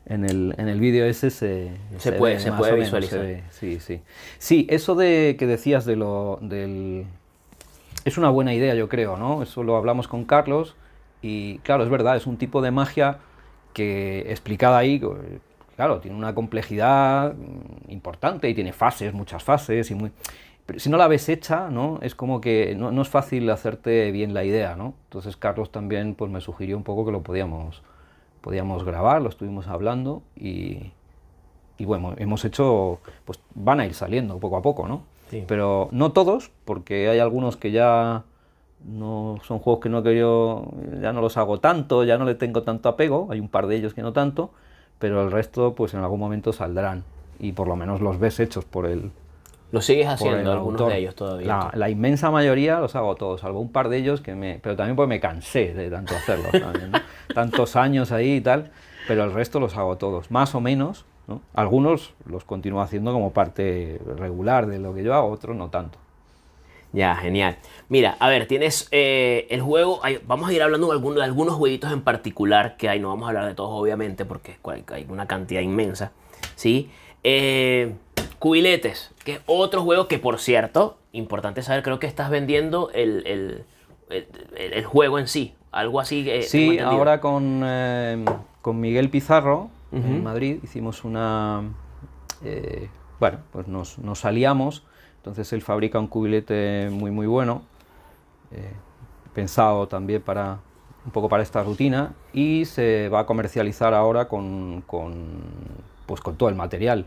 en 0.05 0.25
el, 0.25 0.55
en 0.57 0.67
el 0.67 0.79
vídeo 0.79 1.05
ese 1.05 1.29
se, 1.29 1.71
Se 1.97 2.11
puede- 2.13 2.39
se 2.39 2.51
puede 2.51 2.71
o 2.73 2.75
menos, 2.75 2.85
visualizar. 2.91 3.19
se 3.19 3.25
ve, 3.25 3.43
sí, 3.51 3.79
sí. 3.79 4.01
Sí, 4.39 4.67
eso 4.69 4.95
de 4.95 5.35
que 5.37 5.45
decías 5.47 5.85
de 5.85 5.95
lo, 5.95 6.39
del... 6.41 7.05
Es 8.05 8.17
una 8.17 8.29
buena 8.29 8.53
idea, 8.53 8.75
yo 8.75 8.89
creo, 8.89 9.15
¿no? 9.17 9.43
Eso 9.43 9.63
lo 9.63 9.77
hablamos 9.77 10.07
con 10.09 10.25
Carlos 10.25 10.75
y, 11.23 11.59
claro, 11.59 11.83
es 11.83 11.89
verdad, 11.89 12.17
es 12.17 12.27
un 12.27 12.37
tipo 12.37 12.61
de 12.61 12.69
magia 12.69 13.19
que 13.73 14.29
explicada 14.29 14.77
ahí, 14.77 14.95
eh, 15.01 15.39
claro, 15.77 16.01
tiene 16.01 16.17
una 16.17 16.35
complejidad 16.35 17.33
mm, 17.33 17.89
importante 17.91 18.49
y 18.49 18.53
tiene 18.53 18.73
fases, 18.73 19.13
muchas 19.13 19.41
fases 19.41 19.89
y 19.89 19.95
muy... 19.95 20.11
Pero 20.65 20.79
si 20.79 20.89
no 20.89 20.97
la 20.97 21.07
ves 21.07 21.27
hecha, 21.29 21.69
¿no? 21.69 21.99
Es 22.01 22.13
como 22.13 22.39
que 22.39 22.75
no, 22.75 22.91
no 22.91 23.01
es 23.01 23.09
fácil 23.09 23.49
hacerte 23.49 24.11
bien 24.11 24.33
la 24.33 24.43
idea, 24.43 24.75
¿no? 24.75 24.95
Entonces 25.05 25.35
Carlos 25.37 25.71
también 25.71 26.13
pues 26.13 26.29
me 26.29 26.41
sugirió 26.41 26.77
un 26.77 26.83
poco 26.83 27.05
que 27.05 27.11
lo 27.11 27.21
podíamos, 27.21 27.83
podíamos 28.41 28.83
grabar, 28.83 29.21
lo 29.21 29.29
estuvimos 29.29 29.67
hablando 29.67 30.23
y, 30.35 30.91
y 31.77 31.85
bueno, 31.85 32.15
hemos 32.17 32.43
hecho, 32.43 32.99
pues 33.23 33.39
van 33.55 33.79
a 33.79 33.85
ir 33.85 33.93
saliendo 33.93 34.39
poco 34.39 34.57
a 34.57 34.61
poco, 34.61 34.87
¿no? 34.87 35.03
Sí. 35.29 35.43
Pero 35.47 35.87
no 35.91 36.11
todos, 36.11 36.51
porque 36.65 37.09
hay 37.09 37.19
algunos 37.19 37.55
que 37.57 37.71
ya 37.71 38.23
no 38.85 39.37
son 39.43 39.59
juegos 39.59 39.81
que 39.81 39.89
no 39.89 40.03
que 40.03 40.17
yo 40.17 40.65
ya 41.01 41.13
no 41.13 41.21
los 41.21 41.37
hago 41.37 41.59
tanto, 41.59 42.03
ya 42.03 42.17
no 42.17 42.25
le 42.25 42.35
tengo 42.35 42.63
tanto 42.63 42.89
apego, 42.89 43.27
hay 43.31 43.39
un 43.39 43.49
par 43.49 43.67
de 43.67 43.75
ellos 43.75 43.93
que 43.93 44.01
no 44.01 44.13
tanto, 44.13 44.51
pero 44.99 45.23
el 45.23 45.31
resto 45.31 45.73
pues 45.73 45.93
en 45.93 46.01
algún 46.01 46.19
momento 46.19 46.53
saldrán 46.53 47.03
y 47.39 47.53
por 47.53 47.67
lo 47.67 47.75
menos 47.75 48.01
los 48.01 48.19
ves 48.19 48.39
hechos 48.39 48.65
por 48.65 48.85
el, 48.85 49.11
Lo 49.71 49.81
sigues 49.81 50.07
haciendo, 50.07 50.51
algunos 50.51 50.79
autor. 50.79 50.93
de 50.93 50.99
ellos 50.99 51.15
todavía. 51.15 51.47
La, 51.47 51.71
la 51.73 51.89
inmensa 51.89 52.29
mayoría 52.31 52.79
los 52.79 52.95
hago 52.95 53.15
todos, 53.15 53.41
salvo 53.41 53.59
un 53.59 53.71
par 53.71 53.89
de 53.89 53.97
ellos 53.97 54.21
que 54.21 54.35
me. 54.35 54.59
Pero 54.61 54.75
también 54.75 54.95
porque 54.95 55.09
me 55.09 55.19
cansé 55.19 55.73
de 55.73 55.89
tanto 55.89 56.15
hacerlos, 56.15 56.51
también, 56.51 56.91
¿no? 56.91 56.99
Tantos 57.33 57.75
años 57.75 58.11
ahí 58.11 58.35
y 58.35 58.41
tal, 58.41 58.71
pero 59.07 59.23
el 59.23 59.33
resto 59.33 59.59
los 59.59 59.75
hago 59.77 59.97
todos, 59.97 60.29
más 60.31 60.55
o 60.55 60.61
menos. 60.61 61.05
¿no? 61.27 61.41
Algunos 61.53 62.13
los 62.25 62.43
continúo 62.43 62.81
haciendo 62.81 63.13
como 63.13 63.31
parte 63.31 63.99
regular 64.17 64.67
de 64.67 64.79
lo 64.79 64.93
que 64.93 65.03
yo 65.03 65.13
hago, 65.13 65.29
otros 65.29 65.55
no 65.55 65.69
tanto. 65.69 65.97
Ya, 66.93 67.15
genial. 67.15 67.57
Mira, 67.89 68.15
a 68.19 68.29
ver, 68.29 68.47
tienes 68.47 68.87
eh, 68.91 69.47
el 69.49 69.61
juego. 69.61 69.99
hay- 70.03 70.19
vamos 70.27 70.47
a 70.49 70.53
ir 70.53 70.61
hablando 70.61 70.87
de, 70.87 70.93
algunos, 70.93 71.17
de 71.17 71.23
algunos 71.23 71.55
jueguitos 71.55 71.91
en 71.91 72.01
particular 72.03 72.77
que 72.77 72.87
hay. 72.87 72.99
No 72.99 73.09
vamos 73.09 73.25
a 73.25 73.29
hablar 73.29 73.47
de 73.47 73.55
todos, 73.55 73.71
obviamente, 73.73 74.25
porque 74.25 74.57
hay, 74.91 75.05
una 75.09 75.25
cantidad 75.27 75.61
inmensa. 75.61 76.11
¿Sí? 76.55 76.91
Eh, 77.23 77.95
Cubiletes, 78.37 79.11
que 79.25 79.33
es 79.33 79.41
otro 79.47 79.81
juego 79.81 80.07
que, 80.07 80.19
por 80.19 80.39
cierto, 80.39 80.97
importante 81.13 81.63
saber, 81.63 81.81
creo 81.81 81.97
que 81.99 82.07
estás 82.07 82.29
vendiendo 82.29 82.91
el, 82.93 83.25
el- 83.25 83.65
el- 84.55 84.85
juego 84.85 85.17
en 85.17 85.27
sí. 85.27 85.55
Algo 85.71 85.99
así. 85.99 86.29
eh, 86.29 86.43
Sí, 86.43 86.77
ahora 86.77 87.19
con, 87.19 87.63
eh, 87.65 88.23
con 88.61 88.79
Miguel 88.79 89.09
Pizarro 89.09 89.69
en 89.91 90.23
Madrid 90.23 90.57
hicimos 90.63 91.03
una. 91.03 91.63
eh, 92.43 92.89
bueno, 93.19 93.39
pues 93.51 93.67
nos, 93.67 93.97
nos 93.99 94.25
aliamos. 94.25 94.83
Entonces 95.23 95.53
él 95.53 95.61
fabrica 95.61 95.99
un 95.99 96.07
cubilete 96.07 96.89
muy, 96.91 97.09
muy 97.09 97.27
bueno. 97.27 97.61
eh, 98.51 98.73
pensado 99.33 99.87
también 99.87 100.21
para 100.21 100.59
un 101.05 101.11
poco 101.11 101.27
para 101.29 101.41
esta 101.43 101.63
rutina 101.63 102.13
y 102.33 102.65
se 102.65 103.09
va 103.09 103.21
a 103.21 103.25
comercializar 103.25 103.93
ahora 103.93 104.27
con, 104.27 104.83
con, 104.85 105.13
pues 106.05 106.21
con 106.21 106.35
todo 106.35 106.49
el 106.49 106.55
material 106.55 107.05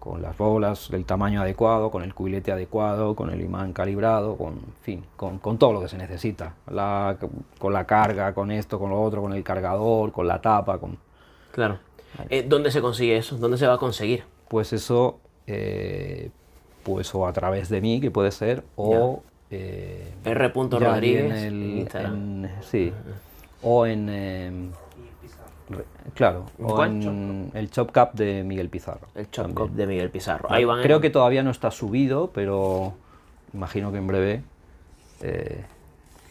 con 0.00 0.20
las 0.20 0.36
bolas 0.36 0.90
del 0.90 1.06
tamaño 1.06 1.40
adecuado, 1.40 1.90
con 1.90 2.02
el 2.02 2.12
cubilete 2.14 2.52
adecuado, 2.52 3.14
con 3.16 3.30
el 3.30 3.40
imán 3.40 3.72
calibrado, 3.72 4.36
con, 4.36 4.54
en 4.54 4.74
fin, 4.82 5.04
con, 5.16 5.38
con 5.38 5.56
todo 5.56 5.72
lo 5.72 5.80
que 5.80 5.88
se 5.88 5.96
necesita. 5.96 6.54
La- 6.70 7.16
con 7.58 7.72
la 7.72 7.86
carga, 7.86 8.34
con 8.34 8.50
esto, 8.50 8.78
con 8.78 8.90
lo 8.90 9.00
otro, 9.00 9.22
con 9.22 9.32
el 9.32 9.42
cargador, 9.42 10.12
con 10.12 10.26
la 10.28 10.42
tapa, 10.42 10.76
con... 10.78 10.98
Claro. 11.52 11.78
Eh, 12.28 12.44
¿Dónde 12.46 12.70
se 12.70 12.82
consigue 12.82 13.16
eso? 13.16 13.36
¿Dónde 13.36 13.56
se 13.56 13.66
va 13.66 13.74
a 13.74 13.78
conseguir? 13.78 14.24
Pues 14.48 14.74
eso, 14.74 15.20
eh, 15.46 16.30
pues 16.84 17.12
o 17.14 17.26
a 17.26 17.32
través 17.32 17.68
de 17.68 17.80
mí, 17.80 18.00
que 18.00 18.10
puede 18.10 18.30
ser, 18.30 18.62
o... 18.76 19.22
eh, 19.50 20.12
R. 20.24 20.48
Rodríguez 20.48 21.24
en 21.32 21.32
el- 21.32 21.62
en 21.62 21.78
Instagram. 21.78 22.14
en- 22.44 22.50
sí, 22.62 22.92
o 23.62 23.86
en... 23.86 24.08
em, 24.08 24.70
Claro, 26.14 26.44
¿En 26.58 26.64
o 26.66 26.84
en 26.84 27.50
el 27.54 27.70
Chop 27.70 27.90
Cup 27.92 28.12
de 28.12 28.44
Miguel 28.44 28.68
Pizarro. 28.68 29.08
El 29.14 29.30
Chop. 29.30 29.52
Cup 29.54 29.70
de 29.70 29.86
Miguel 29.86 30.10
Pizarro. 30.10 30.52
Ahí 30.52 30.64
van 30.64 30.82
Creo 30.82 30.96
en- 30.96 31.02
que 31.02 31.08
todavía 31.10 31.42
no 31.42 31.50
está 31.50 31.70
subido, 31.70 32.30
pero 32.34 32.92
imagino 33.54 33.90
que 33.90 33.98
en 33.98 34.06
breve 34.06 34.42
eh, 35.22 35.64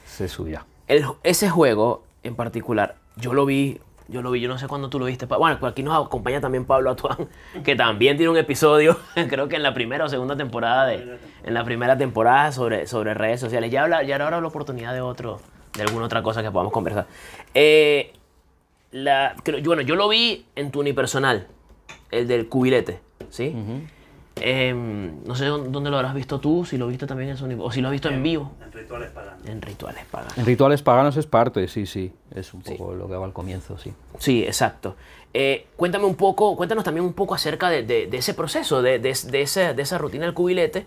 se 0.05 0.27
subirá. 0.27 0.65
El- 0.87 1.05
ese 1.23 1.49
juego 1.49 2.03
en 2.21 2.35
particular, 2.35 2.95
yo 3.17 3.33
lo 3.33 3.45
vi, 3.47 3.79
yo 4.13 4.21
lo 4.21 4.31
vi, 4.31 4.39
yo 4.39 4.47
no 4.47 4.57
sé 4.57 4.67
cuándo 4.67 4.89
tú 4.89 4.99
lo 4.99 5.05
viste. 5.05 5.25
Bueno, 5.25 5.57
aquí 5.67 5.83
nos 5.83 6.05
acompaña 6.05 6.39
también 6.39 6.63
Pablo 6.65 6.91
Atuán, 6.91 7.27
que 7.65 7.75
también 7.75 8.15
tiene 8.15 8.29
un 8.29 8.37
episodio, 8.37 8.97
creo 9.29 9.49
que 9.49 9.57
en 9.57 9.63
la 9.63 9.73
primera 9.73 10.05
o 10.05 10.09
segunda 10.09 10.37
temporada 10.37 10.85
de, 10.85 11.17
en 11.43 11.53
la 11.53 11.65
primera 11.65 11.97
temporada 11.97 12.51
sobre, 12.53 12.87
sobre 12.87 13.13
redes 13.13 13.39
sociales. 13.41 13.69
Ya 13.71 13.83
habla, 13.83 14.03
ya 14.03 14.15
ahora 14.15 14.39
la 14.39 14.47
oportunidad 14.47 14.93
de 14.93 15.01
otro, 15.01 15.41
de 15.75 15.81
alguna 15.83 16.05
otra 16.05 16.21
cosa 16.23 16.41
que 16.41 16.51
podamos 16.51 16.71
conversar. 16.71 17.07
Eh, 17.53 18.13
la, 18.91 19.35
creo- 19.43 19.57
yo- 19.59 19.71
bueno, 19.71 19.81
yo 19.81 19.95
lo 19.95 20.07
vi 20.07 20.45
en 20.55 20.71
tu 20.71 20.79
unipersonal, 20.79 21.47
el 22.11 22.27
del 22.27 22.47
cubilete, 22.47 22.99
¿sí? 23.29 23.53
Em, 24.35 25.23
no 25.25 25.35
sé 25.35 25.45
dónde 25.45 25.89
lo 25.89 25.97
habrás 25.97 26.13
visto 26.15 26.39
tú, 26.39 26.65
si 26.65 26.77
lo 26.77 26.87
viste 26.87 27.05
también 27.05 27.29
en 27.29 27.43
uni- 27.43 27.55
o 27.59 27.71
si 27.71 27.81
lo 27.81 27.87
has 27.87 27.91
visto 27.91 28.09
en 28.09 28.21
vivo. 28.23 28.51
En 28.65 28.71
rituales 28.71 29.09
paganos. 29.11 29.45
En 29.47 29.61
rituales 29.61 30.05
paganos. 30.05 30.37
En 30.37 30.45
Rituales 30.45 30.81
Paganos 30.81 31.17
es 31.17 31.27
parte, 31.27 31.67
sí, 31.67 31.85
sí. 31.85 32.11
Es 32.33 32.53
un 32.53 32.61
poco 32.61 32.93
lo 32.93 33.07
que 33.07 33.15
va 33.15 33.25
al 33.25 33.33
comienzo, 33.33 33.77
sí. 33.77 33.93
Sí, 34.17 34.43
exacto. 34.43 34.95
Eh, 35.33 35.67
cuéntame 35.75 36.05
un 36.05 36.15
poco, 36.15 36.55
cuéntanos 36.55 36.83
también 36.83 37.05
un 37.05 37.13
poco 37.13 37.35
acerca 37.35 37.69
de, 37.69 37.83
de- 37.83 38.07
de 38.07 38.17
ese 38.17 38.33
proceso, 38.33 38.81
de, 38.81 38.99
de, 38.99 39.15
de 39.29 39.41
ese- 39.41 39.73
de 39.73 39.81
esa 39.81 39.97
rutina 39.97 40.25
del 40.25 40.33
cubilete, 40.33 40.85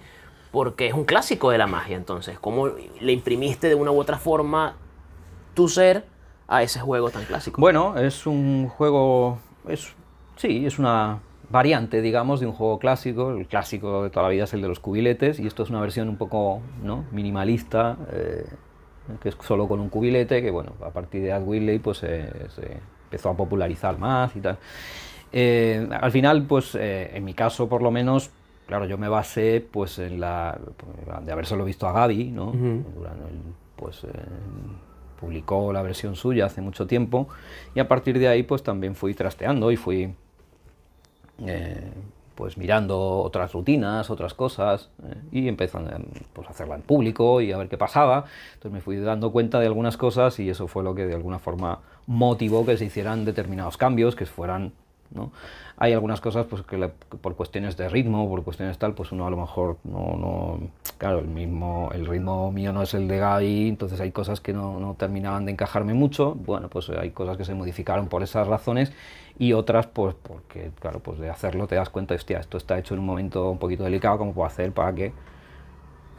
porque 0.50 0.86
es 0.88 0.94
un 0.94 1.04
clásico 1.04 1.50
de 1.50 1.58
la 1.58 1.66
magia, 1.66 1.96
entonces, 1.96 2.38
¿cómo 2.38 2.68
le 3.00 3.12
imprimiste 3.12 3.68
de 3.68 3.74
una 3.74 3.90
u 3.90 4.00
otra 4.00 4.18
forma 4.18 4.74
tu 5.54 5.68
ser 5.68 6.04
a 6.48 6.62
ese 6.62 6.80
juego 6.80 7.10
tan 7.10 7.24
clásico? 7.24 7.60
Bueno, 7.60 7.96
es 7.98 8.26
un 8.26 8.68
juego, 8.68 9.38
es, 9.68 9.92
sí, 10.36 10.64
es 10.66 10.78
una 10.78 11.18
variante, 11.50 12.00
digamos, 12.02 12.40
de 12.40 12.46
un 12.46 12.52
juego 12.52 12.78
clásico. 12.78 13.30
El 13.30 13.46
clásico 13.46 14.02
de 14.04 14.10
toda 14.10 14.24
la 14.24 14.28
vida 14.30 14.44
es 14.44 14.54
el 14.54 14.62
de 14.62 14.68
los 14.68 14.80
cubiletes 14.80 15.38
y 15.40 15.46
esto 15.46 15.62
es 15.62 15.70
una 15.70 15.80
versión 15.80 16.08
un 16.08 16.16
poco 16.16 16.60
¿no? 16.82 17.04
minimalista, 17.12 17.96
eh, 18.12 18.44
que 19.20 19.28
es 19.28 19.36
solo 19.40 19.68
con 19.68 19.80
un 19.80 19.88
cubilete, 19.88 20.42
que 20.42 20.50
bueno, 20.50 20.72
a 20.84 20.90
partir 20.90 21.22
de 21.22 21.32
Ad 21.32 21.42
Whitley 21.44 21.78
pues 21.78 22.02
eh, 22.02 22.28
se 22.48 22.78
empezó 23.04 23.30
a 23.30 23.36
popularizar 23.36 23.98
más 23.98 24.34
y 24.36 24.40
tal. 24.40 24.58
Eh, 25.32 25.88
al 26.00 26.10
final, 26.10 26.44
pues 26.44 26.74
eh, 26.74 27.10
en 27.14 27.24
mi 27.24 27.34
caso 27.34 27.68
por 27.68 27.82
lo 27.82 27.90
menos, 27.90 28.30
claro, 28.66 28.86
yo 28.86 28.98
me 28.98 29.08
basé 29.08 29.64
pues 29.70 29.98
en 29.98 30.18
la, 30.20 30.58
de 31.24 31.32
haber 31.32 31.46
solo 31.46 31.64
visto 31.64 31.86
a 31.86 31.92
Gaby, 31.92 32.30
¿no? 32.30 32.52
Durante 32.52 33.24
el- 33.28 33.42
pues 33.76 34.04
publicó 35.20 35.72
la 35.72 35.82
versión 35.82 36.16
suya 36.16 36.46
hace 36.46 36.60
mucho 36.60 36.86
tiempo 36.86 37.28
y 37.74 37.80
a 37.80 37.88
partir 37.88 38.18
de 38.18 38.28
ahí 38.28 38.42
pues 38.42 38.62
también 38.62 38.94
fui 38.94 39.14
trasteando 39.14 39.70
y 39.70 39.76
fui 39.76 40.14
eh, 41.44 41.90
pues 42.34 42.58
mirando 42.58 42.98
otras 42.98 43.52
rutinas, 43.52 44.10
otras 44.10 44.34
cosas 44.34 44.90
eh, 45.02 45.14
y 45.32 45.48
empezando 45.48 45.90
a 45.90 45.98
pues, 46.32 46.46
a 46.46 46.50
hacerla 46.50 46.76
en 46.76 46.82
público 46.82 47.40
y 47.40 47.50
a 47.52 47.58
ver 47.58 47.68
qué 47.68 47.78
pasaba. 47.78 48.26
Entonces 48.54 48.72
me 48.72 48.80
fui 48.80 48.96
dando 48.96 49.32
cuenta 49.32 49.58
de 49.58 49.66
algunas 49.66 49.96
cosas 49.96 50.38
y 50.38 50.48
eso 50.48 50.68
fue 50.68 50.84
lo 50.84 50.94
que 50.94 51.06
de 51.06 51.14
alguna 51.14 51.38
forma 51.38 51.80
motivó 52.06 52.64
que 52.64 52.76
se 52.76 52.84
hicieran 52.84 53.24
determinados 53.24 53.76
cambios, 53.76 54.14
que 54.14 54.26
fueran... 54.26 54.72
¿no? 55.10 55.30
Hay 55.78 55.92
algunas 55.92 56.20
cosas 56.20 56.46
pues, 56.46 56.62
que, 56.62 56.78
la- 56.78 56.90
que 57.10 57.16
por 57.18 57.36
cuestiones 57.36 57.76
de 57.76 57.88
ritmo, 57.88 58.28
por 58.28 58.42
cuestiones 58.44 58.78
tal, 58.78 58.94
pues 58.94 59.12
uno 59.12 59.26
a 59.26 59.30
lo 59.30 59.36
mejor 59.36 59.76
no, 59.84 60.16
no... 60.16 60.58
Claro, 60.98 61.18
el 61.18 61.26
mismo, 61.26 61.90
el 61.92 62.06
ritmo 62.06 62.50
mío 62.50 62.72
no 62.72 62.82
es 62.82 62.94
el 62.94 63.06
de 63.08 63.18
Gaby, 63.18 63.68
entonces 63.68 64.00
hay 64.00 64.12
cosas 64.12 64.40
que 64.40 64.52
no, 64.54 64.80
no 64.80 64.94
terminaban 64.94 65.44
de 65.44 65.52
encajarme 65.52 65.92
mucho. 65.92 66.34
Bueno, 66.34 66.68
pues 66.68 66.88
hay 66.90 67.10
cosas 67.10 67.36
que 67.36 67.44
se 67.44 67.54
modificaron 67.54 68.08
por 68.08 68.22
esas 68.22 68.46
razones 68.48 68.92
y 69.38 69.52
otras 69.52 69.86
pues 69.86 70.14
porque, 70.22 70.70
claro, 70.80 71.00
pues 71.00 71.18
de 71.18 71.28
hacerlo 71.28 71.66
te 71.66 71.74
das 71.74 71.90
cuenta, 71.90 72.14
hostia, 72.14 72.38
esto 72.38 72.56
está 72.56 72.78
hecho 72.78 72.94
en 72.94 73.00
un 73.00 73.06
momento 73.06 73.50
un 73.50 73.58
poquito 73.58 73.84
delicado, 73.84 74.16
¿cómo 74.16 74.32
puedo 74.32 74.46
hacer 74.46 74.72
para 74.72 74.94
que 74.94 75.12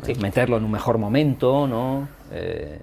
eh, 0.05 0.15
meterlo 0.21 0.57
en 0.57 0.65
un 0.65 0.71
mejor 0.71 0.99
momento, 0.99 1.67
¿no? 1.67 2.07
Eh, 2.31 2.79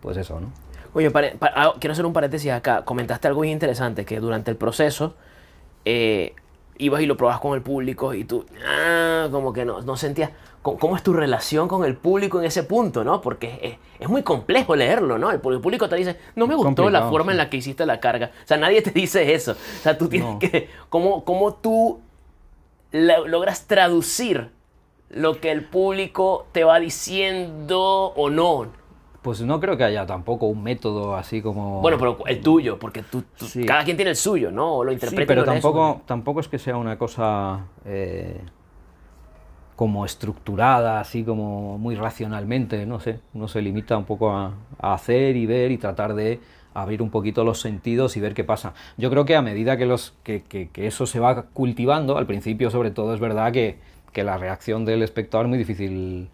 pues 0.00 0.16
eso, 0.16 0.40
¿no? 0.40 0.48
Oye, 0.94 1.12
ah, 1.40 1.74
quiero 1.78 1.92
hacer 1.92 2.06
un 2.06 2.12
paréntesis 2.12 2.50
acá. 2.52 2.84
Comentaste 2.84 3.28
algo 3.28 3.40
muy 3.40 3.50
interesante, 3.50 4.04
que 4.04 4.20
durante 4.20 4.50
el 4.50 4.56
proceso 4.56 5.14
eh, 5.84 6.34
ibas 6.78 7.02
y 7.02 7.06
lo 7.06 7.16
probabas 7.16 7.40
con 7.40 7.54
el 7.54 7.62
público 7.62 8.14
y 8.14 8.24
tú, 8.24 8.46
ah, 8.66 9.28
como 9.30 9.52
que 9.52 9.64
no, 9.64 9.82
no 9.82 9.96
sentías... 9.96 10.30
¿Cómo, 10.62 10.96
es 10.96 11.02
tu 11.02 11.12
relación 11.12 11.68
con 11.68 11.84
el 11.84 11.94
público 11.94 12.38
en 12.38 12.46
ese 12.46 12.62
punto, 12.62 13.04
no? 13.04 13.20
Porque 13.20 13.58
es, 13.60 13.76
es 14.00 14.08
muy 14.08 14.22
complejo 14.22 14.74
leerlo, 14.74 15.18
¿no? 15.18 15.30
El, 15.30 15.38
público 15.38 15.90
te 15.90 15.96
dice, 15.96 16.16
no 16.36 16.46
me 16.46 16.54
gustó 16.54 16.88
la 16.88 17.10
forma 17.10 17.32
en 17.32 17.36
sí. 17.36 17.44
la 17.44 17.50
que 17.50 17.58
hiciste 17.58 17.84
la 17.84 18.00
carga. 18.00 18.30
O 18.44 18.46
sea, 18.46 18.56
nadie 18.56 18.80
te 18.80 18.90
dice 18.90 19.34
eso. 19.34 19.52
O 19.52 19.82
sea, 19.82 19.98
tú 19.98 20.08
tienes 20.08 20.30
No. 20.30 20.38
que... 20.38 20.70
¿Cómo, 20.88 21.22
cómo 21.26 21.52
tú 21.52 22.00
logras 22.92 23.66
traducir 23.66 24.52
lo 25.10 25.38
que 25.38 25.50
el 25.50 25.64
público 25.64 26.46
te 26.52 26.64
va 26.64 26.80
diciendo 26.80 28.14
o 28.16 28.30
no? 28.30 28.68
Pues 29.24 29.40
no 29.40 29.58
creo 29.58 29.74
que 29.78 29.84
haya 29.84 30.04
tampoco 30.04 30.44
un 30.48 30.62
método 30.62 31.16
así 31.16 31.40
como... 31.40 31.80
Bueno, 31.80 31.96
pero 31.98 32.18
el 32.26 32.42
tuyo, 32.42 32.78
porque 32.78 33.02
tú, 33.02 33.24
tú- 33.38 33.46
Sí. 33.46 33.64
cada 33.64 33.82
quien 33.82 33.96
tiene 33.96 34.10
el 34.10 34.16
suyo, 34.16 34.50
¿no? 34.50 34.74
O 34.74 34.84
lo 34.84 34.90
Sí, 34.90 34.96
interpreta. 34.96 35.26
pero 35.26 35.40
lo 35.40 35.46
lee 35.46 35.60
tampoco, 35.62 36.02
tampoco 36.04 36.40
es 36.40 36.48
que 36.48 36.58
sea 36.58 36.76
una 36.76 36.98
cosa 36.98 37.64
eh, 37.86 38.38
como 39.76 40.04
estructurada, 40.04 41.00
así 41.00 41.24
como 41.24 41.78
muy 41.78 41.94
racionalmente, 41.96 42.84
no 42.84 43.00
sé. 43.00 43.20
Uno 43.32 43.48
se 43.48 43.62
limita 43.62 43.96
un 43.96 44.04
poco 44.04 44.30
a, 44.30 44.52
a 44.78 44.92
hacer 44.92 45.36
y 45.36 45.46
ver 45.46 45.72
y 45.72 45.78
tratar 45.78 46.14
de 46.14 46.40
abrir 46.74 47.00
un 47.00 47.08
poquito 47.08 47.44
los 47.44 47.60
sentidos 47.62 48.18
y 48.18 48.20
ver 48.20 48.34
qué 48.34 48.44
pasa. 48.44 48.74
Yo 48.98 49.08
creo 49.08 49.24
que 49.24 49.36
a 49.36 49.40
medida 49.42 49.78
que, 49.78 49.86
los, 49.86 50.12
que, 50.22 50.42
que- 50.42 50.68
que 50.68 50.86
eso 50.86 51.06
se 51.06 51.18
va 51.18 51.44
cultivando, 51.54 52.18
al 52.18 52.26
principio 52.26 52.70
sobre 52.70 52.90
todo 52.90 53.14
es 53.14 53.20
verdad 53.20 53.52
que, 53.52 53.78
que 54.12 54.22
la 54.22 54.36
reacción 54.36 54.84
del 54.84 55.02
espectador 55.02 55.46
es 55.46 55.48
muy 55.48 55.58
difícil 55.58 56.28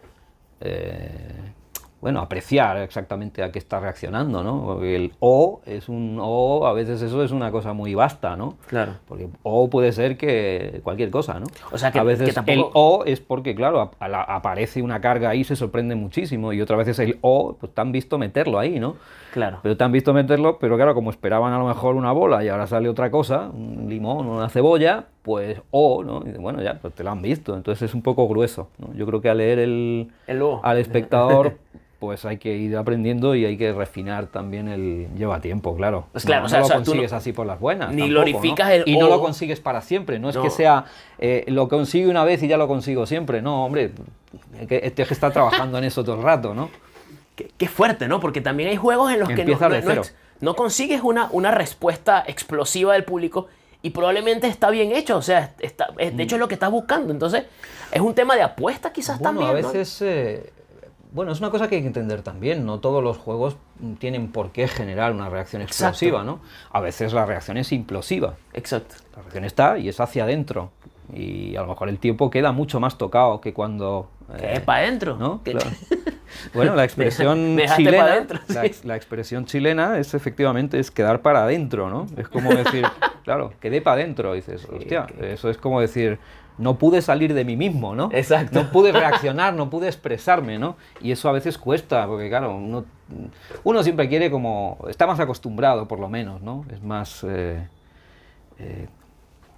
eh, 0.61 1.53
bueno, 2.01 2.21
apreciar 2.21 2.79
exactamente 2.79 3.43
a 3.43 3.53
qué 3.53 3.59
está 3.59 3.79
reaccionando, 3.81 4.43
¿no? 4.43 4.63
Porque 4.65 4.97
el 4.97 5.13
o 5.21 5.61
es 5.67 5.89
un 5.89 6.19
o, 6.21 6.67
a 6.67 6.73
veces 6.73 7.03
eso 7.03 7.23
es 7.23 7.31
una 7.31 7.51
cosa 7.51 7.73
muy 7.75 7.95
vasta, 7.95 8.37
¿no? 8.37 8.55
Claro. 8.69 8.93
Porque 9.07 9.29
o 9.43 9.69
puede 9.69 9.93
ser 9.93 10.17
que 10.17 10.81
cualquier 10.83 11.11
cosa, 11.11 11.39
¿no? 11.41 11.47
O 11.73 11.79
sea, 11.79 11.93
que- 11.93 11.99
a 11.99 12.03
veces 12.03 12.29
que 12.29 12.33
tampoco- 12.35 12.59
el 12.59 12.65
o 12.73 13.05
es 13.05 13.21
porque, 13.21 13.55
claro, 13.55 13.81
ap- 13.81 13.95
a 14.01 14.09
la- 14.09 14.23
aparece 14.23 14.81
una 14.83 15.01
carga 15.01 15.29
ahí, 15.31 15.45
se 15.45 15.57
sorprende 15.57 15.95
muchísimo, 15.95 16.53
y 16.53 16.61
otras 16.61 16.79
veces 16.79 16.99
el 17.01 17.19
o, 17.21 17.57
pues 17.61 17.75
te 17.75 17.81
han 17.81 17.93
visto 17.93 18.17
meterlo 18.19 18.59
ahí, 18.59 18.81
¿no? 18.81 18.97
Claro. 19.33 19.59
Pero 19.63 19.77
te 19.77 19.85
han 19.85 19.93
visto 19.93 20.13
meterlo, 20.15 20.59
pero 20.59 20.77
claro, 20.77 20.95
como 20.95 21.11
esperaban 21.11 21.53
a 21.53 21.59
lo 21.59 21.67
mejor 21.67 21.95
una 21.97 22.13
bola 22.13 22.43
y 22.43 22.49
ahora 22.49 22.67
sale 22.67 22.89
otra 22.89 23.11
cosa, 23.11 23.51
un 23.53 23.87
limón, 23.89 24.27
una 24.27 24.49
cebolla, 24.49 25.05
pues 25.23 25.61
o, 25.71 26.03
¿no? 26.03 26.23
Y 26.27 26.33
bueno, 26.39 26.63
ya, 26.63 26.79
pues 26.81 26.95
te 26.95 27.05
lo 27.05 27.11
han 27.11 27.21
visto, 27.23 27.55
entonces 27.55 27.91
es 27.91 27.95
un 27.95 28.03
poco 28.03 28.27
grueso, 28.29 28.69
¿no? 28.79 28.93
Yo 28.95 29.07
creo 29.07 29.21
que 29.21 29.29
al 29.29 29.39
leer 29.39 29.59
el, 29.59 30.11
El 30.27 30.43
o. 30.43 30.61
al 30.65 30.79
espectador, 30.79 31.59
pues 31.99 32.25
hay 32.25 32.39
que 32.39 32.57
ir 32.57 32.75
aprendiendo 32.79 33.35
y 33.35 33.45
hay 33.45 33.59
que 33.59 33.75
refinar 33.75 34.29
también 34.29 34.69
el... 34.69 35.09
Lleva 35.19 35.41
tiempo, 35.43 35.77
claro. 35.77 36.07
Pues 36.13 36.25
claro, 36.25 36.41
no, 36.43 36.47
o 36.47 36.49
sea, 36.49 36.61
no 36.61 36.65
o 36.65 36.69
sea, 36.69 36.77
lo 36.79 36.83
tú 36.83 36.91
no- 36.91 36.93
consigues 36.95 37.13
así 37.13 37.33
por 37.35 37.47
las 37.47 37.61
buenas. 37.61 37.91
ni 37.91 38.03
tampoco, 38.03 38.09
glorificas 38.09 38.71
el 38.71 38.83
Y 38.87 38.97
no 38.97 39.07
o. 39.07 39.11
lo 39.11 39.21
consigues 39.21 39.61
para 39.61 39.83
siempre, 39.83 40.19
no 40.19 40.31
es 40.31 40.39
que 40.39 40.49
sea 40.49 40.87
eh, 41.19 41.45
lo 41.49 41.69
consigo 41.69 42.11
una 42.11 42.25
vez 42.25 42.43
y 42.43 42.49
ya 42.49 42.57
lo 42.57 42.67
consigo 42.69 43.05
siempre, 43.05 43.43
no, 43.43 43.67
hombre, 43.67 43.93
es 44.59 44.67
que, 44.67 44.81
es 44.83 44.93
que 44.95 45.03
está 45.15 45.31
trabajando 45.31 45.77
en 45.77 45.85
eso 45.85 46.03
todo 46.03 46.17
el 46.17 46.23
rato, 46.23 46.55
¿no? 46.55 46.71
Qué, 47.37 47.51
qué 47.59 47.69
fuerte, 47.69 48.09
¿no? 48.09 48.19
Porque 48.21 48.41
también 48.41 48.71
hay 48.71 48.77
juegos 48.77 49.13
en 49.13 49.21
los 49.21 49.29
que 49.29 49.45
no, 49.45 49.59
no 50.41 50.57
consigues 50.57 51.03
una, 51.03 51.29
una 51.33 51.51
respuesta 51.51 52.25
explosiva 52.27 52.95
del 52.95 53.05
público 53.05 53.49
y 53.83 53.91
probablemente 53.91 54.47
está 54.47 54.71
bien 54.71 54.93
hecho. 54.93 55.17
O 55.17 55.23
sea, 55.23 55.55
está, 55.61 55.89
es- 55.99 56.17
de 56.17 56.23
hecho 56.23 56.37
es 56.37 56.41
lo 56.41 56.49
que 56.49 56.55
estás 56.55 56.71
buscando. 56.71 57.13
Entonces, 57.13 57.45
es 57.93 58.01
un 58.01 58.15
tema 58.15 58.37
de 58.37 58.43
apuesta 58.43 58.93
quizás 58.93 59.19
Bueno, 59.19 59.41
también. 59.41 59.57
a 59.59 59.63
¿no? 59.63 59.73
veces... 59.73 60.03
eh, 60.03 60.53
bueno, 61.13 61.33
es 61.33 61.41
una 61.41 61.51
cosa 61.51 61.69
que 61.69 61.75
hay 61.75 61.81
que 61.81 61.89
entender 61.89 62.23
también. 62.23 62.65
No 62.65 62.79
todos 62.79 63.03
los 63.03 63.17
juegos 63.19 63.57
tienen 63.99 64.31
por 64.31 64.53
qué 64.53 64.69
generar 64.69 65.11
una 65.13 65.29
reacción 65.29 65.61
Exacto. 65.61 65.89
explosiva, 65.89 66.23
¿no? 66.23 66.41
A 66.71 66.81
veces 66.81 67.13
la 67.13 67.27
reacción 67.27 67.57
es 67.57 67.73
implosiva. 67.73 68.35
Exacto. 68.53 68.95
La 69.17 69.23
reacción 69.23 69.45
está 69.45 69.77
y 69.79 69.89
es 69.89 69.99
hacia 69.99 70.23
adentro. 70.23 70.71
Y 71.13 71.57
a 71.57 71.63
lo 71.63 71.67
mejor 71.67 71.89
el 71.89 71.99
tiempo 71.99 72.31
queda 72.31 72.53
mucho 72.53 72.79
más 72.79 72.97
tocado 72.97 73.41
que 73.41 73.53
cuando... 73.53 74.09
Eh, 74.39 74.53
es 74.55 74.61
para 74.61 74.85
adentro. 74.85 75.17
¿no? 75.17 75.41
Claro. 75.43 75.69
Bueno, 76.55 76.77
la 76.77 76.85
expresión 76.85 77.59
chilena, 77.77 78.25
la, 78.47 78.63
sí. 78.63 78.81
la 78.85 78.95
expresión 78.95 79.47
chilena 79.47 79.99
es 79.99 80.15
efectivamente 80.15 80.79
es 80.79 80.93
quedar 80.93 81.23
para 81.23 81.43
adentro, 81.43 81.91
¿no? 81.91 82.07
Es 82.17 82.29
como 82.29 82.55
decir, 82.55 82.87
claro, 83.25 83.53
quedé 83.61 83.81
para 83.81 84.03
adentro, 84.03 84.33
dices, 84.35 84.67
hostia, 84.69 85.07
eso 85.21 85.51
es 85.51 85.57
como 85.59 85.81
decir, 85.81 86.19
no 86.59 86.77
pude 86.79 87.01
salir 87.03 87.33
de 87.35 87.45
mí 87.45 87.57
mismo, 87.57 87.95
¿no? 87.95 88.11
Exacto. 88.13 88.63
No 88.63 88.71
pude 88.71 88.93
reaccionar, 88.93 89.55
no 89.55 89.71
pude 89.71 89.87
expresarme, 89.87 90.59
¿no? 90.59 90.77
Y 91.01 91.13
eso 91.13 91.29
a 91.29 91.33
veces 91.33 91.57
cuesta, 91.59 92.07
porque 92.07 92.29
claro, 92.29 92.55
uno, 92.57 92.85
uno 93.65 93.83
siempre 93.83 94.09
quiere 94.09 94.31
como, 94.31 94.79
está 94.89 95.07
más 95.07 95.21
acostumbrado 95.21 95.89
por 95.89 95.99
lo 96.01 96.09
menos, 96.09 96.43
¿no? 96.43 96.65
Es 96.71 96.83
más... 96.83 97.25
eh, 97.29 97.67
eh, 98.59 98.89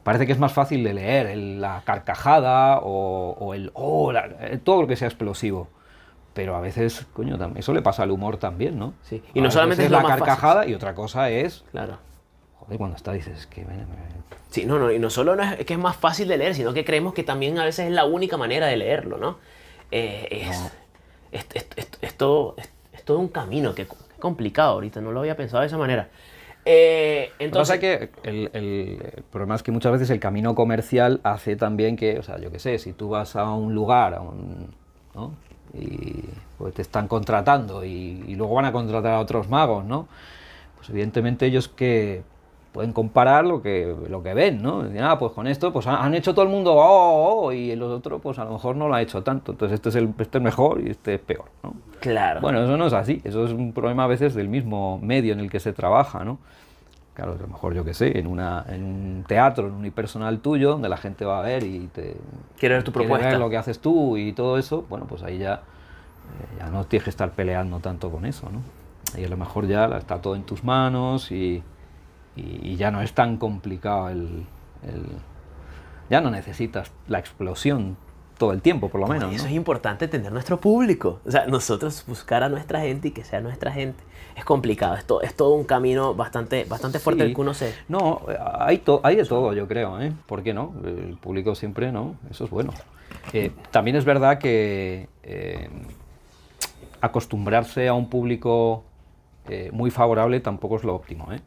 parece 0.05 0.27
que 0.27 0.33
es 0.33 0.39
más 0.39 0.53
fácil 0.53 0.83
de 0.85 0.95
leer 0.95 1.27
el- 1.27 1.61
la 1.61 1.83
carcajada 1.85 2.79
o, 2.83 3.37
o 3.39 3.55
el 3.55 3.71
oh, 3.75 4.13
la- 4.13 4.29
todo 4.65 4.83
lo 4.83 4.89
que 4.89 4.97
sea 4.97 5.09
explosivo. 5.09 5.69
Pero 6.35 6.57
a 6.57 6.61
veces, 6.61 7.07
coño, 7.13 7.37
eso 7.57 7.75
le 7.75 7.83
pasa 7.83 8.05
al 8.05 8.11
humor 8.11 8.39
también, 8.39 8.79
¿no? 8.79 8.95
Sí. 9.03 9.23
Y 9.35 9.41
A 9.41 9.43
no 9.43 9.51
solamente 9.51 9.85
es 9.85 9.91
la 9.91 9.99
más 10.01 10.09
fácil. 10.13 10.25
carcajada 10.25 10.67
y 10.67 10.75
otra 10.75 10.95
cosa 10.95 11.29
es, 11.31 11.63
Claro. 11.73 11.99
Joder, 12.65 12.79
cuando 12.79 12.97
está 12.97 13.13
dices, 13.13 13.39
es 13.39 13.47
que... 13.47 13.65
bueno, 13.65 13.85
Sí, 14.51 14.67
no, 14.67 14.79
no, 14.79 14.91
y 14.93 14.99
no 14.99 15.09
solo 15.11 15.35
no 15.35 15.43
es, 15.43 15.61
es 15.61 15.67
que 15.67 15.73
es 15.75 15.79
más 15.79 15.97
fácil 15.97 16.29
de 16.29 16.37
leer, 16.37 16.55
sino 16.55 16.75
que 16.75 16.85
creemos 16.85 17.15
que 17.15 17.23
también 17.23 17.59
a 17.59 17.65
veces 17.65 17.87
es 17.87 17.93
la 17.93 18.05
única 18.05 18.37
manera 18.37 18.67
de 18.67 18.77
leerlo, 18.77 19.17
¿no? 19.17 19.39
Eh, 19.91 20.29
es, 20.31 20.59
No. 20.61 20.71
es, 21.33 21.47
es- 21.55 21.67
es- 21.77 21.89
es 22.01 22.15
todo, 22.17 22.55
es, 22.59 22.69
es 22.93 23.03
todo 23.05 23.19
un 23.19 23.29
camino, 23.29 23.75
que 23.75 23.87
complicado 24.19 24.73
ahorita, 24.73 25.01
no 25.01 25.11
lo 25.13 25.21
había 25.21 25.37
pensado 25.37 25.63
de 25.63 25.67
esa 25.69 25.79
manera. 25.79 26.09
Eh, 26.65 27.29
Lo 27.33 27.39
que 27.39 27.45
entonces, 27.47 27.77
pasa 27.79 27.87
es 27.87 27.99
que 27.99 28.11
el, 28.29 28.51
el- 28.53 29.13
el 29.17 29.23
problema 29.25 29.55
es 29.57 29.63
que 29.63 29.73
muchas 29.73 29.93
veces 29.93 30.11
el 30.11 30.21
camino 30.21 30.55
comercial 30.55 31.21
hace 31.25 31.57
también 31.57 31.97
que, 31.97 32.19
o 32.19 32.23
sea, 32.23 32.39
yo 32.39 32.53
qué 32.53 32.59
sé, 32.59 32.79
si 32.79 32.93
tú 32.93 33.09
vas 33.09 33.35
a 33.37 33.51
un 33.51 33.75
lugar, 33.75 34.15
a 34.15 34.21
un, 34.21 34.69
¿no? 35.15 35.33
Y 35.75 36.25
pues 36.59 36.75
te 36.75 36.83
están 36.83 37.09
contratando 37.09 37.85
y, 37.85 38.23
y 38.29 38.35
luego 38.37 38.55
van 38.55 38.67
a 38.67 38.73
contratar 38.73 39.15
a 39.15 39.21
otros 39.21 39.49
magos, 39.49 39.85
¿no? 39.85 40.07
Pues 40.77 40.91
evidentemente 40.91 41.47
ellos 41.47 41.69
que 41.69 42.23
pueden 42.73 42.93
comparar 42.93 43.45
lo 43.45 43.61
que, 43.63 43.95
lo 44.09 44.23
que 44.23 44.33
ven, 44.35 44.63
¿no? 44.63 44.83
Dicen, 44.83 45.05
ah, 45.05 45.19
pues 45.19 45.33
con 45.33 45.47
esto, 45.47 45.73
pues 45.73 45.87
han 45.87 46.15
hecho 46.15 46.33
todo 46.33 46.45
el 46.45 46.51
mundo, 46.51 46.73
oh, 46.75 46.79
oh, 46.81 47.47
oh", 47.47 47.53
y 47.53 47.71
el 47.71 47.83
otro, 47.83 48.19
pues 48.19 48.39
a 48.39 48.45
lo 48.45 48.53
mejor 48.53 48.77
no 48.77 48.89
lo 48.89 48.95
ha 48.95 49.03
hecho 49.03 49.23
tanto. 49.23 49.53
Entonces 49.53 49.75
este 49.75 49.91
es, 49.91 49.95
el, 49.97 50.13
este 50.19 50.39
es 50.39 50.45
mejor 50.45 50.81
y 50.81 50.91
este 50.91 51.15
es 51.15 51.21
peor, 51.21 51.45
¿no? 51.63 51.75
claro. 52.01 52.41
Bueno, 52.41 52.63
eso 52.65 52.77
no 52.77 52.87
es 52.87 52.93
así, 52.95 53.21
eso 53.25 53.45
es 53.45 53.53
un 53.53 53.73
problema 53.73 54.05
a 54.05 54.07
veces 54.07 54.35
del 54.35 54.49
mismo 54.49 54.99
medio 55.03 55.35
en 55.35 55.41
el 55.41 55.51
que 55.51 55.61
se 55.61 55.73
trabaja, 55.73 56.25
¿no? 56.25 56.39
Claro, 57.15 57.33
a 57.33 57.43
lo 57.43 57.47
mejor 57.47 57.75
yo 57.75 57.85
que 57.85 57.93
sé, 57.93 58.19
en, 58.19 58.27
una, 58.27 58.65
en 58.69 58.83
un 58.83 59.25
teatro, 59.29 59.67
en 59.67 59.75
un 59.75 59.81
unipersonal 59.81 60.41
tuyo, 60.41 60.71
donde 60.71 60.89
la 60.89 60.97
gente 60.97 61.27
va 61.27 61.41
a 61.41 61.43
ver 61.43 61.63
y 61.63 61.89
te 61.89 62.17
Quiere 62.59 62.77
ver 62.77 62.85
tu 62.85 62.91
quiere 62.91 63.07
propuesta. 63.07 63.29
ver 63.33 63.39
lo 63.39 63.51
que 63.51 63.59
haces 63.59 63.81
tú 63.81 64.17
y 64.17 64.33
todo 64.33 64.57
eso, 64.57 64.87
bueno, 64.89 65.05
pues 65.07 65.23
ahí 65.23 65.37
ya, 65.37 65.57
eh, 65.57 66.57
ya 66.59 66.71
no 66.71 66.85
tienes 66.85 67.05
que 67.05 67.11
estar 67.11 67.31
peleando 67.33 67.81
tanto 67.81 68.11
con 68.11 68.25
eso, 68.25 68.49
¿no? 68.51 68.61
Ahí 69.15 69.25
a 69.25 69.29
lo 69.29 69.37
mejor 69.37 69.67
ya 69.67 69.85
está 69.99 70.23
todo 70.23 70.35
en 70.37 70.45
tus 70.45 70.65
manos 70.65 71.31
y, 71.31 71.63
y- 72.37 72.71
y 72.73 72.77
ya 72.77 72.91
no 72.91 73.03
es 73.03 73.13
tan 73.13 73.37
complicado 73.37 74.09
el, 74.09 74.47
el- 74.83 75.07
Ya 76.11 76.21
no 76.21 76.31
necesitas 76.31 76.91
la 77.09 77.19
explosión 77.19 77.97
todo 78.39 78.53
el 78.53 78.61
tiempo, 78.61 78.89
por 78.91 79.01
lo 79.01 79.07
menos, 79.07 79.33
Y 79.33 79.37
eso 79.37 79.45
¿no? 79.45 79.51
es 79.51 79.57
importante 79.57 80.09
tener 80.09 80.31
nuestro 80.33 80.59
público. 80.61 81.21
O 81.25 81.31
sea, 81.31 81.47
nosotros 81.47 82.05
buscar 82.07 82.43
a 82.43 82.49
nuestra 82.49 82.81
gente 82.81 83.09
y 83.09 83.11
que 83.13 83.25
sea 83.25 83.41
nuestra 83.41 83.71
gente 83.73 84.03
es 84.37 84.45
complicado. 84.45 84.95
Es, 84.97 85.05
to- 85.05 85.23
es 85.23 85.35
todo 85.35 85.55
un 85.55 85.65
camino 85.65 86.15
bastante, 86.15 86.65
bastante 86.65 86.99
fuerte 86.99 87.23
Sí. 87.23 87.29
el 87.31 87.35
que 87.37 87.41
uno 87.41 87.55
se... 87.55 87.73
No, 87.89 88.21
hay, 88.59 88.79
to- 88.79 89.01
hay 89.05 89.17
de 89.17 89.25
todo, 89.25 89.53
yo 89.55 89.69
creo, 89.69 90.01
¿eh? 90.03 90.13
¿Por 90.27 90.43
qué 90.43 90.53
no? 90.53 90.75
El 90.85 91.17
público 91.19 91.55
siempre, 91.55 91.93
¿no? 91.93 92.17
Eso 92.31 92.45
es 92.45 92.51
bueno. 92.51 92.73
Eh, 93.33 93.53
también 93.71 93.97
es 93.97 94.05
verdad 94.05 94.39
que 94.39 95.09
eh, 95.23 95.71
acostumbrarse 97.01 97.89
a 97.89 97.95
un 97.95 98.09
público 98.09 98.85
eh, 99.49 99.71
muy 99.73 99.91
favorable 99.91 100.41
tampoco 100.41 100.77
es 100.77 100.85
lo 100.85 100.95
óptimo, 100.95 101.33
¿eh? 101.33 101.41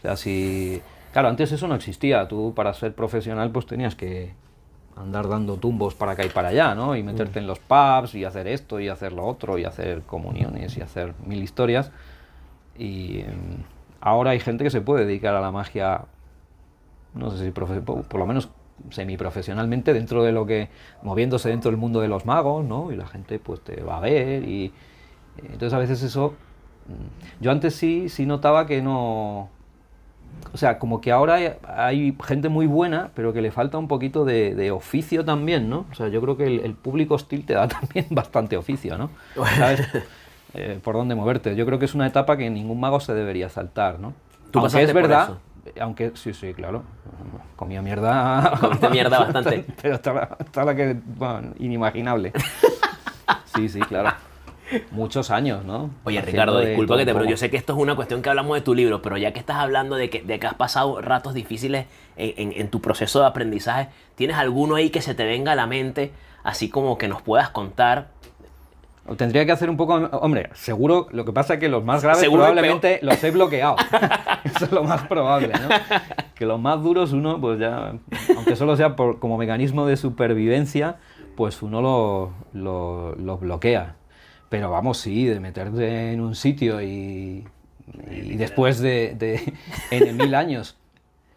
O 0.00 0.02
sea, 0.02 0.16
si... 0.16 0.82
Claro, 1.12 1.28
antes 1.28 1.52
eso 1.52 1.66
no 1.68 1.74
existía. 1.74 2.26
Tú 2.28 2.52
para 2.54 2.72
ser 2.74 2.94
profesional 2.94 3.50
pues 3.50 3.66
tenías 3.66 3.94
que 3.94 4.32
andar 4.96 5.28
dando 5.28 5.56
tumbos 5.56 5.94
para 5.94 6.12
acá 6.12 6.24
y 6.24 6.28
para 6.28 6.48
allá, 6.48 6.74
¿no? 6.74 6.94
Y 6.96 7.02
meterte 7.02 7.38
en 7.38 7.46
los 7.46 7.58
pubs 7.58 8.14
y 8.14 8.24
hacer 8.24 8.46
esto 8.46 8.80
y 8.80 8.88
hacer 8.88 9.12
lo 9.12 9.24
otro 9.26 9.58
y 9.58 9.64
hacer 9.64 10.02
comuniones 10.02 10.76
y 10.76 10.82
hacer 10.82 11.14
mil 11.26 11.42
historias. 11.42 11.90
Y 12.78 13.20
em, 13.20 13.62
ahora 14.00 14.30
hay 14.30 14.40
gente 14.40 14.62
que 14.64 14.70
se 14.70 14.80
puede 14.82 15.04
dedicar 15.04 15.34
a 15.34 15.40
la 15.40 15.50
magia, 15.50 16.02
no 17.14 17.30
sé 17.30 17.44
si 17.44 17.50
profe- 17.50 17.82
po- 17.82 18.02
por 18.02 18.20
lo 18.20 18.26
menos 18.26 18.50
semiprofesionalmente 18.90 19.92
dentro 19.92 20.22
de 20.22 20.32
lo 20.32 20.46
que, 20.46 20.68
moviéndose 21.02 21.48
dentro 21.48 21.70
del 21.70 21.78
mundo 21.78 22.00
de 22.00 22.08
los 22.08 22.24
magos, 22.24 22.64
¿no? 22.64 22.92
Y 22.92 22.96
la 22.96 23.06
gente 23.06 23.38
pues 23.38 23.60
te 23.62 23.82
va 23.82 23.96
a 23.98 24.00
ver 24.00 24.44
y 24.48 24.66
eh, 24.66 24.72
entonces 25.44 25.72
a 25.72 25.78
veces 25.78 26.02
eso, 26.02 26.34
mm, 26.86 27.42
yo 27.42 27.50
antes 27.50 27.74
sí, 27.74 28.08
sí 28.08 28.26
notaba 28.26 28.66
que 28.66 28.80
no, 28.82 29.48
o 30.52 30.56
sea, 30.56 30.78
como 30.78 31.00
que 31.00 31.12
ahora 31.12 31.34
hay, 31.34 31.52
hay 31.64 32.16
gente 32.24 32.48
muy 32.48 32.66
buena, 32.66 33.10
pero 33.14 33.32
que 33.32 33.40
le 33.40 33.50
falta 33.50 33.78
un 33.78 33.88
poquito 33.88 34.24
de, 34.24 34.54
de 34.54 34.70
oficio 34.70 35.24
también, 35.24 35.70
¿no? 35.70 35.86
O 35.90 35.94
sea, 35.94 36.08
yo 36.08 36.20
creo 36.20 36.36
que 36.36 36.44
el, 36.44 36.60
el 36.60 36.74
público 36.74 37.14
hostil 37.14 37.44
te 37.44 37.54
da 37.54 37.68
también 37.68 38.06
bastante 38.10 38.56
oficio, 38.56 38.98
¿no? 38.98 39.10
¿Sabes? 39.56 39.86
Eh, 40.52 40.80
por 40.82 40.96
dónde 40.96 41.14
moverte. 41.14 41.54
Yo 41.54 41.64
creo 41.64 41.78
que 41.78 41.84
es 41.84 41.94
una 41.94 42.08
etapa 42.08 42.36
que 42.36 42.50
ningún 42.50 42.80
mago 42.80 42.98
se 42.98 43.14
debería 43.14 43.48
saltar, 43.48 44.00
¿no? 44.00 44.14
¿Tú 44.50 44.58
aunque 44.58 44.82
es 44.82 44.92
verdad, 44.92 45.38
eso? 45.64 45.80
aunque 45.80 46.10
sí, 46.14 46.34
sí, 46.34 46.52
claro. 46.54 46.82
Comía 47.54 47.80
mierda. 47.82 48.58
Comiste 48.60 48.90
mierda 48.90 49.18
bastante. 49.30 49.64
pero 49.80 49.94
hasta 49.94 50.12
la, 50.12 50.36
hasta 50.40 50.64
la 50.64 50.74
que, 50.74 50.96
bueno, 51.16 51.52
inimaginable. 51.60 52.32
Sí, 53.54 53.68
sí, 53.68 53.78
claro. 53.78 54.10
Muchos 54.90 55.30
años, 55.30 55.64
¿no? 55.64 55.90
Oye, 56.04 56.18
Haciendo 56.18 56.30
Ricardo, 56.44 56.60
disculpa 56.60 56.96
que 56.96 57.04
te 57.06 57.12
pero 57.12 57.24
yo 57.24 57.36
sé 57.36 57.50
que 57.50 57.56
esto 57.56 57.72
es 57.72 57.78
una 57.78 57.96
cuestión 57.96 58.22
que 58.22 58.28
hablamos 58.28 58.54
de 58.56 58.60
tu 58.62 58.74
libro, 58.74 59.02
pero 59.02 59.16
ya 59.16 59.32
que 59.32 59.40
estás 59.40 59.56
hablando 59.56 59.96
de 59.96 60.10
que, 60.10 60.22
de 60.22 60.38
que 60.38 60.46
has 60.46 60.54
pasado 60.54 61.00
ratos 61.00 61.34
difíciles 61.34 61.86
en, 62.16 62.32
en- 62.52 62.60
en 62.60 62.68
tu 62.68 62.80
proceso 62.80 63.20
de 63.20 63.26
aprendizaje, 63.26 63.88
¿tienes 64.14 64.36
alguno 64.36 64.76
ahí 64.76 64.90
que 64.90 65.02
se 65.02 65.14
te 65.14 65.24
venga 65.24 65.52
a 65.52 65.54
la 65.56 65.66
mente, 65.66 66.12
así 66.44 66.68
como 66.70 66.98
que 66.98 67.08
nos 67.08 67.22
puedas 67.22 67.50
contar? 67.50 68.08
O 69.06 69.16
Tendría 69.16 69.44
que 69.44 69.50
hacer 69.50 69.68
un 69.70 69.76
poco. 69.76 69.94
Hombre, 69.94 70.50
seguro. 70.54 71.08
Lo 71.10 71.24
que 71.24 71.32
pasa 71.32 71.54
es 71.54 71.60
que 71.60 71.68
los 71.68 71.82
más 71.82 72.00
graves 72.02 72.20
Seguro 72.20 72.42
probablemente 72.44 73.00
los 73.02 73.24
he 73.24 73.30
bloqueado. 73.32 73.74
Eso 74.44 74.66
es 74.66 74.72
lo 74.72 74.84
más 74.84 75.02
probable, 75.08 75.48
¿no? 75.48 75.68
Que 76.36 76.46
los 76.46 76.60
más 76.60 76.80
duros 76.82 77.12
uno, 77.12 77.40
pues 77.40 77.58
ya. 77.58 77.94
Aunque 78.36 78.54
solo 78.54 78.76
sea 78.76 78.94
por, 78.94 79.18
como 79.18 79.36
mecanismo 79.36 79.84
de 79.86 79.96
supervivencia, 79.96 80.96
pues 81.36 81.60
uno 81.62 81.80
lo, 81.82 82.30
lo, 82.52 83.16
lo 83.16 83.38
bloquea. 83.38 83.96
Pero 84.50 84.70
vamos, 84.70 84.98
sí, 84.98 85.24
de 85.24 85.40
meterte 85.40 86.12
en 86.12 86.20
un 86.20 86.34
sitio 86.34 86.82
y. 86.82 87.46
Y 88.10 88.36
después 88.36 88.78
de, 88.80 89.16
de 89.18 89.40
en 89.90 90.16
mil 90.16 90.34
años 90.34 90.76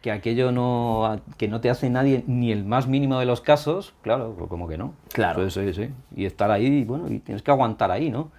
que 0.01 0.11
aquello 0.11 0.51
no 0.51 1.21
que 1.37 1.47
no 1.47 1.61
te 1.61 1.69
hace 1.69 1.89
nadie 1.89 2.25
ni 2.27 2.51
el 2.51 2.65
más 2.65 2.87
mínimo 2.87 3.17
de 3.19 3.25
los 3.25 3.39
casos, 3.39 3.93
claro, 4.01 4.35
pues 4.37 4.49
como 4.49 4.67
que 4.67 4.77
no. 4.77 4.93
Claro. 5.13 5.49
Sí, 5.49 5.61
sí, 5.67 5.73
sí. 5.73 5.89
Y 6.15 6.25
estar 6.25 6.51
ahí, 6.51 6.83
bueno, 6.83 7.09
y 7.09 7.19
tienes 7.19 7.41
que 7.41 7.51
aguantar 7.51 7.89
ahí, 7.89 8.09
¿no? 8.09 8.29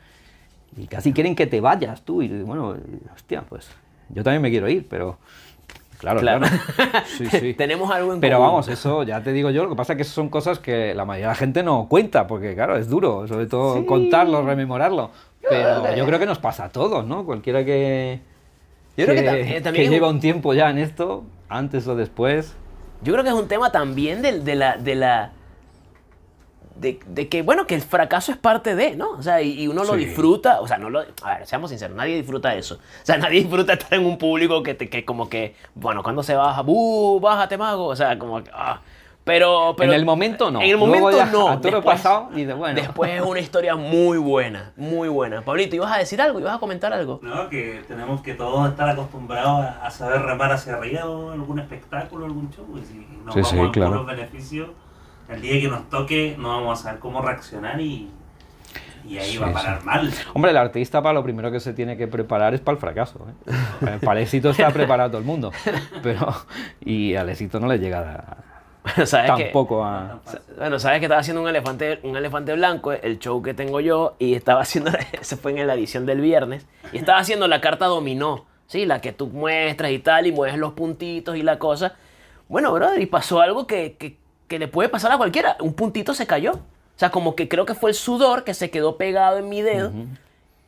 Y 0.77 0.87
casi 0.87 1.13
quieren 1.15 1.35
que 1.35 1.47
te 1.47 1.61
vayas 1.61 2.03
tú. 2.03 2.21
Y 2.21 2.29
bueno, 2.43 2.77
hostia, 3.15 3.43
pues 3.49 3.71
yo 4.11 4.23
también 4.23 4.43
me 4.43 4.51
quiero 4.51 4.69
ir, 4.69 4.87
pero. 4.89 5.19
Claro, 5.99 6.21
Claro. 6.21 6.47
claro. 6.47 7.05
Sí, 7.07 7.27
sí. 7.27 7.55
Tenemos 7.55 7.91
algo 7.91 8.13
en 8.13 8.21
Pero 8.21 8.37
común. 8.39 8.51
vamos, 8.51 8.69
eso 8.69 9.03
ya 9.05 9.23
te 9.23 9.33
digo 9.33 9.51
yo, 9.51 9.65
lo 9.65 9.71
que 9.71 9.77
pasa 9.77 9.93
es 9.95 9.99
que 9.99 10.05
son 10.05 10.29
cosas 10.29 10.59
que 10.59 10.95
la 10.95 11.05
mayoría 11.05 11.29
de 11.29 11.33
la 11.33 11.37
gente 11.37 11.63
no 11.63 11.87
cuenta, 11.89 12.27
porque 12.27 12.55
claro, 12.55 12.77
es 12.77 12.89
duro, 12.89 13.27
sobre 13.29 13.47
todo 13.47 13.85
contarlo, 13.87 14.43
rememorarlo. 14.45 15.11
Pero 15.49 15.95
yo 15.95 16.07
creo 16.07 16.19
que 16.19 16.27
nos 16.27 16.39
pasa 16.39 16.65
a 16.65 16.69
todos, 16.71 17.07
¿no? 17.07 17.25
Cualquiera 17.25 17.65
que, 17.65 18.21
Yo 18.97 19.05
creo 19.07 19.17
que 19.23 19.57
eh, 19.57 19.61
también 19.61 19.91
lleva 19.91 20.09
un 20.09 20.21
tiempo 20.21 20.55
ya 20.55 20.71
en 20.71 20.79
esto, 20.79 21.25
antes 21.49 21.87
o 21.87 21.95
después. 21.95 22.55
Yo 23.03 23.13
creo 23.13 23.23
que 23.25 23.31
es 23.31 23.37
un 23.37 23.49
tema 23.49 23.71
también 23.71 24.23
de, 24.23 24.41
de 24.41 24.55
la... 24.55 24.77
De 24.79 24.95
la 24.95 25.33
de, 26.77 26.99
de 27.07 27.29
que, 27.29 27.43
bueno, 27.43 27.67
que 27.67 27.75
el 27.75 27.83
fracaso 27.83 28.33
es 28.33 28.39
parte 28.39 28.75
de, 28.75 28.97
¿no? 28.97 29.11
O 29.11 29.23
sea, 29.23 29.41
y, 29.43 29.63
y 29.63 29.69
uno 29.69 29.85
lo 29.85 29.95
Sí. 29.95 30.05
disfruta, 30.07 30.61
o 30.61 30.67
sea, 30.69 30.77
no 30.79 30.91
lo... 30.91 31.05
A 31.23 31.39
ver, 31.39 31.47
seamos 31.47 31.71
sinceros, 31.71 31.97
nadie 31.97 32.17
disfruta 32.17 32.55
eso. 32.55 32.75
O 32.77 33.05
sea, 33.07 33.17
nadie 33.19 33.41
disfruta 33.41 33.75
estar 33.75 33.95
en 33.95 34.05
un 34.07 34.19
público 34.19 34.63
que, 34.63 34.75
te, 34.75 34.89
que 34.89 35.05
como 35.05 35.29
que, 35.29 35.55
bueno, 35.75 36.03
cuando 36.03 36.23
se 36.23 36.35
baja, 36.35 36.63
¡buh! 36.63 37.21
¡Bájate, 37.21 37.57
mago! 37.57 37.87
O 37.87 37.97
sea, 37.97 38.19
como 38.19 38.43
que, 38.43 38.51
ah. 38.53 38.81
Pero, 39.27 39.75
pero... 39.79 39.91
en 39.91 39.99
el 39.99 40.05
momento 40.05 40.51
no. 40.51 40.61
En 40.61 40.69
el 40.69 40.77
momento 40.77 41.11
ya 41.11 41.25
no. 41.25 41.49
A 41.49 41.57
Después- 41.57 41.83
pasado 41.83 42.29
y 42.35 42.45
de 42.45 42.53
bueno. 42.53 42.75
Después 42.79 43.11
es 43.11 43.23
una 43.23 43.41
historia 43.41 43.75
muy 43.75 44.19
buena, 44.19 44.73
muy 44.77 45.09
buena. 45.09 45.41
Pablito, 45.41 45.75
¿ibas 45.77 45.91
a 45.93 45.97
decir 45.99 46.21
algo? 46.21 46.41
¿Ibas 46.41 46.57
a 46.57 46.59
comentar 46.59 46.93
algo? 46.93 47.21
No, 47.23 47.49
que 47.49 47.83
tenemos 47.89 48.21
que 48.21 48.35
todos 48.35 48.69
estar 48.69 48.87
acostumbrados 48.91 49.65
a, 49.83 49.91
saber 49.91 50.21
remar 50.21 50.53
hacia 50.53 50.75
arriba 50.75 51.09
o 51.09 51.31
algún 51.31 51.59
espectáculo, 51.59 52.27
algún 52.27 52.51
show. 52.51 52.67
Y 52.77 52.85
si 52.85 52.99
nos 53.25 53.33
Sí, 53.33 53.41
vamos 53.41 53.49
sí, 53.49 53.59
a 53.61 53.73
claro. 53.73 53.91
puros 53.93 54.07
beneficios, 54.09 54.69
el 55.29 55.41
día 55.41 55.61
que 55.61 55.69
nos 55.69 55.89
toque 55.89 56.37
no 56.39 56.49
vamos 56.49 56.81
a 56.81 56.83
saber 56.83 57.01
cómo 57.01 57.23
reaccionar 57.23 57.81
y, 57.81 58.11
y 59.07 59.19
ahí 59.19 59.33
Sí, 59.33 59.39
va 59.39 59.49
a 59.49 59.53
parar 59.53 59.85
mal. 59.85 60.11
Hombre, 60.35 60.51
el 60.51 60.57
artista 60.57 61.03
para 61.03 61.15
lo 61.15 61.23
primero 61.23 61.51
que 61.51 61.61
se 61.61 61.73
tiene 61.73 61.97
que 61.97 62.07
preparar 62.07 62.55
es 62.55 62.61
para 62.61 62.75
el 62.75 62.81
fracaso. 62.81 63.27
¿eh? 63.47 63.99
Para 64.03 64.21
el 64.21 64.25
éxito 64.25 64.51
está 64.51 64.71
preparado 64.71 65.11
todo 65.11 65.21
el 65.21 65.27
mundo. 65.27 65.53
Pero, 66.03 66.35
y 66.85 67.15
al 67.15 67.29
éxito 67.29 67.61
no 67.61 67.69
le 67.69 67.79
llega 67.79 68.37
¿Sabes 69.07 69.33
qué? 69.37 69.45
tampoco 69.45 69.83
a... 69.83 70.21
Bueno, 70.59 70.79
sabes 70.79 70.99
que 70.99 71.07
estaba 71.07 71.21
haciendo 71.21 71.43
un 71.43 71.49
elefante, 71.49 72.01
un 72.03 72.17
elefante 72.17 72.53
blanco, 72.53 72.93
el 72.93 73.19
show 73.19 73.43
que 73.43 73.55
tengo 73.55 73.81
yo, 73.81 74.15
y 74.19 74.35
estaba 74.35 74.61
haciendo, 74.61 74.91
se 75.23 75.37
fue 75.37 75.59
en 75.59 75.67
la 75.67 75.75
edición 75.75 76.05
del 76.05 76.21
viernes, 76.21 76.67
y 76.93 76.99
estaba 76.99 77.19
haciendo 77.19 77.49
la 77.49 77.61
carta 77.61 77.87
dominó, 77.87 78.45
¿sí? 78.67 78.85
La 78.85 79.01
que 79.01 79.13
tú 79.13 79.29
muestras 79.29 79.91
y 79.91 79.99
tal, 80.01 80.27
y 80.27 80.33
mueves 80.33 80.59
los 80.59 80.75
puntitos 80.75 81.37
y 81.37 81.43
la 81.43 81.59
cosa. 81.59 81.95
Bueno, 82.49 82.73
brother, 82.73 83.01
y 83.01 83.07
pasó 83.07 83.41
algo 83.41 83.67
que, 83.67 83.97
que, 83.99 84.19
que 84.49 84.59
le 84.59 84.69
puede 84.69 84.89
pasar 84.89 85.13
a 85.13 85.17
cualquiera. 85.19 85.57
Un 85.61 85.75
puntito 85.75 86.15
se 86.15 86.27
cayó. 86.27 86.53
O 86.53 86.99
sea, 86.99 87.11
como 87.11 87.35
que 87.35 87.49
creo 87.49 87.67
que 87.67 87.75
fue 87.75 87.91
el 87.91 87.97
sudor 87.97 88.45
que 88.45 88.55
se 88.55 88.71
quedó 88.71 88.97
pegado 88.97 89.39
en 89.39 89.49
mi 89.49 89.63
dedo. 89.63 89.93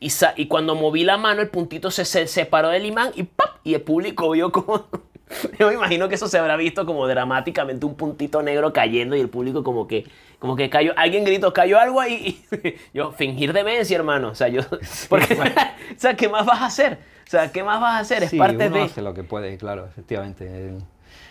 y, 0.00 0.10
sa- 0.10 0.34
y 0.36 0.46
cuando 0.48 0.74
moví 0.74 1.04
la 1.04 1.16
mano, 1.16 1.40
el 1.42 1.48
puntito 1.48 1.90
se, 1.90 2.04
se 2.04 2.26
separó 2.26 2.68
del 2.68 2.84
imán 2.86 3.10
y 3.14 3.22
¡pap! 3.24 3.56
Y 3.64 3.74
el 3.74 3.80
público 3.82 4.30
vio 4.30 4.50
como, 4.52 4.86
Yo 5.58 5.68
me 5.68 5.74
imagino 5.74 6.08
que 6.08 6.14
eso 6.16 6.28
se 6.28 6.38
habrá 6.38 6.56
visto 6.56 6.84
como 6.86 7.06
dramáticamente 7.08 7.84
un 7.86 7.94
puntito 7.96 8.42
negro 8.42 8.72
cayendo 8.72 9.16
y 9.16 9.20
el 9.20 9.28
público 9.28 9.64
como 9.64 9.86
que, 9.88 10.06
como 10.38 10.54
que 10.56 10.68
cayó, 10.70 10.92
alguien 10.96 11.24
gritó, 11.24 11.52
cayó 11.52 11.78
algo 11.78 12.00
ahí. 12.00 12.44
Y 12.62 12.74
yo, 12.96 13.12
fingir 13.12 13.52
demencia, 13.52 13.96
hermano. 13.96 14.28
O 14.28 14.34
sea, 14.34 14.48
yo, 14.48 14.62
porque, 15.08 15.34
o 15.34 15.98
sea, 15.98 16.16
¿qué 16.16 16.28
más 16.28 16.44
vas 16.46 16.60
a 16.60 16.66
hacer? 16.66 16.98
O 17.26 17.30
sea, 17.30 17.50
¿qué 17.50 17.62
más 17.64 17.80
vas 17.80 17.94
a 17.94 17.98
hacer? 18.00 18.22
Es 18.24 18.30
Sí, 18.30 18.38
parte 18.38 18.66
uno 18.68 18.76
de... 18.76 18.82
hace 18.84 19.02
lo 19.02 19.14
que 19.14 19.24
puede, 19.24 19.56
claro, 19.58 19.86
efectivamente. 19.86 20.74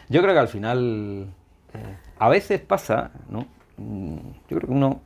Yo 0.10 0.22
creo 0.22 0.34
que 0.34 0.40
al 0.40 0.48
final, 0.50 1.28
eh, 1.74 1.98
a 2.18 2.30
veces 2.30 2.62
pasa, 2.62 3.12
¿no? 3.30 3.48
Mm, 3.78 4.18
Yo 4.50 4.58
creo 4.58 4.62
que 4.62 4.72
uno 4.74 5.02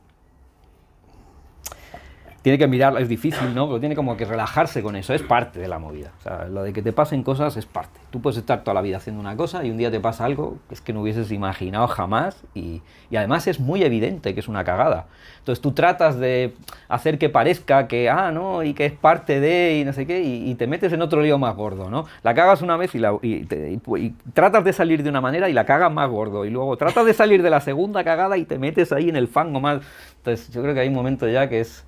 tiene 2.42 2.56
que 2.58 2.66
mirar, 2.66 2.98
es 3.00 3.08
difícil, 3.08 3.54
¿no? 3.54 3.66
Pero 3.66 3.80
tiene 3.80 3.94
como 3.94 4.16
que 4.16 4.24
relajarse 4.24 4.82
con 4.82 4.96
eso, 4.96 5.12
es 5.12 5.22
parte 5.22 5.58
de 5.60 5.68
la 5.68 5.78
movida. 5.78 6.12
O 6.20 6.22
sea, 6.22 6.44
lo 6.46 6.62
de 6.62 6.72
que 6.72 6.80
te 6.80 6.92
pasen 6.92 7.22
cosas 7.22 7.56
es 7.58 7.66
parte. 7.66 8.00
Tú 8.10 8.20
puedes 8.22 8.38
estar 8.38 8.64
toda 8.64 8.74
la 8.74 8.80
vida 8.80 8.96
haciendo 8.96 9.20
una 9.20 9.36
cosa 9.36 9.62
y 9.64 9.70
un 9.70 9.76
día 9.76 9.90
te 9.90 10.00
pasa 10.00 10.24
algo 10.24 10.56
que 10.68 10.74
es 10.74 10.80
que 10.80 10.92
no 10.94 11.02
hubieses 11.02 11.30
imaginado 11.32 11.86
jamás 11.88 12.42
y, 12.54 12.80
y 13.10 13.16
además 13.16 13.46
es 13.46 13.60
muy 13.60 13.82
evidente 13.82 14.32
que 14.32 14.40
es 14.40 14.48
una 14.48 14.64
cagada. 14.64 15.06
Entonces 15.40 15.60
tú 15.60 15.72
tratas 15.72 16.18
de 16.18 16.54
hacer 16.88 17.18
que 17.18 17.28
parezca 17.28 17.86
que, 17.88 18.08
ah, 18.08 18.30
no, 18.32 18.62
y 18.62 18.72
que 18.72 18.86
es 18.86 18.92
parte 18.92 19.38
de 19.40 19.78
y 19.80 19.84
no 19.84 19.92
sé 19.92 20.06
qué, 20.06 20.22
y, 20.22 20.50
y 20.50 20.54
te 20.54 20.66
metes 20.66 20.92
en 20.94 21.02
otro 21.02 21.20
lío 21.20 21.38
más 21.38 21.54
gordo, 21.56 21.90
¿no? 21.90 22.06
La 22.22 22.34
cagas 22.34 22.62
una 22.62 22.76
vez 22.76 22.94
y, 22.94 22.98
la- 22.98 23.18
y 23.22 23.44
te- 23.44 23.70
y- 23.72 24.14
tratas 24.32 24.64
de 24.64 24.72
salir 24.72 25.02
de 25.02 25.10
una 25.10 25.20
manera 25.20 25.48
y 25.48 25.52
la 25.52 25.66
cagas 25.66 25.92
más 25.92 26.08
gordo, 26.08 26.44
y 26.46 26.50
luego 26.50 26.76
tratas 26.78 27.04
de 27.04 27.12
salir 27.14 27.42
de 27.42 27.50
la 27.50 27.60
segunda 27.60 28.02
cagada 28.02 28.38
y 28.38 28.44
te 28.44 28.58
metes 28.58 28.92
ahí 28.92 29.08
en 29.10 29.16
el 29.16 29.28
fango 29.28 29.60
más. 29.60 29.82
Entonces 30.18 30.50
yo 30.50 30.62
creo 30.62 30.72
que 30.74 30.80
hay 30.80 30.88
un 30.88 30.94
momento 30.94 31.28
ya 31.28 31.48
que 31.48 31.60
es 31.60 31.84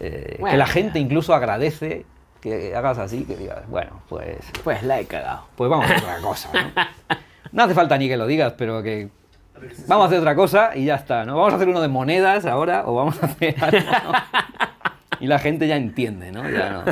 eh, 0.00 0.38
que 0.50 0.56
la 0.56 0.66
gente 0.66 0.98
incluso 0.98 1.34
agradece 1.34 2.04
que 2.40 2.74
hagas 2.76 2.98
así, 2.98 3.24
que 3.24 3.36
digas, 3.36 3.66
bueno, 3.68 4.02
pues, 4.08 4.36
Pues 4.62 4.82
la 4.82 5.00
he 5.00 5.06
cagado. 5.06 5.46
pues 5.56 5.70
vamos 5.70 5.90
a 5.90 5.94
hacer 5.94 6.04
otra 6.04 6.20
cosa, 6.20 6.50
¿no? 6.52 7.16
No 7.52 7.62
hace 7.62 7.74
falta 7.74 7.96
ni 7.96 8.08
que 8.08 8.16
lo 8.16 8.26
digas, 8.26 8.54
pero 8.58 8.82
que 8.82 9.08
vamos 9.86 10.04
a 10.04 10.06
hacer 10.08 10.18
otra 10.18 10.34
cosa 10.34 10.72
y 10.74 10.84
ya 10.84 10.96
está, 10.96 11.24
¿no? 11.24 11.36
Vamos 11.36 11.52
a 11.54 11.56
hacer 11.56 11.68
uno 11.68 11.80
de 11.80 11.88
monedas 11.88 12.44
ahora 12.44 12.82
o 12.86 12.94
vamos 12.94 13.22
a 13.22 13.26
hacer 13.26 13.54
algo, 13.62 13.90
¿no? 13.90 14.12
Y 15.20 15.26
la 15.26 15.38
gente 15.38 15.66
ya 15.68 15.76
entiende, 15.76 16.32
¿no? 16.32 16.48
Ya 16.50 16.70
no. 16.70 16.84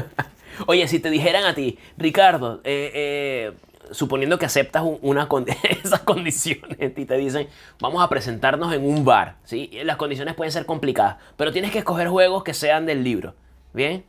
Oye, 0.67 0.87
si 0.89 1.01
te 1.01 1.11
dijeran 1.11 1.45
a 1.45 1.55
ti, 1.55 1.79
Ricardo, 1.99 2.61
eh, 2.65 2.91
eh, 2.95 3.53
suponiendo 3.93 4.39
que 4.39 4.47
aceptas 4.47 4.83
esas 5.85 6.01
condiciones 6.01 6.93
y 6.97 7.05
te 7.05 7.17
dicen, 7.17 7.49
vamos 7.81 8.03
a 8.03 8.09
presentarnos 8.09 8.73
en 8.73 8.85
un 8.85 9.05
bar, 9.05 9.37
¿sí? 9.45 9.71
Las 9.85 9.97
condiciones 9.97 10.35
pueden 10.35 10.53
ser 10.53 10.67
complicadas, 10.67 11.17
pero 11.37 11.53
tienes 11.53 11.71
que 11.71 11.79
escoger 11.79 12.09
juegos 12.09 12.43
que 12.43 12.55
sean 12.55 12.87
del 12.87 13.05
libro, 13.05 13.35
¿bien? 13.73 14.05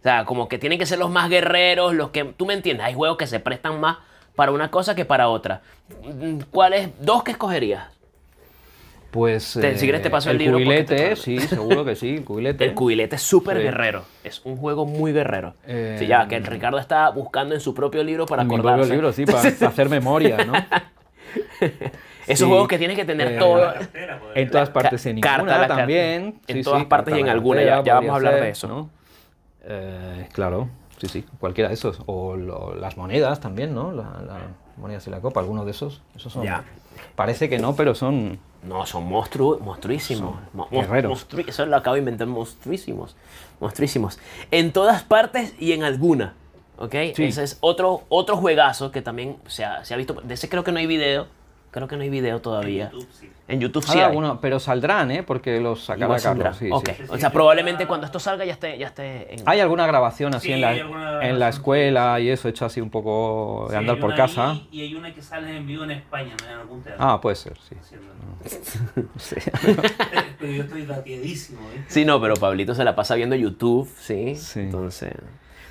O 0.00 0.02
sea, 0.02 0.24
como 0.24 0.48
que 0.48 0.58
tienen 0.58 0.78
que 0.78 0.86
ser 0.86 0.98
los 0.98 1.10
más 1.10 1.30
guerreros, 1.30 1.94
los 1.94 2.10
que, 2.10 2.24
tú 2.24 2.46
me 2.46 2.54
entiendes, 2.54 2.86
hay 2.86 2.94
juegos 2.94 3.16
que 3.16 3.26
se 3.26 3.40
prestan 3.40 3.80
más 3.80 3.98
para 4.34 4.52
una 4.52 4.70
cosa 4.70 4.94
que 4.94 5.04
para 5.04 5.28
otra. 5.28 5.62
Mm, 6.02 6.40
¿Cuáles? 6.50 6.90
¿Dos 7.00 7.22
que 7.22 7.30
escogerías? 7.32 7.93
Pues. 9.18 9.56
Te- 9.60 9.78
si 9.78 9.86
quieres 9.86 10.02
te 10.02 10.10
paso 10.10 10.28
el 10.32 10.38
libro 10.38 10.54
cubilete, 10.56 10.96
te- 10.96 11.14
sí, 11.16 11.38
seguro 11.38 11.84
que 11.84 11.94
sí, 11.94 12.16
el 12.16 12.24
cubilete. 12.24 12.64
El 12.64 12.74
cubilete 12.74 13.14
es 13.14 13.22
súper 13.22 13.58
Sí. 13.58 13.62
guerrero. 13.62 14.02
Es 14.24 14.40
un 14.44 14.56
juego 14.56 14.86
muy 14.86 15.12
guerrero. 15.12 15.54
Eh, 15.68 15.94
sí, 16.00 16.08
ya, 16.08 16.26
que 16.26 16.34
el 16.34 16.44
Ricardo 16.44 16.78
está 16.80 17.10
buscando 17.10 17.54
en 17.54 17.60
su 17.60 17.74
propio 17.74 18.02
libro 18.02 18.26
para 18.26 18.42
En 18.42 18.48
mi 18.48 18.54
acordarse. 18.56 18.78
propio 18.80 18.92
libro, 18.94 19.12
sí, 19.12 19.24
para, 19.24 19.38
para 19.58 19.68
hacer 19.70 19.88
memoria, 19.88 20.44
¿no? 20.44 20.52
Esos 22.26 22.38
Sí. 22.40 22.44
juegos 22.44 22.66
que 22.66 22.76
tienes 22.78 22.96
que 22.96 23.04
tener 23.04 23.32
Eh, 23.34 23.38
todo. 23.38 23.72
En 24.34 24.50
todas 24.50 24.70
partes, 24.70 25.06
en 25.06 25.14
ninguna 25.16 25.44
carta. 25.46 25.76
también. 25.76 26.40
En 26.48 26.56
sí, 26.56 26.62
todas 26.64 26.80
sí, 26.80 26.86
partes 26.86 27.16
y 27.16 27.20
en 27.20 27.28
alguna, 27.28 27.62
ya- 27.62 27.84
ya 27.84 27.94
vamos 27.94 28.10
a 28.10 28.14
hablar 28.16 28.34
de 28.40 28.48
eso. 28.50 28.66
¿no? 28.66 28.90
Eh, 29.64 30.26
claro, 30.32 30.68
sí, 30.98 31.06
sí, 31.06 31.24
cualquiera 31.38 31.68
de 31.68 31.74
esos. 31.74 32.00
O 32.06 32.34
lo- 32.34 32.74
las 32.74 32.96
monedas 32.96 33.38
también, 33.38 33.74
¿no? 33.76 33.92
La, 33.92 34.02
la 34.26 34.38
monedas 34.76 35.06
y 35.06 35.10
la 35.10 35.20
copa, 35.20 35.38
algunos 35.38 35.66
de 35.66 35.70
esos. 35.70 36.02
Esos 36.16 36.32
son. 36.32 36.42
Ya. 36.44 36.64
Parece 37.14 37.48
que 37.48 37.58
no, 37.60 37.76
pero 37.76 37.94
son. 37.94 38.40
No, 38.64 38.86
son 38.86 39.04
monstru 39.04 39.58
monstruísimos. 39.60 40.34
Mo- 40.52 40.68
mo- 40.70 40.80
guerreros. 40.80 41.12
monstru- 41.28 41.44
eso 41.46 41.66
lo 41.66 41.76
acabo 41.76 41.94
de 41.94 42.00
inventar, 42.00 42.26
monstruísimos. 42.26 43.14
Monstruísimos. 43.60 44.18
En 44.50 44.72
todas 44.72 45.02
partes 45.02 45.54
y 45.60 45.72
en 45.72 45.84
alguna. 45.84 46.34
¿Ok? 46.78 46.94
Sí. 47.14 47.24
Ese 47.24 47.44
es 47.44 47.58
otro, 47.60 48.02
otro 48.08 48.36
juegazo 48.36 48.90
que 48.90 49.00
también 49.02 49.36
se 49.46 49.64
ha, 49.64 49.84
se 49.84 49.94
ha 49.94 49.96
visto. 49.96 50.14
De 50.14 50.34
ese 50.34 50.48
creo 50.48 50.64
que 50.64 50.72
no 50.72 50.78
hay 50.78 50.86
video. 50.86 51.26
Creo 51.74 51.88
que 51.88 51.96
no 51.96 52.04
hay 52.04 52.08
video 52.08 52.40
todavía. 52.40 52.88
YouTube, 52.92 53.08
sí. 53.10 53.30
En 53.48 53.58
YouTube 53.58 53.82
sí 53.82 53.90
Ahora, 53.98 54.06
hay. 54.06 54.14
bueno, 54.14 54.38
pero 54.40 54.60
saldrán, 54.60 55.10
¿eh? 55.10 55.24
Porque 55.24 55.58
los 55.58 55.82
sacará. 55.82 56.16
Carlos. 56.20 56.56
Sí, 56.56 56.68
Ok. 56.70 56.88
sí. 56.96 57.02
O 57.08 57.18
sea, 57.18 57.30
probablemente 57.30 57.84
cuando 57.88 58.06
esto 58.06 58.20
salga 58.20 58.44
ya 58.44 58.52
esté, 58.52 58.78
ya 58.78 58.86
esté 58.86 59.34
en... 59.34 59.40
Hay 59.44 59.58
alguna 59.58 59.84
grabación 59.84 60.32
así 60.36 60.46
Sí, 60.46 60.52
en, 60.52 60.60
la, 60.60 60.76
en 61.28 61.38
la 61.40 61.48
escuela 61.48 62.20
y 62.20 62.28
eso, 62.28 62.46
hecho 62.48 62.64
así 62.64 62.80
un 62.80 62.90
poco 62.90 63.64
de 63.68 63.74
Sí, 63.74 63.78
andar 63.80 63.98
por 63.98 64.14
casa. 64.14 64.52
ahí 64.52 64.68
Y 64.70 64.82
hay 64.82 64.94
una 64.94 65.12
que 65.12 65.20
sale 65.20 65.56
en 65.56 65.66
vivo 65.66 65.82
en 65.82 65.90
España, 65.90 66.36
¿no? 66.44 66.48
En 66.52 66.58
algún 66.60 66.80
teatro. 66.80 67.04
Ah, 67.04 67.20
puede 67.20 67.34
ser, 67.34 67.54
sí. 67.68 67.74
Pero 70.38 70.52
yo 70.52 70.62
estoy 70.62 70.82
¿eh? 70.82 71.84
Sí, 71.88 72.04
no, 72.04 72.20
pero 72.20 72.34
Pablito 72.34 72.72
se 72.76 72.84
la 72.84 72.94
pasa 72.94 73.16
viendo 73.16 73.34
YouTube, 73.34 73.90
¿sí? 73.98 74.36
Sí. 74.36 74.60
Entonces... 74.60 75.12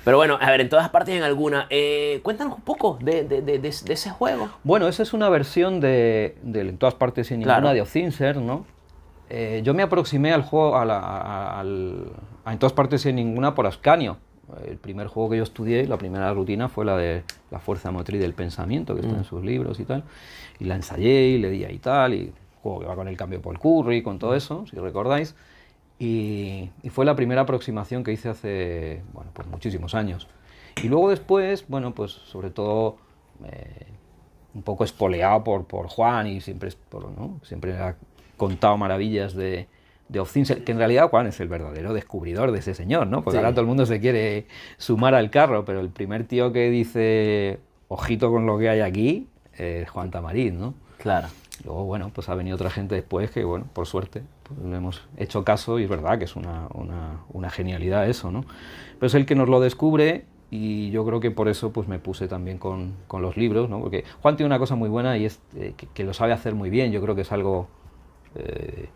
Pero 0.04 0.16
bueno, 0.18 0.38
a 0.40 0.50
ver, 0.50 0.60
en 0.60 0.68
todas 0.68 0.88
partes 0.90 1.14
y 1.14 1.18
en 1.18 1.24
alguna. 1.24 1.66
eh, 1.70 2.20
cuéntanos 2.22 2.56
un 2.56 2.62
poco 2.62 2.98
de, 3.00 3.24
de- 3.24 3.40
de- 3.42 3.58
de- 3.58 3.68
ese 3.68 4.10
juego. 4.10 4.48
Bueno, 4.62 4.86
esa 4.88 5.02
es 5.02 5.12
una 5.14 5.28
versión 5.30 5.80
de, 5.80 6.36
de 6.42 6.60
En 6.60 6.76
todas 6.78 6.94
partes 6.94 7.30
y 7.30 7.34
en 7.34 7.40
ninguna 7.40 7.60
Claro. 7.60 7.74
de 7.74 7.80
Ocincer, 7.80 8.36
¿no? 8.36 8.64
Eh, 9.30 9.62
yo 9.64 9.72
me 9.72 9.82
aproximé 9.82 10.32
al 10.32 10.42
juego, 10.42 10.76
a, 10.76 10.84
la- 10.84 10.98
a- 11.00 11.60
al- 11.60 12.06
a 12.44 12.52
En 12.52 12.58
todas 12.58 12.74
partes 12.74 13.04
y 13.06 13.08
en 13.08 13.16
ninguna 13.16 13.54
por 13.54 13.66
Ascanio. 13.66 14.18
El 14.68 14.76
primer 14.76 15.06
juego 15.06 15.30
que 15.30 15.38
yo 15.38 15.42
estudié, 15.42 15.86
la 15.86 15.96
primera 15.96 16.30
rutina 16.34 16.68
fue 16.68 16.84
la 16.84 16.98
de 16.98 17.22
la 17.50 17.58
fuerza 17.60 17.90
motriz 17.90 18.20
del 18.20 18.34
pensamiento, 18.34 18.94
que 18.94 19.00
está 19.00 19.16
en 19.16 19.24
sus 19.24 19.42
libros 19.42 19.80
y 19.80 19.84
tal. 19.84 20.04
Y 20.60 20.64
la 20.64 20.74
ensayé 20.76 21.28
y 21.28 21.38
le 21.38 21.48
di 21.50 21.64
ahí 21.64 21.76
y 21.76 21.78
tal, 21.78 22.12
y 22.12 22.30
juego 22.62 22.80
que 22.80 22.86
va 22.86 22.94
con 22.94 23.08
el 23.08 23.16
cambio 23.16 23.40
por 23.40 23.58
curry, 23.58 24.02
con 24.02 24.18
todo 24.18 24.34
eso, 24.34 24.66
si 24.70 24.76
recordáis. 24.76 25.34
Y, 25.98 26.70
y 26.82 26.88
fue 26.90 27.04
la 27.04 27.14
primera 27.14 27.42
aproximación 27.42 28.02
que 28.04 28.12
hice 28.12 28.28
hace, 28.28 29.02
bueno, 29.12 29.30
pues 29.32 29.46
muchísimos 29.48 29.94
años. 29.94 30.26
Y 30.82 30.88
luego 30.88 31.08
después, 31.10 31.66
bueno, 31.68 31.94
pues 31.94 32.10
sobre 32.12 32.50
todo 32.50 32.96
eh, 33.44 33.86
un 34.54 34.62
poco 34.62 34.84
espoleado 34.84 35.44
por, 35.44 35.66
por 35.66 35.86
Juan 35.88 36.26
y 36.26 36.40
siempre, 36.40 36.70
por, 36.88 37.10
¿no? 37.12 37.40
siempre 37.44 37.76
ha 37.78 37.96
contado 38.36 38.76
maravillas 38.76 39.34
de, 39.34 39.68
de 40.08 40.20
Ocincer, 40.20 40.64
que 40.64 40.72
en 40.72 40.78
realidad 40.78 41.08
Juan 41.10 41.28
es 41.28 41.38
el 41.40 41.48
verdadero 41.48 41.94
descubridor 41.94 42.50
de 42.50 42.58
ese 42.58 42.74
señor, 42.74 43.06
¿no? 43.06 43.22
Porque 43.22 43.32
Sí. 43.32 43.36
ahora 43.38 43.52
todo 43.52 43.60
el 43.60 43.68
mundo 43.68 43.86
se 43.86 44.00
quiere 44.00 44.46
sumar 44.76 45.14
al 45.14 45.30
carro, 45.30 45.64
pero 45.64 45.80
el 45.80 45.90
primer 45.90 46.24
tío 46.26 46.52
que 46.52 46.70
dice, 46.70 47.60
ojito 47.88 48.30
con 48.32 48.46
lo 48.46 48.58
que 48.58 48.68
hay 48.68 48.80
aquí, 48.80 49.28
es 49.56 49.88
Juan 49.88 50.10
Tamariz, 50.10 50.52
¿no? 50.52 50.74
Claro. 50.98 51.28
Luego, 51.64 51.84
bueno, 51.84 52.10
pues 52.12 52.28
ha 52.28 52.34
venido 52.34 52.56
otra 52.56 52.68
gente 52.70 52.94
después 52.96 53.30
que, 53.30 53.44
bueno, 53.44 53.66
por 53.72 53.86
suerte, 53.86 54.22
pues 54.42 54.58
le 54.68 54.76
hemos 54.76 55.02
hecho 55.16 55.44
caso 55.44 55.78
y 55.78 55.84
es 55.84 55.88
verdad 55.88 56.18
que 56.18 56.24
es 56.24 56.34
una, 56.36 56.66
una- 56.74 57.20
una 57.32 57.48
genialidad 57.50 58.08
eso, 58.08 58.30
¿no? 58.32 58.44
Pero 58.98 59.06
es 59.06 59.14
el 59.14 59.24
que 59.24 59.34
nos 59.36 59.48
lo 59.48 59.60
descubre 59.60 60.24
y 60.50 60.90
yo 60.90 61.04
creo 61.06 61.20
que 61.20 61.30
por 61.30 61.48
eso 61.48 61.72
pues 61.72 61.86
me 61.88 61.98
puse 61.98 62.28
también 62.28 62.58
con, 62.58 62.94
con 63.06 63.22
los 63.22 63.36
libros, 63.36 63.70
¿no? 63.70 63.80
Porque 63.80 64.04
Juan 64.20 64.36
tiene 64.36 64.48
una 64.48 64.58
cosa 64.58 64.74
muy 64.74 64.88
buena 64.88 65.16
y 65.16 65.24
es 65.26 65.40
eh, 65.56 65.74
que, 65.76 65.86
que 65.86 66.04
lo 66.04 66.12
sabe 66.12 66.32
hacer 66.32 66.54
muy 66.54 66.70
bien, 66.70 66.90
yo 66.92 67.00
creo 67.00 67.14
que 67.14 67.22
es 67.22 67.32
algo 67.32 67.68
eh, 68.34 68.88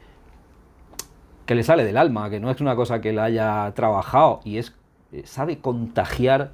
que 1.47 1.55
le 1.55 1.63
sale 1.63 1.85
del 1.85 1.97
alma, 1.97 2.29
que 2.29 2.41
no 2.41 2.51
es 2.51 2.61
una 2.61 2.77
cosa 2.77 3.01
que 3.01 3.13
le 3.13 3.21
haya 3.21 3.73
trabajado 3.75 4.41
y 4.45 4.59
es 4.59 4.75
eh, 5.13 5.23
sabe 5.25 5.59
contagiar 5.59 6.51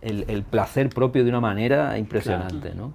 el, 0.00 0.24
el 0.28 0.42
placer 0.42 0.88
propio 0.88 1.22
de 1.22 1.30
una 1.30 1.40
manera 1.40 1.96
impresionante, 1.98 2.74
¿no? 2.74 2.92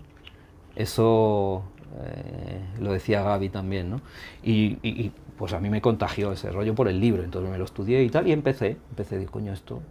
Eso 0.75 1.63
eh, 2.05 2.61
lo 2.79 2.91
decía 2.91 3.23
Gaby 3.23 3.49
también, 3.49 3.89
¿no? 3.89 4.01
Y, 4.43 5.11
pues 5.37 5.53
a 5.53 5.59
mí 5.59 5.69
me 5.69 5.81
contagió 5.81 6.31
ese 6.31 6.49
rollo 6.49 6.73
por 6.73 6.87
el 6.87 6.99
libro, 6.99 7.23
entonces 7.23 7.51
me 7.51 7.57
lo 7.57 7.65
estudié 7.65 8.03
y 8.03 8.09
tal, 8.09 8.27
y 8.27 8.31
empecé, 8.31 8.77
empecé, 8.89 9.19
dije, 9.19 9.29
coño, 9.31 9.53
esto 9.53 9.81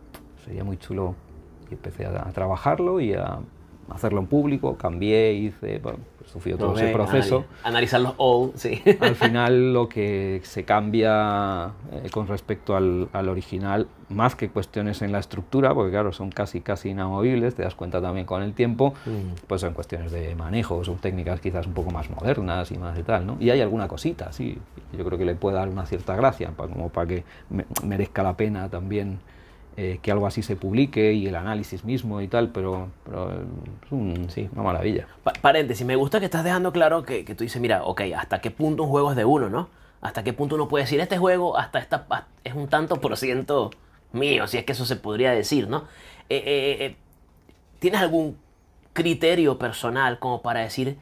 sería 0.44 0.64
muy 0.64 0.76
chulo, 0.76 1.14
y 1.70 1.74
empecé 1.74 2.04
a 2.04 2.32
trabajarlo 2.32 3.00
y 3.00 3.14
a 3.14 3.38
hacerlo 3.90 4.20
en 4.20 4.26
público, 4.26 4.76
cambié, 4.76 5.32
hice, 5.32 5.78
bueno, 5.78 5.98
sufrí 6.24 6.54
todo 6.54 6.74
ese 6.74 6.88
proceso. 6.92 7.40
anali- 7.40 7.64
Analizar 7.64 8.00
los 8.00 8.14
old, 8.18 8.52
sí. 8.56 8.82
Al 9.00 9.14
final 9.14 9.72
lo 9.72 9.88
que 9.88 10.40
se 10.44 10.64
cambia 10.64 11.70
eh, 11.92 12.08
con 12.10 12.26
respecto 12.26 12.76
al, 12.76 13.08
al 13.12 13.28
original, 13.28 13.86
más 14.08 14.34
que 14.36 14.48
cuestiones 14.48 15.02
en 15.02 15.12
la 15.12 15.18
estructura, 15.18 15.74
porque 15.74 15.90
claro, 15.92 16.12
son 16.12 16.30
casi 16.30 16.60
casi 16.60 16.90
inamovibles, 16.90 17.54
te 17.54 17.62
das 17.62 17.74
cuenta 17.74 18.00
también 18.00 18.26
con 18.26 18.42
el 18.42 18.52
tiempo, 18.54 18.94
pues 19.46 19.60
son 19.60 19.72
cuestiones 19.74 20.12
de 20.12 20.34
manejo, 20.34 20.82
son 20.84 20.96
técnicas 20.98 21.40
quizás 21.40 21.66
un 21.66 21.72
poco 21.74 21.90
más 21.90 22.10
modernas 22.10 22.70
y 22.72 22.78
más 22.78 22.96
de 22.96 23.02
tal, 23.02 23.26
¿no? 23.26 23.36
Y 23.40 23.50
hay 23.50 23.60
alguna 23.60 23.88
cosita, 23.88 24.32
sí, 24.32 24.58
yo 24.96 25.04
creo 25.04 25.18
que 25.18 25.24
le 25.24 25.34
puede 25.34 25.56
dar 25.56 25.68
una 25.68 25.86
cierta 25.86 26.14
gracia, 26.16 26.50
pa- 26.50 26.68
como 26.68 26.88
para 26.88 27.06
que 27.06 27.24
me- 27.50 27.66
merezca 27.84 28.22
la 28.22 28.36
pena 28.36 28.68
también 28.68 29.18
eh, 29.76 29.98
que 30.02 30.10
algo 30.10 30.26
así 30.26 30.42
se 30.42 30.56
publique 30.56 31.12
y 31.12 31.26
el 31.26 31.34
análisis 31.34 31.84
mismo 31.84 32.20
y 32.20 32.28
tal, 32.28 32.48
pero, 32.48 32.88
pero 33.04 33.32
eh, 33.32 33.44
es 33.84 33.92
un- 33.92 34.30
sí, 34.30 34.48
una 34.52 34.62
maravilla. 34.62 35.06
Pa- 35.22 35.32
paréntesis, 35.40 35.86
me 35.86 35.96
gusta 35.96 36.18
que 36.18 36.24
estás 36.26 36.44
dejando 36.44 36.72
claro 36.72 37.02
que, 37.02 37.24
tú 37.24 37.44
dices, 37.44 37.60
mira, 37.60 37.84
ok, 37.84 38.02
¿hasta 38.16 38.40
qué 38.40 38.50
punto 38.50 38.84
un 38.84 38.88
juego 38.88 39.10
es 39.10 39.16
de 39.16 39.24
uno, 39.24 39.48
no? 39.50 39.68
¿Hasta 40.00 40.24
qué 40.24 40.32
punto 40.32 40.54
uno 40.54 40.68
puede 40.68 40.84
decir, 40.84 41.00
este 41.00 41.18
juego 41.18 41.58
hasta 41.58 41.78
esta, 41.78 42.06
es 42.44 42.54
un 42.54 42.68
tanto 42.68 43.00
por 43.00 43.16
ciento 43.16 43.70
mío, 44.12 44.46
si 44.46 44.56
es 44.58 44.64
que 44.64 44.72
eso 44.72 44.86
se 44.86 44.96
podría 44.96 45.32
decir, 45.32 45.68
¿no? 45.68 45.84
Eh, 46.28 46.96
¿Tienes 47.78 48.00
algún 48.00 48.36
criterio 48.92 49.58
personal 49.58 50.18
como 50.18 50.40
para 50.40 50.60
decir, 50.60 50.96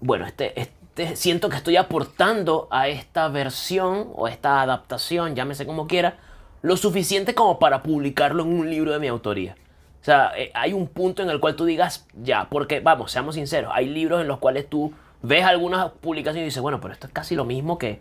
bueno, 0.00 0.26
este, 0.26 0.60
este, 0.60 1.16
siento 1.16 1.48
que 1.48 1.56
estoy 1.56 1.76
aportando 1.76 2.68
a 2.70 2.88
esta 2.88 3.28
versión 3.28 4.08
o 4.14 4.28
esta 4.28 4.60
adaptación, 4.60 5.34
llámese 5.34 5.64
como 5.66 5.86
quiera, 5.86 6.18
lo 6.62 6.76
suficiente 6.76 7.34
como 7.34 7.58
para 7.58 7.82
publicarlo 7.82 8.42
en 8.42 8.48
un 8.58 8.70
libro 8.70 8.92
de 8.92 8.98
mi 8.98 9.06
autoría. 9.08 9.56
O 10.00 10.04
sea, 10.04 10.32
eh, 10.36 10.50
hay 10.54 10.72
un 10.72 10.86
punto 10.86 11.22
en 11.22 11.30
el 11.30 11.40
cual 11.40 11.56
tú 11.56 11.64
digas, 11.64 12.06
ya, 12.22 12.48
porque, 12.50 12.80
vamos, 12.80 13.10
seamos 13.12 13.34
sinceros, 13.34 13.70
hay 13.74 13.86
libros 13.88 14.20
en 14.20 14.28
los 14.28 14.38
cuales 14.38 14.68
tú 14.68 14.92
ves 15.22 15.44
algunas 15.44 15.90
publicaciones 15.90 16.42
y 16.42 16.44
dices, 16.46 16.62
bueno, 16.62 16.80
pero 16.80 16.94
esto 16.94 17.06
es 17.06 17.12
casi 17.12 17.34
lo 17.34 17.44
mismo 17.44 17.78
que... 17.78 18.00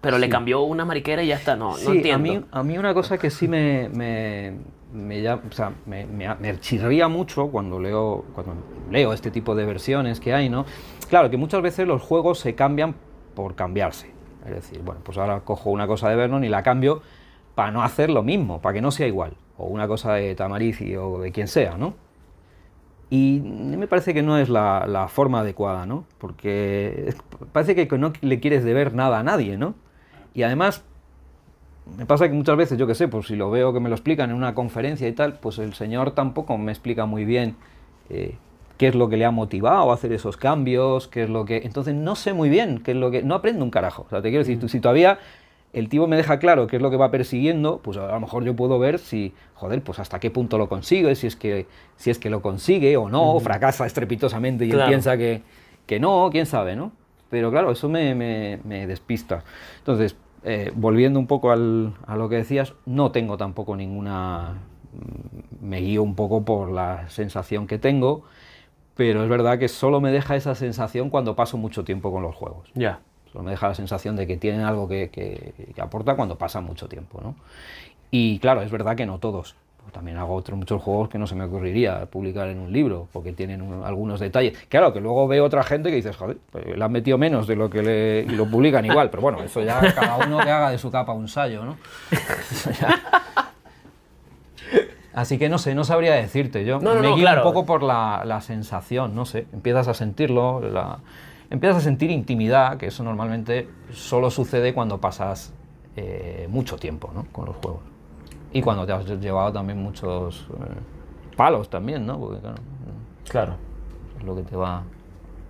Pero 0.00 0.18
le 0.18 0.28
cambió 0.28 0.60
una 0.62 0.84
mariquera 0.84 1.22
y 1.22 1.28
ya 1.28 1.36
está, 1.36 1.56
no, 1.56 1.70
no 1.70 1.76
Sí, 1.78 1.86
entiendo. 1.88 2.14
a 2.14 2.18
mí, 2.34 2.44
a 2.52 2.62
mí 2.62 2.78
una 2.78 2.94
cosa 2.94 3.18
que 3.18 3.30
sí 3.30 3.48
me, 3.48 3.88
me, 3.88 4.52
me, 4.92 5.28
o 5.28 5.40
sea, 5.50 5.72
me, 5.86 6.06
me- 6.06 6.32
me 6.36 6.60
chirría 6.60 7.08
mucho 7.08 7.48
cuando 7.48 7.80
leo, 7.80 8.24
cuando 8.34 8.54
leo 8.90 9.12
este 9.12 9.32
tipo 9.32 9.54
de 9.56 9.64
versiones 9.64 10.20
que 10.20 10.32
hay, 10.34 10.48
¿no? 10.48 10.64
Claro, 11.08 11.28
que 11.30 11.36
muchas 11.36 11.60
veces 11.62 11.88
los 11.88 12.02
juegos 12.02 12.38
se 12.38 12.54
cambian 12.54 12.94
por 13.34 13.56
cambiarse. 13.56 14.10
Es 14.44 14.54
decir, 14.54 14.80
bueno, 14.84 15.00
pues 15.02 15.18
ahora 15.18 15.40
cojo 15.40 15.70
una 15.70 15.88
cosa 15.88 16.08
de 16.08 16.14
Vernon 16.14 16.44
y 16.44 16.48
la 16.48 16.62
cambio 16.62 17.02
para 17.56 17.72
no 17.72 17.82
hacer 17.82 18.10
lo 18.10 18.22
mismo, 18.22 18.60
para 18.60 18.74
que 18.74 18.82
no 18.82 18.92
sea 18.92 19.08
igual. 19.08 19.32
O 19.56 19.66
una 19.66 19.88
cosa 19.88 20.12
de 20.12 20.34
Tamarici 20.36 20.94
o 20.94 21.18
de 21.18 21.32
quien 21.32 21.48
sea, 21.48 21.76
¿no? 21.76 21.94
Y 23.08 23.40
me 23.40 23.88
parece 23.88 24.12
que 24.12 24.22
no 24.22 24.36
es 24.36 24.50
la, 24.50 24.84
la 24.86 25.08
forma 25.08 25.40
adecuada, 25.40 25.86
¿no? 25.86 26.04
Porque 26.18 27.14
parece 27.52 27.74
que 27.74 27.98
no 27.98 28.12
le 28.20 28.40
quieres 28.40 28.62
deber 28.62 28.94
nada 28.94 29.18
a 29.20 29.22
nadie, 29.22 29.56
¿no? 29.56 29.74
Y 30.34 30.42
además, 30.42 30.84
me 31.96 32.04
pasa 32.04 32.28
que 32.28 32.34
muchas 32.34 32.58
veces, 32.58 32.78
yo 32.78 32.86
qué 32.86 32.94
sé, 32.94 33.08
pues 33.08 33.28
si 33.28 33.36
lo 33.36 33.50
veo 33.50 33.72
que 33.72 33.80
me 33.80 33.88
lo 33.88 33.94
explican 33.94 34.28
en 34.28 34.36
una 34.36 34.54
conferencia 34.54 35.08
y 35.08 35.12
tal, 35.12 35.38
pues 35.38 35.58
el 35.58 35.72
señor 35.72 36.10
tampoco 36.10 36.58
me 36.58 36.72
explica 36.72 37.06
muy 37.06 37.24
bien 37.24 37.56
eh, 38.10 38.36
qué 38.76 38.88
es 38.88 38.94
lo 38.94 39.08
que 39.08 39.16
le 39.16 39.24
ha 39.24 39.30
motivado 39.30 39.90
a 39.90 39.94
hacer 39.94 40.12
esos 40.12 40.36
cambios, 40.36 41.08
qué 41.08 41.22
es 41.22 41.30
lo 41.30 41.46
que... 41.46 41.62
Entonces 41.64 41.94
no 41.94 42.16
sé 42.16 42.34
muy 42.34 42.50
bien 42.50 42.82
qué 42.82 42.90
es 42.90 42.98
lo 42.98 43.10
que... 43.10 43.22
No 43.22 43.34
aprendo 43.34 43.64
un 43.64 43.70
carajo. 43.70 44.02
O 44.06 44.10
sea, 44.10 44.20
te 44.20 44.28
quiero 44.28 44.44
decir, 44.44 44.60
tú, 44.60 44.68
si 44.68 44.78
todavía 44.78 45.18
el 45.78 45.88
tipo 45.88 46.06
me 46.06 46.16
deja 46.16 46.38
claro 46.38 46.66
qué 46.66 46.76
es 46.76 46.82
lo 46.82 46.90
que 46.90 46.96
va 46.96 47.10
persiguiendo, 47.10 47.78
pues 47.82 47.96
a 47.98 48.06
lo 48.12 48.20
mejor 48.20 48.44
yo 48.44 48.56
puedo 48.56 48.78
ver 48.78 48.98
si, 48.98 49.34
joder, 49.54 49.82
pues 49.82 49.98
hasta 49.98 50.18
qué 50.18 50.30
punto 50.30 50.58
lo 50.58 50.68
consigue, 50.68 51.14
si 51.14 51.26
es 51.26 51.36
que, 51.36 51.66
si 51.96 52.10
es 52.10 52.18
que 52.18 52.30
lo 52.30 52.42
consigue 52.42 52.96
o 52.96 53.08
no, 53.08 53.34
o 53.34 53.40
fracasa 53.40 53.86
estrepitosamente 53.86 54.64
y 54.64 54.70
él 54.70 54.76
Claro. 54.76 54.90
piensa 54.90 55.16
que, 55.16 55.42
que 55.86 56.00
no, 56.00 56.28
quién 56.32 56.46
sabe, 56.46 56.76
¿no? 56.76 56.92
Pero 57.30 57.50
claro, 57.50 57.70
eso 57.72 57.88
me, 57.88 58.14
me- 58.14 58.58
me 58.64 58.86
despista. 58.86 59.44
Entonces, 59.78 60.16
eh, 60.44 60.70
volviendo 60.74 61.18
un 61.18 61.26
poco 61.26 61.50
al- 61.50 61.92
a 62.06 62.16
lo 62.16 62.28
que 62.28 62.36
decías, 62.36 62.72
no 62.86 63.10
tengo 63.12 63.36
tampoco 63.36 63.76
ninguna... 63.76 64.54
mm, 64.94 65.64
Me 65.66 65.80
guío 65.80 66.02
un 66.02 66.14
poco 66.14 66.44
por 66.44 66.70
la 66.70 67.08
sensación 67.10 67.66
que 67.66 67.78
tengo, 67.78 68.22
pero 68.96 69.22
es 69.22 69.28
verdad 69.28 69.58
que 69.58 69.68
solo 69.68 70.00
me 70.00 70.10
deja 70.12 70.36
esa 70.36 70.54
sensación 70.54 71.10
cuando 71.10 71.36
paso 71.36 71.56
mucho 71.58 71.84
tiempo 71.84 72.10
con 72.12 72.22
los 72.22 72.34
juegos. 72.34 72.70
Ya. 72.74 73.00
Solo 73.36 73.44
me 73.44 73.50
deja 73.50 73.68
la 73.68 73.74
sensación 73.74 74.16
de 74.16 74.26
que 74.26 74.38
tienen 74.38 74.62
algo 74.62 74.88
que, 74.88 75.10
que- 75.10 75.52
que 75.74 75.82
aporta 75.82 76.16
cuando 76.16 76.36
pasa 76.38 76.62
mucho 76.62 76.88
tiempo, 76.88 77.20
¿no? 77.22 77.34
Y 78.10 78.38
claro, 78.38 78.62
es 78.62 78.70
verdad 78.70 78.96
que 78.96 79.04
no 79.04 79.18
todos. 79.18 79.56
Pues 79.82 79.92
También 79.92 80.16
hago 80.16 80.34
otros 80.34 80.58
muchos 80.58 80.80
juegos 80.80 81.10
que 81.10 81.18
no 81.18 81.26
se 81.26 81.34
me 81.34 81.44
ocurriría 81.44 82.06
publicar 82.06 82.48
en 82.48 82.60
un 82.60 82.72
libro, 82.72 83.08
porque 83.12 83.32
tienen 83.34 83.60
un- 83.60 83.84
algunos 83.84 84.20
detalles. 84.20 84.56
Claro, 84.70 84.94
que 84.94 85.00
luego 85.02 85.28
veo 85.28 85.44
otra 85.44 85.64
gente 85.64 85.90
que 85.90 85.96
dices, 85.96 86.16
joder, 86.16 86.38
pues 86.50 86.64
le 86.78 86.82
han 86.82 86.90
metido 86.90 87.18
menos 87.18 87.46
de 87.46 87.56
lo 87.56 87.68
que 87.68 87.82
le... 87.82 88.20
y 88.26 88.34
lo 88.34 88.46
publican 88.46 88.86
igual. 88.86 89.10
Pero 89.10 89.20
bueno, 89.20 89.42
eso 89.42 89.60
ya 89.60 89.80
cada 89.94 90.16
uno 90.26 90.38
que 90.38 90.48
haga 90.50 90.70
de 90.70 90.78
su 90.78 90.90
capa 90.90 91.12
un 91.12 91.28
sallo, 91.28 91.62
¿no? 91.66 91.76
Así 95.12 95.38
que 95.38 95.48
no 95.48 95.58
sé, 95.58 95.74
no 95.74 95.84
sabría 95.84 96.14
decirte. 96.14 96.64
Yo 96.64 96.78
No, 96.80 96.94
no, 96.94 97.00
me 97.00 97.08
no, 97.08 97.14
guío 97.16 97.24
claro. 97.24 97.42
un 97.46 97.52
poco 97.52 97.64
por 97.66 97.82
la, 97.82 98.22
la 98.24 98.40
sensación, 98.40 99.14
no 99.14 99.24
sé. 99.24 99.46
Empiezas 99.52 99.88
a 99.88 99.94
sentirlo, 99.94 100.60
la- 100.60 100.98
empiezas 101.50 101.78
a 101.78 101.80
sentir 101.80 102.10
intimidad, 102.10 102.76
que 102.76 102.86
eso 102.86 103.02
normalmente 103.02 103.68
solo 103.92 104.30
sucede 104.30 104.74
cuando 104.74 105.00
pasas 105.00 105.52
eh, 105.96 106.46
mucho 106.50 106.76
tiempo 106.76 107.10
¿no? 107.14 107.26
con 107.32 107.46
los 107.46 107.56
juegos. 107.56 107.80
Y 108.52 108.62
cuando 108.62 108.86
te 108.86 108.92
has 108.92 109.04
llevado 109.20 109.52
también 109.52 109.82
muchos 109.82 110.46
eh, 110.50 111.34
palos 111.36 111.68
también, 111.68 112.06
¿no? 112.06 112.18
Porque 112.18 112.40
claro, 112.40 112.56
Claro. 113.28 113.54
es 114.18 114.24
lo 114.24 114.34
que 114.36 114.42
te 114.42 114.56
va 114.56 114.84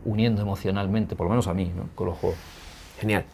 uniendo 0.05 0.42
emocionalmente, 0.42 1.14
por 1.16 1.26
lo 1.26 1.30
menos 1.30 1.47
a 1.47 1.55
mí, 1.55 1.72
¿no? 1.76 1.88
Con 1.94 2.09
los 2.09 2.18
juegos. 2.18 2.38
Genial. 2.99 3.24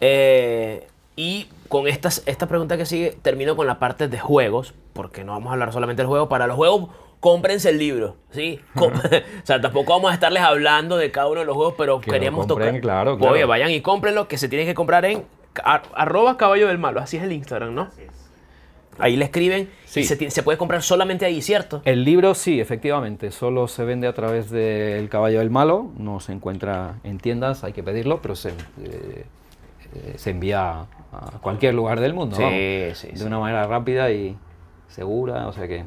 Eh, 0.00 0.86
y 1.16 1.48
con 1.68 1.88
estas, 1.88 2.22
esta 2.26 2.46
pregunta 2.46 2.76
que 2.76 2.86
sigue, 2.86 3.18
termino 3.22 3.56
con 3.56 3.66
la 3.66 3.78
parte 3.78 4.08
de 4.08 4.18
juegos, 4.18 4.72
porque 4.92 5.24
no 5.24 5.32
vamos 5.32 5.50
a 5.50 5.52
hablar 5.54 5.72
solamente 5.72 6.02
del 6.02 6.06
juego. 6.08 6.28
Para 6.28 6.46
los 6.46 6.56
juegos, 6.56 6.90
cómprense 7.20 7.70
el 7.70 7.78
libro, 7.78 8.16
¿sí? 8.30 8.60
Com- 8.74 8.92
o 9.42 9.46
sea, 9.46 9.60
tampoco 9.60 9.92
vamos 9.94 10.10
a 10.10 10.14
estarles 10.14 10.42
hablando 10.42 10.96
de 10.96 11.10
cada 11.10 11.28
uno 11.28 11.40
de 11.40 11.46
los 11.46 11.56
juegos, 11.56 11.74
pero 11.76 12.00
Que 12.00 12.06
lo 12.08 12.12
queríamos 12.12 12.46
compren, 12.46 12.68
tocar. 12.68 12.80
claro, 12.80 13.18
claro. 13.18 13.32
Oye, 13.34 13.44
vayan 13.44 13.70
y 13.70 13.80
cómprenlo, 13.80 14.28
que 14.28 14.38
se 14.38 14.48
tienen 14.48 14.66
que 14.66 14.74
comprar 14.74 15.04
en 15.04 15.24
ar- 15.64 15.82
arroba 15.94 16.36
caballo 16.36 16.68
del 16.68 16.78
malo, 16.78 17.00
así 17.00 17.16
es 17.16 17.22
el 17.22 17.32
Instagram, 17.32 17.74
¿no? 17.74 17.82
Así 17.82 18.02
es. 18.02 18.08
Ahí 19.00 19.16
le 19.16 19.24
escriben 19.26 19.70
Sí. 19.84 20.00
y 20.00 20.04
se, 20.04 20.42
puede 20.42 20.58
comprar 20.58 20.82
solamente 20.82 21.24
ahí, 21.24 21.40
¿cierto? 21.40 21.82
El 21.84 22.04
libro 22.04 22.34
sí, 22.34 22.60
efectivamente, 22.60 23.30
solo 23.30 23.68
se 23.68 23.84
vende 23.84 24.08
a 24.08 24.12
través 24.12 24.50
del 24.50 25.08
Caballo 25.08 25.38
del 25.38 25.50
Malo, 25.50 25.92
no 25.96 26.18
se 26.18 26.32
encuentra 26.32 26.96
en 27.04 27.18
tiendas, 27.18 27.62
hay 27.62 27.72
que 27.72 27.84
pedirlo, 27.84 28.20
pero 28.20 28.34
se, 28.34 28.48
eh, 28.50 29.24
eh, 29.94 30.14
se 30.16 30.30
envía 30.30 30.80
a 31.12 31.38
cualquier 31.40 31.74
lugar 31.74 32.00
del 32.00 32.12
mundo, 32.12 32.34
Sí, 32.36 32.42
vamos, 32.42 32.58
sí, 32.98 33.08
de 33.08 33.16
sí. 33.16 33.24
una 33.24 33.38
manera 33.38 33.66
rápida 33.68 34.10
y 34.10 34.36
segura, 34.88 35.46
o 35.46 35.52
sea 35.52 35.68
que... 35.68 35.84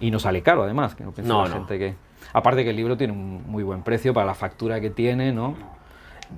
Y 0.00 0.10
no 0.10 0.18
sale 0.18 0.42
caro 0.42 0.62
además, 0.62 0.94
que 0.94 1.04
no 1.04 1.12
No, 1.24 1.42
la 1.44 1.48
no. 1.48 1.54
gente 1.54 1.78
que... 1.78 1.94
Aparte 2.32 2.62
que 2.62 2.70
el 2.70 2.76
libro 2.76 2.96
tiene 2.96 3.12
un 3.12 3.42
muy 3.50 3.62
buen 3.62 3.82
precio 3.82 4.12
para 4.12 4.26
la 4.26 4.34
factura 4.34 4.80
que 4.80 4.90
tiene, 4.90 5.32
¿no? 5.32 5.54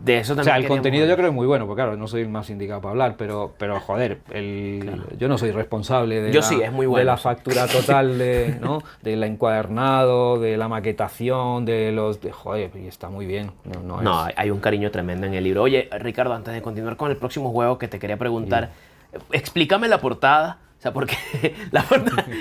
De 0.04 0.18
eso 0.18 0.34
O 0.34 0.36
también 0.36 0.52
sea, 0.54 0.56
el 0.56 0.68
contenido 0.68 1.04
yo 1.04 1.14
creo 1.16 1.24
que 1.26 1.30
es 1.30 1.34
muy 1.34 1.48
bueno, 1.48 1.66
porque 1.66 1.82
claro, 1.82 1.96
no 1.96 2.06
soy 2.06 2.22
el 2.22 2.28
más 2.28 2.48
indicado 2.48 2.80
para 2.80 2.92
hablar, 2.92 3.16
pero, 3.18 3.54
pero 3.58 3.80
joder, 3.80 4.20
el, 4.30 4.88
yo 5.18 5.26
no 5.26 5.36
soy 5.36 5.50
responsable 5.50 6.22
de, 6.22 6.30
Yo 6.32 6.42
la, 6.42 6.46
sí, 6.46 6.60
es 6.62 6.70
muy 6.70 6.84
de 6.84 6.90
bueno, 6.90 7.06
la 7.06 7.16
sí. 7.16 7.24
factura 7.24 7.66
total 7.66 8.16
de, 8.16 8.56
¿no? 8.60 8.78
del 9.02 9.24
encuadernado, 9.24 10.38
de 10.38 10.56
la 10.56 10.68
maquetación, 10.68 11.64
de 11.64 11.90
los... 11.90 12.20
De, 12.20 12.30
joder, 12.30 12.70
y 12.76 12.86
está 12.86 13.08
muy 13.08 13.26
bien. 13.26 13.50
No, 13.64 13.80
no 13.82 14.00
No, 14.00 14.28
es- 14.28 14.34
hay 14.38 14.50
un 14.52 14.60
cariño 14.60 14.92
tremendo 14.92 15.26
en 15.26 15.34
el 15.34 15.42
libro. 15.42 15.62
Oye, 15.64 15.88
Ricardo, 15.98 16.34
antes 16.34 16.54
de 16.54 16.62
continuar 16.62 16.96
con 16.96 17.10
el 17.10 17.16
próximo 17.16 17.50
juego 17.50 17.76
que 17.76 17.88
te 17.88 17.98
quería 17.98 18.16
preguntar, 18.16 18.70
explícame 19.32 19.88
la 19.88 19.98
portada. 20.00 20.58
O 20.80 20.82
sea, 20.82 20.94
porque 20.94 21.14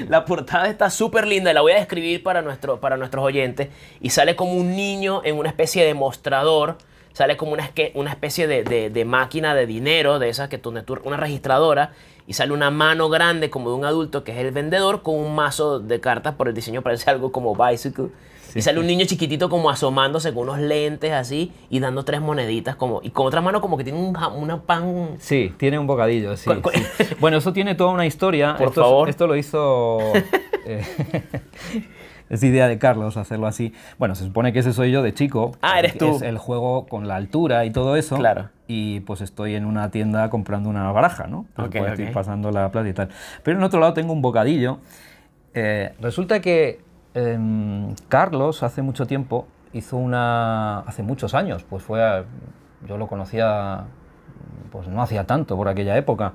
la 0.08 0.24
portada, 0.24 0.70
está 0.70 0.90
súper 0.90 1.28
linda 1.28 1.52
y 1.52 1.54
la 1.54 1.60
voy 1.60 1.74
a 1.74 1.76
describir 1.76 2.24
para, 2.24 2.42
nuestro, 2.42 2.80
para 2.80 2.96
nuestros 2.96 3.26
oyentes. 3.26 3.68
Y 4.00 4.12
sale 4.12 4.38
como 4.38 4.54
un 4.54 4.78
niño 4.78 5.22
en 5.26 5.38
una 5.38 5.50
especie 5.50 5.84
de 5.84 5.94
mostrador. 5.94 6.78
Sale 7.12 7.36
como 7.36 7.52
una, 7.52 7.70
una 7.96 8.12
especie 8.12 8.48
de, 8.48 8.64
de- 8.64 8.90
de 8.90 9.04
máquina 9.06 9.54
de 9.56 9.66
dinero, 9.66 10.20
de 10.20 10.30
esas 10.30 10.48
que 10.48 10.58
tú- 10.58 10.74
una 11.04 11.18
registradora. 11.18 11.92
Y 12.28 12.34
sale 12.34 12.54
una 12.54 12.72
mano 12.72 13.10
grande 13.10 13.50
como 13.50 13.72
de 13.72 13.76
un 13.76 13.84
adulto 13.84 14.24
que 14.24 14.32
es 14.32 14.38
el 14.38 14.52
vendedor 14.52 15.02
con 15.02 15.16
un 15.16 15.36
mazo 15.36 15.80
de 15.82 16.00
cartas. 16.00 16.36
Por 16.36 16.48
el 16.48 16.54
diseño 16.54 16.82
parece 16.82 17.10
algo 17.10 17.34
como 17.34 17.56
bicycle. 17.56 18.08
Y 18.56 18.62
sale 18.62 18.80
un 18.80 18.88
niño 18.88 19.06
chiquitito 19.06 19.50
como 19.50 19.70
asomándose 19.70 20.34
con 20.34 20.44
unos 20.44 20.60
lentes 20.60 21.12
así 21.12 21.52
y 21.70 21.80
dando 21.80 22.04
tres 22.04 22.22
moneditas 22.22 22.76
como 22.76 23.02
y 23.04 23.12
con 23.12 23.28
otra 23.28 23.42
mano 23.42 23.62
como 23.62 23.78
que 23.78 23.84
tiene 23.84 24.00
un, 24.00 24.16
una 24.36 24.62
pan. 24.62 25.16
Sí, 25.20 25.54
tiene 25.58 25.78
un 25.80 25.88
bocadillo, 25.88 26.36
sí. 26.38 26.50
Sí. 26.50 27.06
Bueno, 27.20 27.38
eso 27.38 27.54
tiene 27.54 27.76
toda 27.76 27.92
una 27.92 28.06
historia. 28.06 28.56
Por 28.56 28.70
esto, 28.70 28.82
favor. 28.82 29.10
Esto 29.10 29.28
lo 29.28 29.36
hizo... 29.36 30.00
eh, 30.66 30.84
es 32.30 32.44
idea 32.44 32.68
de 32.68 32.78
Carlos 32.78 33.18
hacerlo 33.18 33.48
así. 33.48 33.74
Bueno, 33.98 34.16
se 34.16 34.24
supone 34.24 34.54
que 34.54 34.60
ese 34.60 34.74
soy 34.74 34.92
yo 34.92 35.02
de 35.02 35.14
chico. 35.14 35.52
Ah, 35.62 35.80
eres 35.80 35.98
tú. 35.98 36.16
Es 36.16 36.22
el 36.22 36.38
juego 36.38 36.86
con 36.88 37.08
la 37.08 37.16
altura 37.16 37.66
y 37.66 37.72
todo 37.72 37.96
eso. 37.96 38.18
Claro. 38.18 38.50
Y 38.68 39.00
pues 39.02 39.22
estoy 39.22 39.56
en 39.56 39.66
una 39.66 39.90
tienda 39.92 40.30
comprando 40.30 40.70
una 40.70 40.92
baraja, 40.92 41.28
¿no? 41.28 41.46
Pues, 41.56 41.68
Ok, 41.68 41.72
pues, 41.78 41.84
ok. 41.84 42.00
estoy 42.00 42.14
pasando 42.14 42.52
la 42.52 42.72
plata 42.72 42.88
y 42.88 42.94
tal. 42.94 43.10
Pero 43.44 43.58
en 43.58 43.64
otro 43.64 43.80
lado 43.80 43.94
tengo 43.94 44.14
un 44.14 44.22
bocadillo. 44.22 44.80
Eh, 45.54 45.94
resulta 46.00 46.40
que 46.40 46.80
em, 47.14 47.96
Carlos 48.08 48.64
hace 48.64 48.82
mucho 48.82 49.06
tiempo 49.08 49.48
hizo 49.74 49.98
una... 49.98 50.80
Hace 50.80 51.04
muchos 51.04 51.34
años, 51.34 51.64
pues 51.70 51.84
fue... 51.84 52.26
yo 52.88 52.98
lo 52.98 53.08
conocía 53.08 53.86
pues 54.72 54.88
no 54.88 55.02
hacía 55.02 55.26
tanto 55.26 55.56
por 55.56 55.68
aquella 55.68 55.98
época. 55.98 56.34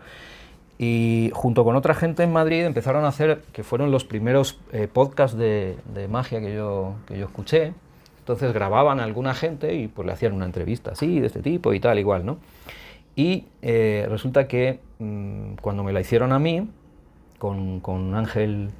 Y 0.77 1.31
junto 1.35 1.65
con 1.65 1.77
otra 1.77 1.95
gente 1.95 2.25
en 2.25 2.33
Madrid 2.33 2.65
empezaron 2.65 3.05
a 3.05 3.09
hacer, 3.09 3.43
que 3.53 3.63
fueron 3.63 3.91
los 3.91 4.05
primeros 4.05 4.59
eh, 4.73 4.89
podcasts 4.93 5.37
de, 5.37 5.77
de 5.95 6.09
magia 6.09 6.41
que 6.41 6.55
yo, 6.55 6.95
que 7.07 7.17
yo 7.17 7.27
escuché. 7.27 7.73
Entonces 8.19 8.53
grababan 8.53 9.01
a 9.01 9.05
alguna 9.05 9.35
gente 9.35 9.75
y 9.75 9.87
pues 9.87 10.07
le 10.07 10.13
hacían 10.13 10.33
una 10.33 10.47
entrevista 10.47 10.93
así, 10.93 11.21
de 11.21 11.27
este 11.27 11.43
tipo 11.43 11.75
y 11.75 11.81
tal, 11.81 11.99
igual, 11.99 12.25
¿no? 12.27 12.39
Y 13.17 13.45
eh, 13.63 14.07
resulta 14.09 14.49
que 14.49 14.81
mm, 14.99 15.55
cuando 15.61 15.85
me 15.85 15.93
la 15.93 16.01
hicieron 16.01 16.33
a 16.33 16.39
mí, 16.39 16.69
con, 17.39 17.81
con 17.81 18.15
Ángel 18.15 18.71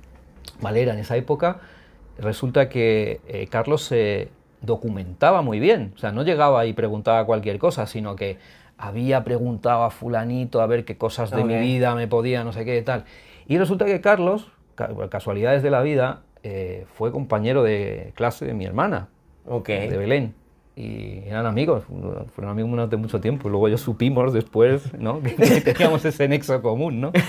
Valera 0.61 0.95
en 0.95 0.99
esa 0.99 1.17
época, 1.17 1.61
resulta 2.19 2.69
que 2.69 3.21
eh, 3.29 3.47
Carlos 3.49 3.83
se 3.83 4.29
documentaba 4.63 5.43
muy 5.43 5.61
bien. 5.61 5.93
O 5.95 5.99
sea, 5.99 6.13
no 6.13 6.23
llegaba 6.23 6.67
y 6.67 6.73
preguntaba 6.73 7.25
cualquier 7.27 7.59
cosa, 7.59 7.87
sino 7.87 8.17
que 8.17 8.39
había 8.79 9.25
preguntado 9.25 9.85
a 9.85 9.91
fulanito 9.91 10.61
a 10.61 10.67
ver 10.67 10.85
qué 10.85 10.97
cosas 10.97 11.31
de 11.31 11.45
mi 11.45 11.57
vida 11.57 11.95
me 11.95 12.09
podía, 12.09 12.45
no 12.45 12.53
sé 12.53 12.65
qué, 12.65 12.81
tal. 12.83 13.05
Y 13.47 13.59
resulta 13.59 13.85
que 13.85 14.01
Carlos, 14.01 14.49
ca- 14.75 14.91
casualidades 15.11 15.63
de 15.63 15.71
la 15.71 15.83
vida, 15.83 16.23
eh, 16.43 16.87
fue 16.95 17.13
compañero 17.13 17.63
de 17.63 18.13
clase 18.15 18.47
de 18.47 18.55
mi 18.55 18.65
hermana, 18.65 19.09
Ok. 19.47 19.69
de 19.69 19.97
Belén. 19.97 20.35
Y 20.77 21.19
eran 21.29 21.47
amigos, 21.47 21.85
fueron 22.35 22.51
amigos 22.51 22.71
durante 22.73 22.97
mucho 22.97 23.21
tiempo. 23.21 23.47
Y 23.49 23.51
luego 23.53 23.69
ya 23.69 23.77
supimos 23.79 24.33
después 24.33 24.93
¿no? 24.99 25.21
que 25.23 25.61
teníamos 25.61 26.05
ese 26.05 26.27
nexo 26.27 26.61
común, 26.63 27.01
¿no? 27.01 27.13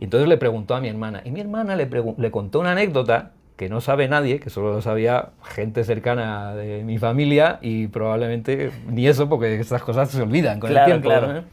Y 0.00 0.04
entonces 0.04 0.28
le 0.28 0.36
preguntó 0.36 0.76
a 0.76 0.80
mi 0.80 0.86
hermana. 0.88 1.22
Y 1.24 1.32
mi 1.32 1.40
hermana 1.40 1.74
le 1.74 2.30
contó 2.30 2.60
una 2.60 2.70
anécdota 2.70 3.32
que 3.58 3.68
no 3.68 3.80
sabe 3.82 4.08
nadie, 4.08 4.38
que 4.40 4.48
solo 4.48 4.72
lo 4.72 4.80
sabía 4.80 5.30
gente 5.42 5.84
cercana 5.84 6.54
de 6.54 6.84
mi 6.84 6.96
familia 6.96 7.58
y 7.60 7.88
probablemente 7.88 8.70
ni 8.88 9.06
eso 9.06 9.28
porque 9.28 9.58
estas 9.60 9.82
cosas 9.82 10.08
se 10.10 10.22
olvidan 10.22 10.60
con 10.60 10.70
Claro, 10.70 10.94
el 10.94 11.00
tiempo. 11.02 11.08
claro. 11.08 11.32
¿no? 11.40 11.44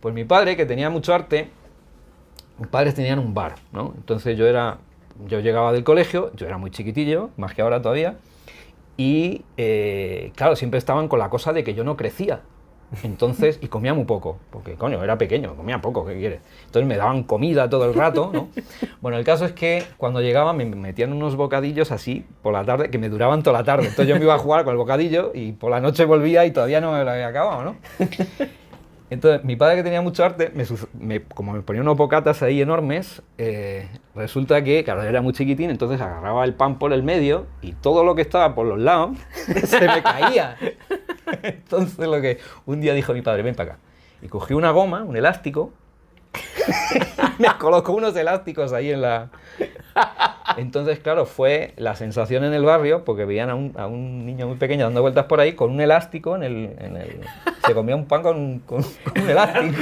Pues 0.00 0.14
mi 0.14 0.24
padre, 0.24 0.56
que 0.56 0.64
tenía 0.66 0.88
mucho 0.88 1.12
arte, 1.12 1.48
mis 2.58 2.68
padres 2.68 2.94
tenían 2.94 3.18
un 3.18 3.34
bar, 3.34 3.56
¿no? 3.72 3.92
Entonces 3.96 4.38
yo 4.38 4.46
era, 4.46 4.78
yo 5.26 5.40
llegaba 5.40 5.72
del 5.72 5.82
colegio, 5.84 6.30
yo 6.36 6.46
era 6.46 6.58
muy 6.58 6.70
chiquitillo, 6.70 7.30
más 7.36 7.54
que 7.54 7.62
ahora 7.62 7.82
todavía, 7.82 8.14
y 8.96 9.42
eh, 9.56 10.30
claro, 10.36 10.54
siempre 10.54 10.78
estaban 10.78 11.08
con 11.08 11.18
la 11.18 11.28
cosa 11.28 11.52
de 11.52 11.64
que 11.64 11.74
yo 11.74 11.82
no 11.82 11.96
crecía. 11.96 12.40
Entonces, 13.02 13.58
y 13.62 13.68
comía 13.68 13.94
muy 13.94 14.04
poco, 14.04 14.38
porque 14.50 14.74
coño, 14.74 15.02
era 15.02 15.16
pequeño, 15.16 15.56
comía 15.56 15.80
poco, 15.80 16.04
¿qué 16.04 16.18
quieres? 16.18 16.40
Entonces 16.66 16.86
me 16.86 16.96
daban 16.96 17.22
comida 17.22 17.68
todo 17.70 17.86
el 17.86 17.94
rato, 17.94 18.30
¿no? 18.32 18.48
Bueno, 19.00 19.16
el 19.18 19.24
caso 19.24 19.44
es 19.44 19.52
que 19.52 19.82
cuando 19.96 20.20
llegaba 20.20 20.52
me 20.52 20.64
metían 20.66 21.12
unos 21.12 21.34
bocadillos 21.36 21.90
así 21.90 22.26
por 22.42 22.52
la 22.52 22.64
tarde, 22.64 22.90
que 22.90 22.98
me 22.98 23.08
duraban 23.08 23.42
toda 23.42 23.58
la 23.58 23.64
tarde. 23.64 23.88
Entonces 23.88 24.08
yo 24.08 24.16
me 24.16 24.22
iba 24.22 24.34
a 24.34 24.38
jugar 24.38 24.64
con 24.64 24.72
el 24.72 24.78
bocadillo 24.78 25.32
y 25.34 25.52
por 25.52 25.70
la 25.70 25.80
noche 25.80 26.04
volvía 26.04 26.44
y 26.44 26.50
todavía 26.50 26.80
no 26.80 26.92
me 26.92 27.02
lo 27.02 27.10
había 27.10 27.28
acabado, 27.28 27.64
¿no? 27.64 27.76
Entonces, 29.12 29.44
mi 29.44 29.56
padre 29.56 29.76
que 29.76 29.82
tenía 29.82 30.00
mucho 30.00 30.24
arte, 30.24 30.50
me 30.54 30.64
me- 30.98 31.22
como 31.22 31.52
me 31.52 31.60
ponía 31.60 31.82
unos 31.82 31.98
bocatas 31.98 32.42
ahí 32.42 32.62
enormes, 32.62 33.20
eh, 33.36 33.86
resulta 34.14 34.64
que, 34.64 34.82
claro, 34.84 35.02
era 35.02 35.20
muy 35.20 35.34
chiquitín, 35.34 35.68
entonces 35.68 36.00
agarraba 36.00 36.44
el 36.44 36.54
pan 36.54 36.78
por 36.78 36.94
el 36.94 37.02
medio 37.02 37.46
y 37.60 37.72
todo 37.72 38.04
lo 38.04 38.14
que 38.14 38.22
estaba 38.22 38.54
por 38.54 38.66
los 38.66 38.78
lados 38.78 39.18
se 39.66 39.86
me 39.86 40.02
caía. 40.02 40.56
Entonces, 41.42 42.06
lo 42.08 42.20
que 42.22 42.38
un 42.64 42.80
día 42.80 42.94
dijo 42.94 43.12
mi 43.12 43.20
padre, 43.22 43.42
ven 43.42 43.54
para 43.54 43.72
acá. 43.74 43.78
Y 44.22 44.28
cogió 44.28 44.56
una 44.56 44.70
goma, 44.70 45.02
un 45.04 45.16
elástico, 45.16 45.72
me 47.38 47.48
colocó 47.58 47.92
unos 47.92 48.14
elásticos 48.16 48.72
ahí 48.72 48.90
en 48.90 49.02
la... 49.02 49.28
Entonces, 50.56 50.98
claro, 50.98 51.24
fue 51.26 51.72
la 51.76 51.94
sensación 51.96 52.44
en 52.44 52.52
el 52.54 52.64
barrio, 52.64 53.04
porque 53.04 53.24
veían 53.24 53.50
a 53.50 53.54
un, 53.54 53.72
a 53.76 53.86
un 53.86 54.26
niño 54.26 54.46
muy 54.46 54.56
pequeño 54.56 54.84
dando 54.84 55.00
vueltas 55.02 55.24
por 55.26 55.40
ahí 55.40 55.52
con 55.54 55.70
un 55.70 55.80
elástico 55.80 56.36
en 56.36 56.42
el... 56.42 56.54
en 56.78 56.96
el- 56.96 57.20
se 57.66 57.74
comía 57.74 57.94
un 57.96 58.06
pan 58.06 58.22
con, 58.22 58.58
con- 58.60 58.82
con 58.82 59.22
un 59.22 59.30
elástico. 59.30 59.76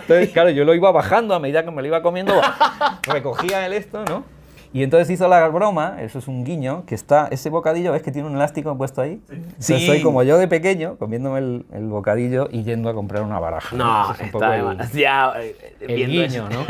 Entonces, 0.00 0.30
claro, 0.30 0.50
yo 0.50 0.64
lo 0.64 0.74
iba 0.74 0.90
bajando 0.90 1.34
a 1.34 1.38
medida 1.40 1.64
que 1.64 1.70
me 1.70 1.82
lo 1.82 1.88
iba 1.88 2.02
comiendo, 2.02 2.40
recogía 3.02 3.66
el 3.66 3.72
esto, 3.74 4.04
¿no? 4.06 4.24
Y 4.72 4.82
entonces 4.82 5.08
hizo 5.10 5.26
la 5.28 5.46
broma, 5.48 5.96
eso 6.00 6.18
es 6.18 6.28
un 6.28 6.44
guiño, 6.44 6.84
que 6.86 6.94
está, 6.94 7.28
ese 7.30 7.48
bocadillo, 7.50 7.92
¿ves 7.92 8.02
que 8.02 8.12
tiene 8.12 8.28
un 8.28 8.34
elástico 8.36 8.76
puesto 8.76 9.00
ahí? 9.00 9.20
Entonces 9.30 9.54
Sí. 9.80 9.86
soy 9.86 10.02
como 10.02 10.22
yo 10.22 10.36
de 10.38 10.46
pequeño, 10.48 10.96
comiéndome 10.98 11.38
el, 11.38 11.66
el 11.72 11.86
bocadillo 11.88 12.48
y 12.52 12.64
yendo 12.64 12.88
a 12.90 12.94
comprar 12.94 13.22
una 13.22 13.38
baraja. 13.40 13.74
No, 13.76 14.12
es 14.12 14.20
un 14.20 14.26
está 14.26 14.56
el- 14.56 14.68
demasiado. 14.68 15.36
eh, 15.36 15.56
el 15.80 15.86
viendo 15.94 16.12
guiño, 16.12 16.48
eso. 16.48 16.48
¿no? 16.50 16.66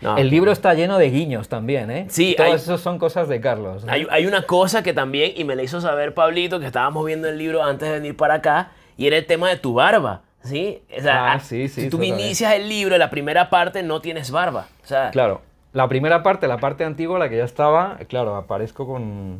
No. 0.00 0.16
El 0.16 0.30
libro 0.30 0.52
está 0.52 0.74
lleno 0.74 0.96
de 0.96 1.10
guiños 1.10 1.48
también, 1.48 1.90
¿eh? 1.90 2.06
Sí, 2.08 2.34
Todos 2.36 2.50
hay- 2.50 2.56
esos 2.56 2.80
son 2.80 2.98
cosas 3.00 3.28
de 3.28 3.40
Carlos. 3.40 3.84
¿no? 3.84 3.92
Hay, 3.92 4.06
hay 4.10 4.26
una 4.26 4.42
cosa 4.42 4.84
que 4.84 4.92
también, 4.92 5.32
y 5.34 5.42
me 5.42 5.56
la 5.56 5.64
hizo 5.64 5.80
saber 5.80 6.14
Pablito, 6.14 6.60
que 6.60 6.66
estábamos 6.66 7.04
viendo 7.04 7.28
el 7.28 7.36
libro 7.36 7.64
antes 7.64 7.88
de 7.88 7.94
venir 7.96 8.16
para 8.16 8.34
acá, 8.34 8.70
y 8.96 9.08
era 9.08 9.16
el 9.16 9.26
tema 9.26 9.48
de 9.48 9.56
tu 9.56 9.74
barba. 9.74 10.22
¿Sí? 10.44 10.80
O 10.96 11.02
sea, 11.02 11.32
Ah, 11.32 11.40
sí, 11.40 11.66
sí, 11.68 11.82
si 11.82 11.90
tú 11.90 11.96
eso 11.96 12.06
también. 12.06 12.20
inicias 12.20 12.52
el 12.54 12.68
libro, 12.68 12.96
la 12.96 13.10
primera 13.10 13.50
parte 13.50 13.82
no 13.82 14.00
tienes 14.00 14.30
barba. 14.30 14.68
O 14.84 14.86
sea, 14.86 15.10
Claro, 15.10 15.42
la 15.72 15.88
primera 15.88 16.22
parte, 16.22 16.48
la 16.48 16.58
parte 16.58 16.84
antigua, 16.84 17.18
la 17.18 17.28
que 17.28 17.36
ya 17.36 17.44
estaba, 17.44 17.98
claro, 18.08 18.36
aparezco 18.36 18.86
con... 18.86 19.38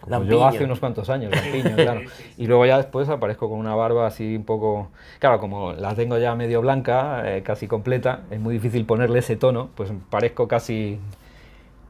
como 0.00 0.10
Lampiño. 0.10 0.32
yo 0.32 0.46
hace 0.46 0.64
unos 0.64 0.80
cuantos 0.80 1.08
años, 1.10 1.30
lampiño, 1.34 1.76
claro. 1.76 2.00
Y 2.36 2.46
luego 2.46 2.66
ya 2.66 2.76
después 2.76 3.08
aparezco 3.08 3.48
con 3.48 3.58
una 3.58 3.74
barba 3.74 4.06
así 4.06 4.36
un 4.36 4.44
poco... 4.44 4.88
Claro, 5.20 5.38
como 5.38 5.72
la 5.72 5.94
tengo 5.94 6.18
ya 6.18 6.34
medio 6.34 6.60
blanca, 6.60 7.22
eh, 7.36 7.42
casi 7.42 7.66
completa, 7.68 8.20
es 8.30 8.40
muy 8.40 8.54
difícil 8.54 8.84
ponerle 8.84 9.20
ese 9.20 9.36
tono, 9.36 9.68
pues 9.74 9.92
parezco 10.10 10.48
casi... 10.48 10.98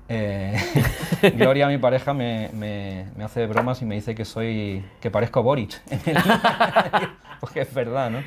eh, 0.09 0.57
Gloria, 1.37 1.67
mi 1.69 1.79
pareja, 1.79 2.13
me, 2.15 2.51
me- 2.53 3.07
me 3.17 3.25
hace 3.25 3.47
bromas 3.47 3.81
y 3.83 3.87
me 3.87 3.95
dice 3.95 4.15
que 4.15 4.25
soy... 4.27 4.85
que 5.01 5.11
parezco 5.11 5.43
Boric. 5.43 5.81
Porque 7.41 7.63
es 7.63 7.75
verdad, 7.75 8.11
¿no? 8.11 8.19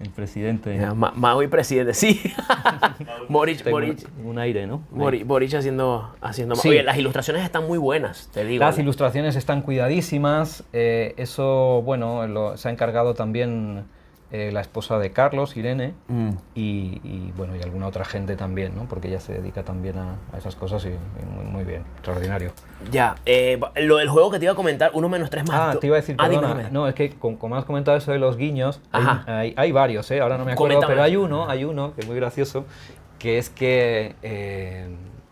El 0.00 0.10
presidente... 0.10 0.70
mira, 0.70 0.94
Ma- 0.94 1.12
Mago 1.16 1.42
y 1.42 1.48
presidente, 1.48 1.92
sí. 1.94 2.20
Boric, 3.28 3.68
Boric, 3.68 4.06
un, 4.22 4.30
un 4.30 4.38
aire, 4.38 4.66
¿no? 4.66 4.82
Boric, 4.90 5.26
Boric 5.26 5.54
haciendo, 5.54 6.14
haciendo 6.20 6.54
Sí. 6.56 6.68
Oye, 6.68 6.82
las 6.82 6.96
ilustraciones 6.98 7.44
están 7.44 7.66
muy 7.66 7.78
buenas, 7.78 8.28
te 8.32 8.44
digo. 8.44 8.64
Las 8.64 8.76
¿no? 8.76 8.82
ilustraciones 8.82 9.34
están 9.36 9.62
cuidadísimas. 9.62 10.62
eh, 10.72 11.14
eso, 11.16 11.82
bueno, 11.84 12.26
lo- 12.28 12.56
se 12.56 12.68
ha 12.68 12.70
encargado 12.70 13.14
también 13.14 13.84
eh, 14.30 14.50
la 14.52 14.60
esposa 14.60 14.98
de 14.98 15.10
Carlos, 15.10 15.56
Irene, 15.56 15.94
Mm. 16.08 16.30
y, 16.54 17.00
y, 17.02 17.32
bueno, 17.36 17.56
y 17.56 17.62
alguna 17.62 17.86
otra 17.86 18.04
gente 18.04 18.36
también, 18.36 18.74
¿no? 18.76 18.84
Porque 18.84 19.08
ella 19.08 19.20
se 19.20 19.32
dedica 19.32 19.62
también 19.62 19.96
a, 19.98 20.16
a 20.32 20.38
esas 20.38 20.54
cosas 20.54 20.84
y, 20.84 20.88
y 20.88 21.26
muy, 21.34 21.44
muy 21.46 21.64
bien, 21.64 21.82
extraordinario. 21.94 22.52
Ya, 22.90 23.16
eh, 23.24 23.58
lo 23.76 23.96
del 23.96 24.08
juego 24.10 24.30
que 24.30 24.38
te 24.38 24.44
iba 24.44 24.52
a 24.52 24.56
comentar, 24.56 24.90
uno 24.92 25.08
menos 25.08 25.30
tres 25.30 25.48
más. 25.48 25.76
Ah, 25.76 25.78
te 25.80 25.86
iba 25.86 25.96
a 25.96 26.00
decir, 26.00 26.14
Ah, 26.18 26.28
perdona, 26.28 26.54
dime. 26.54 26.70
no, 26.70 26.86
es 26.88 26.94
que 26.94 27.10
con- 27.10 27.36
como 27.36 27.56
has 27.56 27.64
comentado 27.64 27.96
eso 27.96 28.12
de 28.12 28.18
los 28.18 28.36
guiños, 28.36 28.80
hay, 28.92 29.06
hay- 29.26 29.54
hay 29.56 29.72
varios, 29.72 30.10
¿eh? 30.10 30.20
ahora 30.20 30.36
no 30.36 30.44
me 30.44 30.52
acuerdo, 30.52 30.74
Coméntame. 30.74 30.92
pero 30.92 31.02
hay 31.04 31.16
uno, 31.16 31.48
hay 31.48 31.64
uno 31.64 31.94
que 31.94 32.02
es 32.02 32.06
muy 32.06 32.16
gracioso, 32.16 32.66
que 33.18 33.38
es 33.38 33.48
que 33.50 34.14
eh, 34.22 34.88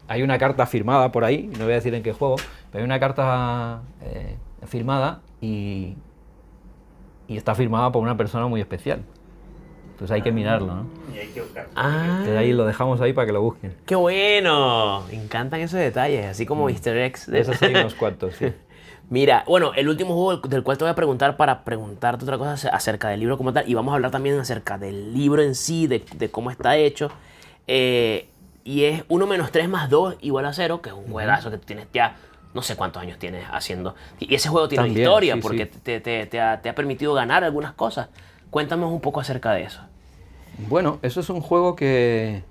hay 0.08 0.22
una 0.22 0.38
carta 0.38 0.64
firmada 0.66 1.12
por 1.12 1.24
ahí, 1.24 1.50
no 1.58 1.64
voy 1.64 1.72
a 1.72 1.76
decir 1.76 1.94
en 1.94 2.02
qué 2.02 2.12
juego, 2.12 2.36
pero 2.72 2.82
hay 2.82 2.84
una 2.86 2.98
carta 2.98 3.82
eh, 4.02 4.36
firmada 4.66 5.20
y, 5.40 5.96
y 7.28 7.36
está 7.36 7.54
firmada 7.54 7.90
por 7.92 8.02
una 8.02 8.16
persona 8.16 8.46
muy 8.46 8.60
especial. 8.60 9.02
Entonces 9.92 10.14
hay 10.14 10.22
que 10.22 10.30
mirarlo, 10.32 10.74
¿no? 10.74 10.86
Y 11.14 11.18
hay 11.18 11.28
que 11.28 11.40
buscar. 11.40 11.68
Ah, 11.74 12.04
Entonces 12.18 12.36
ahí 12.36 12.52
lo 12.52 12.66
dejamos 12.66 13.00
ahí 13.00 13.12
para 13.14 13.26
que 13.26 13.32
lo 13.32 13.40
busquen. 13.42 13.74
qué 13.86 13.94
bueno. 13.94 15.04
Me 15.08 15.14
encantan 15.22 15.60
esos 15.60 15.80
detalles, 15.80 16.26
así 16.26 16.44
como 16.46 16.68
Easter 16.68 16.96
eggs. 16.98 17.26
De 17.30 17.40
esos 17.40 17.60
hay 17.62 17.74
unos 17.74 17.94
cuantos, 17.98 18.34
sí. 18.36 18.52
Mira, 19.08 19.44
bueno, 19.46 19.72
el 19.74 19.88
último 19.88 20.14
juego 20.14 20.36
del- 20.48 20.62
cual 20.64 20.76
te 20.78 20.84
voy 20.84 20.90
a 20.90 20.94
preguntar 20.94 21.36
para 21.36 21.64
preguntarte 21.64 22.24
otra 22.24 22.36
cosa 22.38 22.52
ace- 22.54 22.68
acerca 22.68 23.08
del 23.08 23.20
libro 23.20 23.38
como 23.38 23.52
tal, 23.52 23.68
y 23.68 23.72
vamos 23.74 23.92
a 23.92 23.94
hablar 23.94 24.10
también 24.10 24.38
acerca 24.38 24.76
del 24.78 25.14
libro 25.14 25.42
en 25.42 25.54
sí, 25.54 25.86
de, 25.86 26.04
de 26.16 26.28
cómo 26.30 26.50
está 26.50 26.76
hecho, 26.76 27.08
eh, 27.68 28.28
y 28.64 28.82
es 28.84 29.04
1 29.08 29.26
menos 29.28 29.52
3 29.52 29.68
más 29.68 29.88
2 29.90 30.16
igual 30.22 30.44
a 30.44 30.52
0, 30.52 30.82
que 30.82 30.88
es 30.90 30.94
un 30.94 31.04
juegazo 31.10 31.50
que 31.52 31.58
tú 31.58 31.64
tienes 31.66 31.86
ya, 31.94 32.16
no 32.56 32.62
sé 32.62 32.74
cuántos 32.74 33.02
años 33.02 33.18
tienes 33.18 33.44
haciendo. 33.52 33.94
Y 34.18 34.34
ese 34.34 34.48
juego 34.48 34.66
tiene 34.66 34.86
También, 34.86 35.04
historia, 35.06 35.34
sí, 35.34 35.40
porque 35.42 35.66
sí. 35.66 35.78
Te, 35.82 36.00
te- 36.00 36.26
te 36.26 36.40
ha, 36.40 36.60
te 36.62 36.68
ha 36.70 36.74
permitido 36.74 37.12
ganar 37.14 37.44
algunas 37.44 37.74
cosas. 37.74 38.08
Cuéntame 38.50 38.86
un 38.86 39.00
poco 39.00 39.20
acerca 39.20 39.52
de 39.52 39.64
eso. 39.64 39.80
Bueno, 40.68 40.98
eso 41.02 41.20
es 41.20 41.28
un 41.28 41.42
juego 41.42 41.76
que 41.76 42.42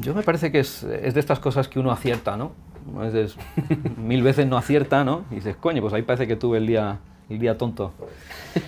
yo 0.00 0.12
me 0.14 0.22
parece 0.22 0.50
que 0.50 0.58
es, 0.58 0.82
es 0.82 1.14
de 1.14 1.20
estas 1.20 1.38
cosas 1.38 1.68
que 1.68 1.78
uno 1.78 1.92
acierta, 1.92 2.36
¿no? 2.36 2.52
Veces 2.98 3.36
mil 3.96 4.22
veces 4.22 4.46
no 4.46 4.56
acierta, 4.56 5.04
¿no? 5.04 5.24
Y 5.30 5.36
dices, 5.36 5.56
coño, 5.56 5.80
pues 5.80 5.94
ahí 5.94 6.02
parece 6.02 6.26
que 6.26 6.34
tuve 6.34 6.58
el 6.58 6.66
día, 6.66 6.98
el 7.30 7.38
día 7.38 7.56
tonto. 7.56 7.92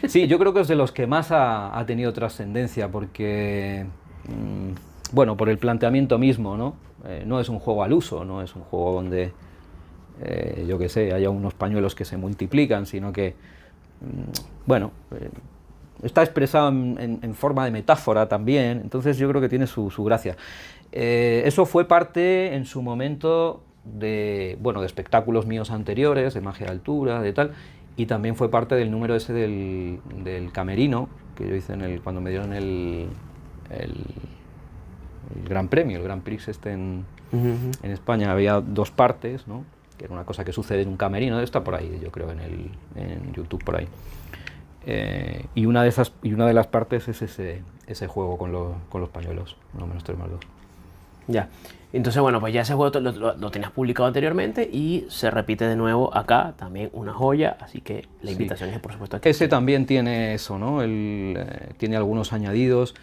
Sí, 0.06 0.28
yo 0.28 0.38
creo 0.38 0.54
que 0.54 0.60
es 0.60 0.68
de 0.68 0.76
los 0.76 0.92
que 0.92 1.08
más 1.08 1.32
ha, 1.32 1.76
ha 1.76 1.84
tenido 1.84 2.12
trascendencia 2.12 2.88
porque, 2.88 3.86
mm, 4.28 4.70
bueno, 5.12 5.36
por 5.36 5.48
el 5.48 5.58
planteamiento 5.58 6.16
mismo, 6.16 6.56
¿no? 6.56 6.76
Eh, 7.06 7.24
no 7.26 7.40
es 7.40 7.48
un 7.48 7.58
juego 7.58 7.82
al 7.82 7.92
uso, 7.92 8.24
no 8.24 8.40
es 8.42 8.54
un 8.54 8.62
juego 8.62 8.92
donde, 8.92 9.32
eh, 10.22 10.64
yo 10.68 10.78
qué 10.78 10.88
sé, 10.88 11.12
haya 11.12 11.30
unos 11.30 11.54
pañuelos 11.54 11.94
que 11.94 12.04
se 12.04 12.16
multiplican, 12.16 12.86
sino 12.86 13.12
que, 13.12 13.34
mm, 14.00 14.66
bueno, 14.66 14.90
eh, 15.18 15.30
está 16.02 16.22
expresado 16.22 16.68
en, 16.68 16.96
en- 17.00 17.18
en 17.22 17.34
forma 17.34 17.64
de 17.64 17.70
metáfora 17.70 18.28
también, 18.28 18.80
entonces 18.82 19.16
yo 19.18 19.28
creo 19.28 19.40
que 19.40 19.48
tiene 19.48 19.66
su, 19.66 19.90
su 19.90 20.04
gracia. 20.04 20.36
Eh, 20.92 21.42
eso 21.46 21.66
fue 21.66 21.86
parte 21.86 22.54
en 22.54 22.64
su 22.64 22.82
momento 22.82 23.62
de, 23.84 24.56
bueno, 24.60 24.80
de 24.80 24.86
espectáculos 24.86 25.46
míos 25.46 25.70
anteriores, 25.70 26.34
de 26.34 26.40
magia 26.40 26.66
de 26.66 26.72
altura, 26.72 27.20
de 27.20 27.32
tal, 27.32 27.52
y 27.96 28.06
también 28.06 28.36
fue 28.36 28.50
parte 28.50 28.74
del 28.74 28.90
número 28.90 29.14
ese 29.14 29.32
del, 29.32 30.00
del 30.24 30.52
camerino, 30.52 31.08
que 31.34 31.48
yo 31.48 31.54
hice 31.54 31.72
en 31.74 31.82
el, 31.82 32.00
cuando 32.02 32.20
me 32.20 32.30
dieron 32.30 32.52
el, 32.52 33.06
el, 33.70 33.94
el 35.34 35.48
Gran 35.48 35.68
Premio, 35.68 35.98
el 35.98 36.02
Gran 36.04 36.20
Prix 36.20 36.48
este 36.48 36.72
en, 36.72 37.04
en 37.82 37.90
España 37.90 38.30
había 38.32 38.60
dos 38.60 38.90
partes, 38.90 39.46
¿no? 39.48 39.64
Que 39.96 40.04
era 40.04 40.14
una 40.14 40.24
cosa 40.24 40.44
que 40.44 40.52
sucede 40.52 40.82
en 40.82 40.88
un 40.88 40.96
camerino, 40.96 41.40
está 41.40 41.62
por 41.64 41.74
ahí, 41.74 41.98
yo 42.02 42.10
creo, 42.10 42.30
en, 42.30 42.40
el, 42.40 42.70
en 42.96 43.32
YouTube 43.32 43.62
por 43.64 43.76
ahí. 43.76 43.88
Eh, 44.86 45.44
y, 45.54 45.66
una 45.66 45.82
de 45.82 45.88
esas, 45.88 46.12
y 46.22 46.32
una 46.32 46.46
de 46.46 46.54
las 46.54 46.66
partes 46.68 47.08
es 47.08 47.20
ese, 47.22 47.62
ese 47.86 48.06
juego 48.06 48.38
con, 48.38 48.52
los- 48.52 48.76
con 48.88 49.00
los 49.00 49.10
pañuelos, 49.10 49.56
no 49.76 49.86
menos 49.86 50.04
3 50.04 50.16
más 50.18 50.30
2. 50.30 50.40
Ya. 51.28 51.48
Entonces, 51.92 52.20
bueno, 52.22 52.38
pues 52.40 52.52
ya 52.54 52.60
ese 52.60 52.74
juego 52.74 53.00
lo, 53.00 53.10
lo- 53.12 53.36
lo 53.36 53.50
tenías 53.50 53.72
publicado 53.72 54.06
anteriormente 54.06 54.68
y 54.70 55.06
se 55.08 55.30
repite 55.30 55.66
de 55.66 55.74
nuevo 55.76 56.14
acá, 56.16 56.54
también 56.56 56.90
una 56.92 57.12
joya, 57.12 57.56
así 57.60 57.80
que 57.80 58.06
la 58.22 58.28
Sí. 58.30 58.32
invitación 58.36 58.70
es 58.70 58.78
por 58.80 58.92
supuesto 58.92 59.20
que 59.20 59.30
Ese 59.30 59.48
también 59.48 59.86
tiene 59.86 60.34
eso, 60.34 60.58
¿no? 60.58 60.82
El, 60.82 61.34
eh, 61.36 61.70
tiene 61.78 61.96
algunos 61.96 62.32
añadidos, 62.32 62.94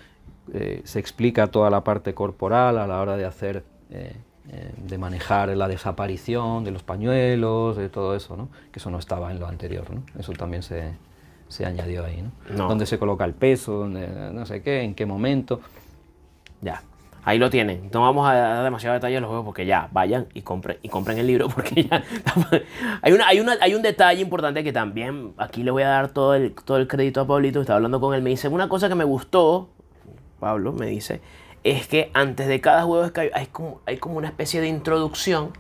eh, 0.54 0.82
se 0.86 1.00
explica 1.00 1.48
toda 1.48 1.70
la 1.70 1.84
parte 1.84 2.14
corporal 2.14 2.78
a 2.78 2.88
la 2.88 3.02
hora 3.02 3.18
de 3.18 3.26
hacer 3.26 3.64
eh, 3.90 4.16
eh, 4.52 4.74
de 4.78 4.98
manejar 4.98 5.50
la 5.50 5.68
desaparición 5.68 6.64
de 6.64 6.72
los 6.72 6.84
pañuelos, 6.84 7.78
de 7.78 7.88
todo 7.90 8.16
eso, 8.16 8.36
¿no? 8.36 8.50
que 8.72 8.80
eso 8.80 8.90
no 8.90 9.00
estaba 9.00 9.32
en 9.32 9.40
lo 9.40 9.48
anterior. 9.48 9.90
¿no? 9.90 10.04
Eso 10.20 10.34
también 10.34 10.64
se, 10.64 10.94
se 11.48 11.66
añadió 11.66 12.04
ahí. 12.04 12.24
¿no? 12.50 12.68
Dónde 12.68 12.86
se 12.86 13.00
coloca 13.00 13.24
el 13.26 13.34
peso, 13.34 13.74
dónde, 13.74 14.08
no 14.34 14.46
sé 14.46 14.62
qué, 14.62 14.82
en 14.82 14.96
qué 14.96 15.06
momento. 15.06 15.62
Ya. 16.62 16.84
Ahí 17.26 17.40
lo 17.40 17.50
tienen. 17.50 17.90
No 17.94 18.02
vamos 18.02 18.28
a 18.28 18.34
dar 18.34 18.64
demasiado 18.66 18.96
detalle 18.96 19.16
de 19.16 19.22
los 19.22 19.30
juegos 19.30 19.46
porque 19.46 19.66
ya 19.66 19.88
vayan 19.94 20.28
y 20.34 20.42
compren 20.42 20.78
y 20.82 20.90
compren 20.90 21.18
el 21.18 21.28
libro 21.28 21.48
porque 21.56 21.84
ya 21.84 22.04
hay 23.02 23.14
una 23.14 23.28
hay 23.28 23.40
una 23.40 23.56
hay 23.62 23.76
un 23.76 23.82
detalle 23.82 24.22
importante 24.22 24.62
que 24.62 24.74
también 24.74 25.34
aquí 25.38 25.64
le 25.64 25.72
voy 25.72 25.84
a 25.84 25.88
dar 25.88 26.10
todo 26.10 26.36
el 26.36 26.54
todo 26.54 26.78
el 26.78 26.88
crédito 26.90 27.22
a 27.22 27.28
Pablito, 27.28 27.62
estaba 27.62 27.78
hablando 27.78 28.02
con 28.02 28.14
él, 28.14 28.22
me 28.22 28.30
dice 28.30 28.50
una 28.50 28.68
cosa 28.68 28.90
que 28.90 28.96
me 28.96 29.06
gustó, 29.06 29.70
Pablo 30.42 30.74
me 30.74 30.88
dice, 30.88 31.22
es 31.64 31.88
que 31.88 32.12
antes 32.14 32.48
de 32.48 32.60
cada 32.62 32.84
juego 32.84 33.12
que 33.14 33.32
hay, 33.34 33.46
como 33.48 33.82
hay 33.86 33.98
como 33.98 34.18
una 34.18 34.28
especie 34.28 34.60
de 34.62 34.68
introducción 34.68 35.52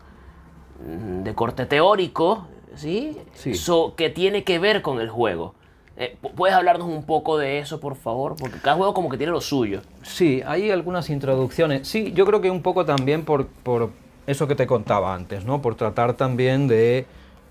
mm, 0.85 1.23
de 1.23 1.33
corte 1.35 1.65
teórico, 1.65 2.47
¿sí? 2.75 3.17
Sí. 3.33 3.53
So- 3.55 3.95
que 3.95 4.09
tiene 4.09 4.43
que 4.43 4.59
ver 4.59 4.81
con 4.81 4.99
el 4.99 5.09
juego. 5.09 5.55
Eh, 5.95 6.17
pu- 6.21 6.31
¿Puedes 6.31 6.55
hablarnos 6.55 6.87
un 6.87 7.03
poco 7.05 7.37
de 7.37 7.59
eso, 7.59 7.79
por 7.79 7.95
favor? 7.95 8.35
Porque 8.35 8.57
cada 8.59 8.75
juego 8.77 8.93
como 8.93 9.09
que 9.09 9.17
tiene 9.17 9.31
lo 9.31 9.41
suyo. 9.41 9.81
Sí, 10.01 10.41
hay 10.45 10.71
algunas 10.71 11.09
introducciones. 11.09 11.87
Sí, 11.87 12.11
yo 12.13 12.25
creo 12.25 12.41
que 12.41 12.49
un 12.49 12.61
poco 12.63 12.83
también 12.85 13.23
por, 13.25 13.45
por 13.47 13.91
eso 14.25 14.47
que 14.47 14.55
te 14.55 14.65
contaba 14.65 15.13
antes, 15.13 15.45
¿no? 15.45 15.61
Por 15.61 15.75
tratar 15.75 16.13
también 16.15 16.67
de 16.67 17.05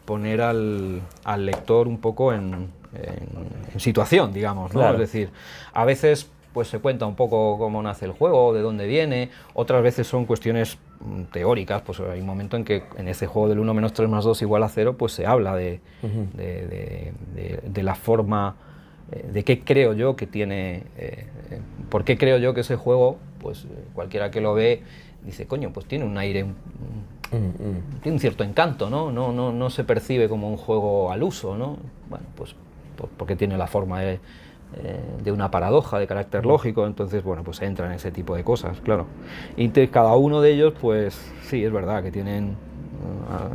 poner 0.05 0.40
al, 0.42 1.00
al 1.22 1.46
lector 1.46 1.86
un 1.86 1.98
poco 1.98 2.32
en, 2.32 2.70
en- 2.94 3.62
en 3.72 3.80
situación, 3.80 4.32
digamos, 4.32 4.72
¿no? 4.74 4.80
Claro. 4.80 4.94
Es 4.94 5.00
decir, 5.12 5.30
a 5.72 5.84
veces 5.84 6.28
pues 6.53 6.68
se 6.68 6.78
cuenta 6.78 7.07
un 7.07 7.14
poco 7.16 7.57
cómo 7.59 7.82
nace 7.82 8.05
el 8.05 8.12
juego, 8.12 8.53
de 8.53 8.61
dónde 8.61 8.86
viene, 8.86 9.30
otras 9.55 9.82
veces 9.82 10.07
son 10.07 10.26
cuestiones 10.26 10.78
mm, 11.00 11.22
teóricas, 11.32 11.82
pues 11.82 12.00
hay 12.00 12.20
un 12.20 12.26
momento 12.26 12.57
en 12.57 12.64
que 12.64 12.84
en 12.96 13.09
ese 13.09 13.26
juego 13.26 13.48
del 13.48 13.59
1 13.59 13.72
menos 13.74 13.92
3 13.92 14.09
más 14.09 14.24
2 14.24 14.40
igual 14.42 14.62
a 14.62 14.68
0, 14.68 14.96
pues 14.98 15.12
se 15.12 15.26
habla 15.26 15.57
de, 15.57 15.80
de- 16.03 16.66
de- 16.66 17.12
de- 17.34 17.61
de 17.64 17.82
la 17.82 17.94
forma 17.94 18.57
eh, 19.11 19.28
de 19.32 19.44
qué 19.44 19.61
creo 19.61 19.92
yo 19.94 20.16
que 20.16 20.26
tiene, 20.26 20.84
eh, 20.96 21.26
eh, 21.50 21.61
por 21.90 22.05
qué 22.05 22.16
creo 22.16 22.38
yo 22.38 22.55
que 22.55 22.61
ese 22.61 22.76
juego, 22.76 23.18
pues 23.40 23.64
eh, 23.64 23.68
cualquiera 23.94 24.30
que 24.30 24.40
lo 24.40 24.55
ve 24.55 24.82
dice, 25.24 25.46
coño, 25.46 25.70
pues 25.72 25.86
tiene 25.86 26.05
un 26.05 26.16
aire, 26.18 26.44
un- 26.44 26.55
un- 27.32 27.82
tiene 28.03 28.16
un 28.16 28.20
cierto 28.20 28.44
encanto, 28.44 28.90
¿no? 28.90 29.11
No, 29.11 29.32
no, 29.32 29.53
no 29.53 29.70
se 29.70 29.84
percibe 29.84 30.28
como 30.28 30.48
un 30.50 30.57
juego 30.57 31.11
al 31.12 31.22
uso, 31.22 31.57
¿no? 31.57 31.78
Bueno, 32.11 32.26
pues 32.36 32.55
por- 32.96 33.09
porque 33.11 33.36
tiene 33.36 33.57
la 33.57 33.66
forma 33.66 34.00
de, 34.00 34.20
de 35.23 35.33
una 35.33 35.51
paradoja 35.51 35.99
de 35.99 36.07
carácter 36.07 36.47
lógico, 36.47 36.87
entonces, 36.87 37.23
bueno, 37.23 37.45
pues 37.45 37.61
entra 37.62 37.87
en 37.87 37.93
ese 37.93 38.11
tipo 38.11 38.35
de 38.35 38.45
cosas, 38.45 38.81
claro. 38.81 39.07
Y 39.57 39.68
cada 39.89 40.14
uno 40.16 40.41
de 40.41 40.53
ellos, 40.53 40.75
pues 40.81 41.18
sí, 41.45 41.64
es 41.64 41.73
verdad 41.73 42.03
que 42.03 42.11
tienen 42.11 42.57
ah, 43.31 43.49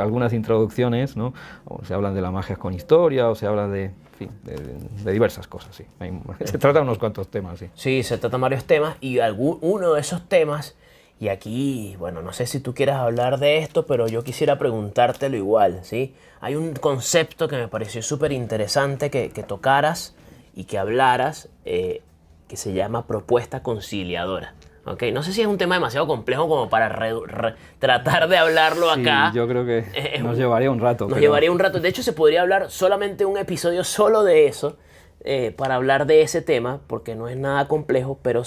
algunas 0.00 0.32
introducciones, 0.32 1.16
¿no? 1.16 1.34
O 1.64 1.84
se 1.84 1.94
hablan 1.94 2.14
de 2.14 2.20
la 2.20 2.30
magia 2.30 2.56
con 2.56 2.74
historia, 2.74 3.28
o 3.28 3.34
se 3.34 3.46
habla 3.46 3.68
de, 3.68 3.84
en 3.86 3.94
fin, 4.18 4.30
de, 4.44 5.12
diversas 5.12 5.46
cosas, 5.46 5.74
sí. 5.74 5.84
Hay- 6.00 6.12
se 6.44 6.58
trata 6.58 6.80
de 6.80 6.84
unos 6.84 6.98
cuantos 6.98 7.28
temas, 7.28 7.58
sí. 7.58 7.68
Sí, 7.74 8.02
se 8.02 8.18
tratan 8.18 8.40
varios 8.40 8.64
temas 8.64 8.96
y 9.00 9.18
algún, 9.18 9.58
uno 9.60 9.94
de 9.94 10.00
esos 10.00 10.28
temas, 10.28 10.76
y 11.22 11.28
aquí, 11.28 11.94
bueno, 12.00 12.20
no 12.20 12.32
sé 12.32 12.46
si 12.48 12.58
tú 12.58 12.74
quieras 12.74 12.96
hablar 12.96 13.38
de 13.38 13.58
esto, 13.58 13.86
pero 13.86 14.08
yo 14.08 14.24
quisiera 14.24 14.58
preguntártelo 14.58 15.36
igual, 15.36 15.78
¿sí? 15.84 16.16
Hay 16.40 16.56
un 16.56 16.74
concepto 16.74 17.46
que 17.46 17.54
me 17.56 17.68
pareció 17.68 18.02
súper 18.02 18.32
interesante 18.32 19.08
que, 19.08 19.30
que 19.30 19.44
tocaras 19.44 20.16
y 20.56 20.64
que 20.64 20.78
hablaras, 20.78 21.48
eh, 21.64 22.02
que 22.48 22.56
se 22.56 22.72
llama 22.72 23.06
propuesta 23.06 23.62
conciliadora. 23.62 24.54
¿ok? 24.84 25.04
No 25.12 25.22
sé 25.22 25.32
si 25.32 25.40
es 25.42 25.46
un 25.46 25.58
tema 25.58 25.76
demasiado 25.76 26.08
complejo 26.08 26.48
como 26.48 26.68
para 26.68 26.88
re- 26.88 27.14
re- 27.24 27.54
tratar 27.78 28.28
de 28.28 28.36
hablarlo 28.36 28.92
Sí, 28.96 29.02
acá. 29.02 29.30
yo 29.32 29.46
creo 29.46 29.64
que 29.64 29.84
Eh, 29.94 30.18
nos 30.24 30.36
llevaría 30.36 30.72
un 30.72 30.80
rato. 30.80 31.04
Nos 31.04 31.12
pero- 31.12 31.20
llevaría 31.20 31.52
un 31.52 31.60
rato. 31.60 31.78
De 31.78 31.88
hecho, 31.88 32.02
se 32.02 32.12
podría 32.12 32.42
hablar 32.42 32.68
solamente 32.68 33.24
un 33.24 33.38
episodio 33.38 33.84
solo 33.84 34.24
de 34.24 34.48
eso, 34.48 34.76
eh, 35.24 35.54
para 35.56 35.76
hablar 35.76 36.06
de 36.06 36.22
ese 36.22 36.42
tema, 36.42 36.80
porque 36.88 37.14
no 37.14 37.28
es 37.28 37.36
nada 37.36 37.68
complejo, 37.68 38.18
pero 38.22 38.42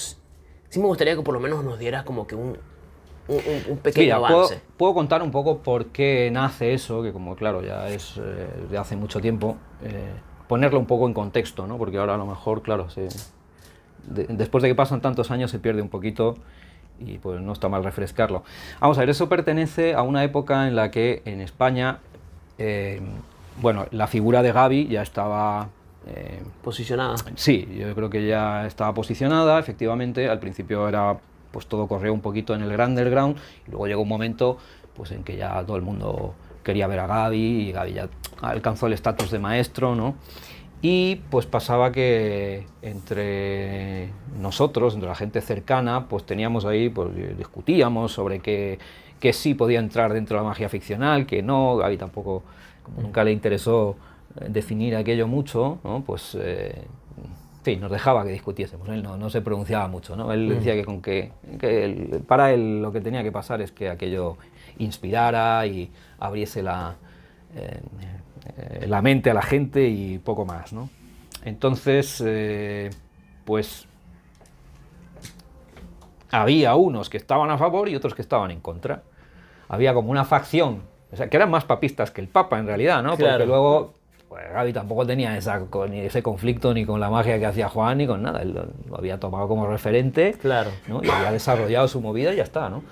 sí 0.75 0.81
me 0.81 0.87
gustaría 0.87 1.15
que 1.15 1.21
por 1.21 1.33
lo 1.33 1.39
menos 1.39 1.63
nos 1.63 1.79
dieras 1.79 2.03
como 2.03 2.27
que 2.27 2.35
un, 2.35 2.57
un, 3.29 3.77
pequeño 3.77 4.03
Mira, 4.03 4.17
puedo, 4.17 4.39
avance. 4.41 4.61
puedo 4.75 4.93
contar 4.93 5.23
un 5.23 5.31
poco 5.31 5.59
por 5.59 5.85
qué 5.85 6.29
nace 6.33 6.73
eso, 6.73 7.01
que 7.01 7.13
como 7.13 7.37
claro, 7.37 7.61
ya 7.61 7.87
es 7.87 8.17
eh, 8.17 8.47
de 8.69 8.77
hace 8.77 8.97
mucho 8.97 9.21
tiempo, 9.21 9.55
eh, 9.81 10.11
ponerlo 10.49 10.77
un 10.77 10.85
poco 10.85 11.07
en 11.07 11.13
contexto, 11.13 11.65
¿no? 11.65 11.77
porque 11.77 11.97
ahora 11.97 12.15
a 12.15 12.17
lo 12.17 12.25
mejor, 12.25 12.61
claro, 12.61 12.89
se- 12.89 13.07
de- 14.07 14.25
después 14.27 14.61
de 14.63 14.67
que 14.67 14.75
pasan 14.75 14.99
tantos 14.99 15.31
años 15.31 15.49
se 15.49 15.59
pierde 15.59 15.81
un 15.81 15.87
poquito 15.87 16.35
y 16.99 17.19
pues 17.19 17.39
no 17.39 17.53
está 17.53 17.69
mal 17.69 17.85
refrescarlo. 17.85 18.43
Vamos 18.81 18.97
a 18.97 18.99
ver, 18.99 19.11
eso 19.11 19.29
pertenece 19.29 19.93
a 19.93 20.01
una 20.01 20.25
época 20.25 20.67
en 20.67 20.75
la 20.75 20.91
que 20.91 21.21
en 21.23 21.39
España, 21.39 21.99
eh, 22.57 22.99
bueno, 23.61 23.85
la 23.91 24.07
figura 24.07 24.41
de 24.41 24.51
Gaby 24.51 24.87
ya 24.89 25.03
estaba... 25.03 25.69
eh, 26.07 26.41
Posicionada. 26.63 27.15
Sí, 27.35 27.67
yo 27.77 27.93
creo 27.95 28.09
que 28.09 28.25
ya 28.25 28.65
estaba 28.67 28.93
posicionada, 28.93 29.59
efectivamente, 29.59 30.29
al 30.29 30.39
principio 30.39 30.87
era 30.87 31.17
pues 31.51 31.67
todo 31.67 31.87
corrió 31.87 32.13
un 32.13 32.19
poquito 32.19 32.53
en 32.53 32.61
el 32.61 32.71
gran 32.71 32.89
underground 32.91 33.37
y 33.65 33.71
luego 33.71 33.87
llegó 33.87 34.01
un 34.01 34.09
momento 34.09 34.57
pues 34.93 35.11
en 35.11 35.23
que 35.23 35.37
ya 35.37 35.63
todo 35.65 35.77
el 35.77 35.83
mundo 35.83 36.35
quería 36.63 36.87
ver 36.87 36.99
a 36.99 37.07
Gaby 37.07 37.69
y 37.69 37.71
Gaby 37.71 37.93
ya 37.93 38.09
alcanzó 38.41 38.87
el 38.87 38.93
estatus 38.93 39.31
de 39.31 39.39
maestro, 39.39 39.95
¿no? 39.95 40.15
Y 40.81 41.17
pues 41.29 41.45
pasaba 41.45 41.91
que 41.91 42.65
entre 42.81 44.09
nosotros, 44.39 44.93
entre 44.93 45.09
la 45.09 45.15
gente 45.15 45.41
cercana, 45.41 46.07
pues 46.07 46.25
teníamos 46.25 46.65
ahí, 46.65 46.89
pues 46.89 47.09
discutíamos 47.37 48.11
sobre 48.11 48.39
qué, 48.39 48.77
qué 49.19 49.33
sí 49.33 49.53
podía 49.53 49.79
entrar 49.79 50.13
dentro 50.13 50.37
de 50.37 50.43
la 50.43 50.49
magia 50.49 50.69
ficcional, 50.69 51.25
que 51.25 51.41
no, 51.41 51.77
Gaby 51.77 51.97
tampoco, 51.97 52.43
como 52.83 53.01
nunca 53.01 53.23
le 53.23 53.31
interesó 53.31 53.95
definir 54.47 54.95
aquello 54.95 55.27
mucho, 55.27 55.79
¿no? 55.83 56.03
pues 56.05 56.37
eh, 56.39 56.83
fin, 57.63 57.79
nos 57.81 57.91
dejaba 57.91 58.23
que 58.23 58.31
discutiésemos. 58.31 58.87
Él 58.89 59.01
no, 59.01 59.17
no 59.17 59.29
se 59.29 59.41
pronunciaba 59.41 59.87
mucho, 59.87 60.15
¿no? 60.15 60.31
Él 60.31 60.49
decía 60.49 60.73
que 60.75 60.85
con 60.85 61.01
que, 61.01 61.31
que 61.59 61.85
él- 61.85 62.23
para 62.27 62.53
él 62.53 62.81
lo 62.81 62.91
que 62.91 63.01
tenía 63.01 63.23
que 63.23 63.31
pasar 63.31 63.61
es 63.61 63.71
que 63.71 63.89
aquello 63.89 64.37
inspirara 64.77 65.65
y 65.65 65.89
abriese 66.19 66.61
la, 66.61 66.95
eh, 67.55 67.79
eh, 68.57 68.85
la 68.87 69.01
mente 69.01 69.29
a 69.31 69.33
la 69.33 69.41
gente 69.41 69.87
y 69.87 70.19
poco 70.19 70.45
más, 70.45 70.73
¿no? 70.73 70.89
Entonces, 71.43 72.21
eh, 72.25 72.89
pues 73.45 73.87
había 76.31 76.75
unos 76.75 77.09
que 77.09 77.17
estaban 77.17 77.49
a 77.51 77.57
favor 77.57 77.87
y 77.89 77.95
otros 77.95 78.13
que 78.13 78.21
estaban 78.21 78.51
en 78.51 78.59
contra. 78.59 79.03
Había 79.69 79.93
como 79.93 80.11
una 80.11 80.25
facción, 80.25 80.81
o 81.11 81.15
sea, 81.15 81.29
que 81.29 81.37
eran 81.37 81.49
más 81.49 81.63
papistas 81.65 82.11
que 82.11 82.21
el 82.21 82.27
Papa 82.27 82.59
en 82.59 82.67
realidad, 82.67 83.01
¿no? 83.01 83.15
Claro. 83.15 83.33
Porque 83.33 83.45
luego 83.47 83.93
pues, 84.35 84.51
Gaby 84.51 84.73
tampoco 84.73 85.07
tenía 85.07 85.37
esa, 85.37 85.61
ni 85.89 85.99
ese 86.01 86.21
conflicto 86.21 86.73
ni 86.73 86.85
con 86.85 86.99
la 86.99 87.09
magia 87.09 87.39
que 87.39 87.45
hacía 87.45 87.69
Juan 87.69 87.99
ni 87.99 88.05
con 88.05 88.21
nada. 88.21 88.41
Él 88.41 88.53
lo, 88.53 88.65
lo 88.89 88.97
había 88.97 89.17
tomado 89.17 89.47
como 89.47 89.65
referente 89.65 90.33
Claro. 90.33 90.71
¿no? 90.89 91.01
y 91.01 91.09
había 91.09 91.31
desarrollado 91.31 91.87
su 91.87 92.01
movida 92.01 92.33
y 92.33 92.37
ya 92.37 92.43
está, 92.43 92.69
¿no? 92.69 92.83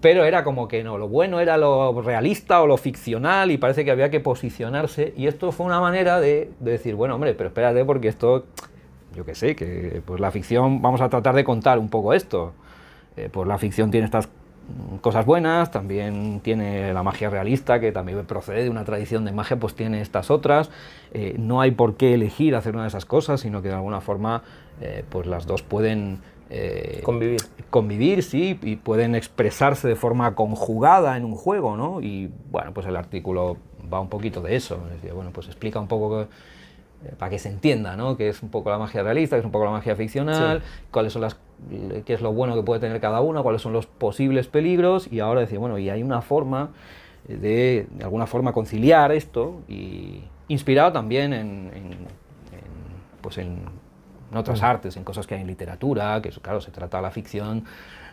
Pero 0.00 0.24
era 0.24 0.42
como 0.42 0.66
que 0.66 0.82
no, 0.82 0.98
lo 0.98 1.06
bueno 1.06 1.38
era 1.38 1.56
lo 1.58 2.00
realista 2.02 2.60
o 2.60 2.66
lo 2.66 2.76
ficcional 2.76 3.52
y 3.52 3.58
parece 3.58 3.84
que 3.84 3.92
había 3.92 4.10
que 4.10 4.18
posicionarse 4.18 5.14
y 5.16 5.28
esto 5.28 5.52
fue 5.52 5.66
una 5.66 5.78
manera 5.78 6.18
de, 6.18 6.50
de 6.58 6.70
decir, 6.72 6.96
bueno, 6.96 7.14
hombre, 7.14 7.34
pero 7.34 7.50
espérate 7.50 7.84
porque 7.84 8.08
esto, 8.08 8.46
yo 9.14 9.24
qué 9.24 9.36
sé, 9.36 9.54
que 9.54 10.02
pues 10.04 10.18
la 10.18 10.32
ficción, 10.32 10.82
vamos 10.82 11.00
a 11.02 11.08
tratar 11.08 11.36
de 11.36 11.44
contar 11.44 11.78
un 11.78 11.88
poco 11.88 12.14
esto. 12.14 12.52
Eh, 13.16 13.28
pues 13.30 13.46
la 13.46 13.58
ficción 13.58 13.92
tiene 13.92 14.06
estas 14.06 14.28
cosas 15.00 15.26
buenas, 15.26 15.70
también 15.70 16.40
tiene 16.42 16.92
la 16.92 17.02
magia 17.02 17.30
realista, 17.30 17.80
que 17.80 17.92
también 17.92 18.24
procede 18.26 18.64
de 18.64 18.70
una 18.70 18.84
tradición 18.84 19.24
de 19.24 19.32
magia, 19.32 19.58
pues 19.58 19.74
tiene 19.74 20.00
estas 20.00 20.30
otras. 20.30 20.70
Eh, 21.12 21.34
no 21.38 21.60
hay 21.60 21.70
por 21.70 21.96
qué 21.96 22.14
elegir 22.14 22.54
hacer 22.54 22.74
una 22.74 22.82
de 22.82 22.88
esas 22.88 23.04
cosas, 23.04 23.40
sino 23.40 23.62
que 23.62 23.68
de 23.68 23.74
alguna 23.74 24.00
forma 24.00 24.42
eh, 24.80 25.04
pues 25.08 25.26
las 25.26 25.46
dos 25.46 25.62
pueden 25.62 26.20
eh, 26.50 27.00
Convivir. 27.04 27.40
convivir, 27.70 28.22
sí, 28.22 28.58
y 28.62 28.76
pueden 28.76 29.14
expresarse 29.14 29.86
de 29.86 29.94
forma 29.94 30.34
conjugada 30.34 31.16
en 31.16 31.24
un 31.24 31.36
juego, 31.36 31.76
¿no? 31.76 32.00
Y 32.00 32.30
bueno, 32.50 32.72
pues 32.74 32.86
el 32.86 32.96
artículo 32.96 33.56
va 33.92 34.00
un 34.00 34.08
poquito 34.08 34.40
de 34.42 34.56
eso, 34.56 34.80
es 34.86 34.94
decir, 34.94 35.12
bueno, 35.12 35.30
pues 35.32 35.46
explica 35.46 35.78
un 35.78 35.86
poco 35.86 36.26
para 37.18 37.30
que 37.30 37.38
se 37.38 37.48
entienda, 37.48 37.96
¿no? 37.96 38.16
Qué 38.16 38.28
es 38.28 38.42
un 38.42 38.50
poco 38.50 38.70
la 38.70 38.78
magia 38.78 39.02
realista, 39.02 39.36
qué 39.36 39.40
es 39.40 39.46
un 39.46 39.52
poco 39.52 39.64
la 39.64 39.70
magia 39.70 39.96
ficcional, 39.96 40.62
cuáles 40.90 41.12
son 41.12 41.22
las, 41.22 41.36
qué 42.04 42.12
es 42.14 42.20
lo 42.20 42.32
bueno 42.32 42.54
que 42.54 42.62
puede 42.62 42.80
tener 42.80 43.00
cada 43.00 43.20
uno, 43.20 43.42
cuáles 43.42 43.62
son 43.62 43.72
los 43.72 43.86
posibles 43.86 44.48
peligros, 44.48 45.10
y 45.10 45.20
ahora 45.20 45.40
decir, 45.40 45.58
bueno, 45.58 45.78
y 45.78 45.88
hay 45.90 46.02
una 46.02 46.20
forma 46.20 46.70
de, 47.26 47.86
de 47.90 48.04
alguna 48.04 48.26
forma, 48.26 48.52
conciliar 48.52 49.12
esto, 49.12 49.60
y 49.68 50.22
inspirado 50.48 50.92
también 50.92 51.32
en, 51.32 51.70
en- 51.74 51.92
en, 51.92 51.98
pues 53.22 53.38
en 53.38 53.58
en 54.32 54.36
otras 54.38 54.62
artes, 54.62 54.96
en 54.96 55.02
cosas 55.02 55.26
que 55.26 55.34
hay 55.34 55.40
en 55.40 55.48
literatura, 55.48 56.22
que 56.22 56.30
claro, 56.30 56.60
se 56.60 56.70
trata 56.70 57.00
la 57.00 57.10
ficción 57.10 57.64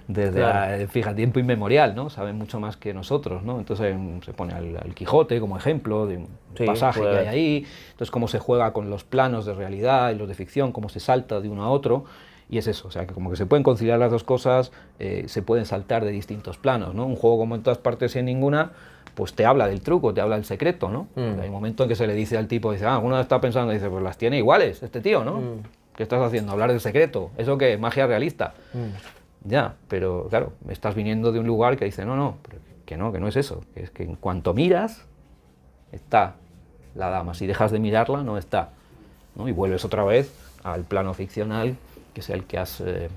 desde, 0.08 0.40
Claro. 0.40 0.74
eh, 0.74 0.88
fija, 0.88 1.14
tiempo 1.14 1.40
inmemorial, 1.40 1.94
¿no? 1.96 2.10
Saben 2.10 2.38
mucho 2.38 2.60
más 2.60 2.78
que 2.78 2.94
nosotros, 2.94 3.44
¿no? 3.44 3.60
Entonces 3.60 3.94
em, 3.94 4.22
se 4.22 4.34
pone 4.34 4.54
al, 4.54 4.78
al 4.78 4.94
Quijote 4.96 5.40
como 5.40 5.58
ejemplo 5.58 6.06
de 6.08 6.18
un 6.18 6.28
Sí, 6.58 6.66
pasaje 6.66 7.00
puede 7.02 7.12
que 7.12 7.18
hay 7.20 7.26
haber. 7.28 7.40
ahí, 7.40 7.66
entonces 7.92 8.10
cómo 8.12 8.28
se 8.28 8.40
juega 8.40 8.72
con 8.74 8.90
los 8.90 9.04
planos 9.04 9.46
de 9.46 9.54
realidad 9.54 10.12
y 10.12 10.16
los 10.16 10.28
de 10.28 10.34
ficción, 10.34 10.72
cómo 10.72 10.90
se 10.90 11.00
salta 11.00 11.40
de 11.42 11.50
uno 11.50 11.64
a 11.64 11.70
otro, 11.70 12.06
Y 12.50 12.58
es 12.60 12.68
eso, 12.68 12.88
o 12.88 12.92
sea, 12.92 13.06
que 13.06 13.14
como 13.14 13.30
que 13.30 13.36
se 13.36 13.46
pueden 13.46 13.62
conciliar 13.64 14.00
las 14.00 14.10
dos 14.10 14.24
cosas, 14.24 14.72
eh, 15.00 15.26
se 15.28 15.42
pueden 15.42 15.66
saltar 15.66 16.06
de 16.06 16.12
distintos 16.12 16.58
planos, 16.58 16.96
¿no? 16.96 17.06
Un 17.06 17.18
juego 17.18 17.38
como 17.40 17.56
en 17.56 17.62
todas 17.62 17.78
partes 17.78 18.16
y 18.16 18.20
en 18.20 18.26
ninguna, 18.26 18.72
pues 19.16 19.34
te 19.34 19.46
habla 19.46 19.68
del 19.68 19.82
truco, 19.82 20.14
te 20.14 20.22
habla 20.22 20.38
del 20.38 20.46
secreto, 20.46 20.88
¿no? 20.90 21.08
Mm. 21.16 21.42
Hay 21.42 21.48
un 21.48 21.52
momento 21.52 21.84
en 21.84 21.90
que 21.90 21.96
se 21.96 22.08
le 22.08 22.14
dice 22.14 22.38
al 22.38 22.48
tipo, 22.48 22.72
dice, 22.72 22.86
ah, 22.86 22.94
alguno 22.96 23.20
está 23.20 23.42
pensando, 23.42 23.74
dice, 23.74 23.90
pues 23.90 24.02
las 24.02 24.18
tiene 24.18 24.38
iguales 24.38 24.82
este 24.82 25.02
tío, 25.02 25.26
¿no? 25.26 25.34
Mm. 25.42 25.64
¿Qué 25.98 26.04
estás 26.04 26.22
haciendo? 26.22 26.54
Hablar 26.54 26.70
del 26.72 26.80
secreto, 26.80 27.32
¿eso 27.38 27.58
qué? 27.58 27.78
Magia 27.78 28.08
realista. 28.08 28.54
Mm. 28.74 29.17
Ya, 29.48 29.76
pero 29.88 30.28
claro, 30.30 30.54
estás 30.70 30.94
viniendo 30.94 31.32
de 31.32 31.40
un 31.40 31.48
lugar 31.48 31.78
que 31.78 31.86
dice, 31.86 32.06
no, 32.06 32.16
no, 32.16 32.38
que 32.86 32.98
no, 32.98 33.12
que 33.12 33.20
no 33.20 33.28
es 33.28 33.36
eso, 33.38 33.62
que 33.74 33.84
es 33.84 33.92
que 33.92 34.04
en 34.04 34.16
cuanto 34.16 34.54
miras, 34.54 35.06
está 35.92 36.36
la 36.96 37.10
dama, 37.10 37.34
si 37.34 37.48
dejas 37.48 37.72
de 37.72 37.80
mirarla, 37.80 38.24
no 38.24 38.38
está. 38.38 38.72
¿no? 39.36 39.48
Y 39.48 39.54
vuelves 39.54 39.86
otra 39.86 40.04
vez 40.04 40.34
al 40.64 40.84
plano 40.84 41.14
ficcional, 41.14 41.78
que 42.14 42.22
es 42.22 42.30
el 42.30 42.44
que 42.44 42.58
has, 42.58 42.82
eh, 42.82 43.10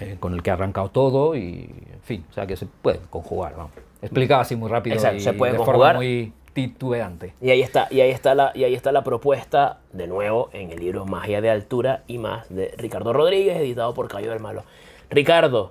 eh, 0.00 0.16
con 0.20 0.34
el 0.34 0.42
que 0.42 0.50
ha 0.50 0.54
arrancado 0.54 0.90
todo, 0.90 1.34
y 1.36 1.70
en 1.92 2.00
fin, 2.02 2.24
o 2.28 2.32
sea 2.34 2.46
que 2.46 2.56
se 2.56 2.66
pueden 2.66 3.00
conjugar, 3.08 3.56
vamos. 3.56 3.72
Explicado 4.02 4.42
así 4.42 4.56
muy 4.56 4.68
rápido 4.68 4.96
Exacto, 4.96 5.18
y 5.18 5.20
se 5.20 5.32
puede 5.32 5.52
de 5.52 5.58
conjugar. 5.58 5.94
forma 5.94 5.94
muy 5.94 6.32
titubeante. 6.52 7.34
Y 7.40 7.50
ahí 7.50 7.62
está, 7.62 7.86
y 7.90 8.00
ahí 8.00 8.10
está 8.10 8.34
la, 8.34 8.52
y 8.54 8.64
ahí 8.64 8.74
está 8.74 8.92
la 8.92 9.04
propuesta, 9.04 9.78
de 9.92 10.06
nuevo, 10.06 10.50
en 10.52 10.70
el 10.70 10.80
libro 10.80 11.06
Magia 11.06 11.40
de 11.40 11.48
Altura 11.48 12.02
y 12.06 12.18
más 12.18 12.48
de 12.48 12.74
Ricardo 12.76 13.12
Rodríguez, 13.12 13.56
editado 13.56 13.94
por 13.94 14.08
Cayo 14.08 14.30
del 14.30 14.40
Malo. 14.40 14.64
Ricardo, 15.10 15.70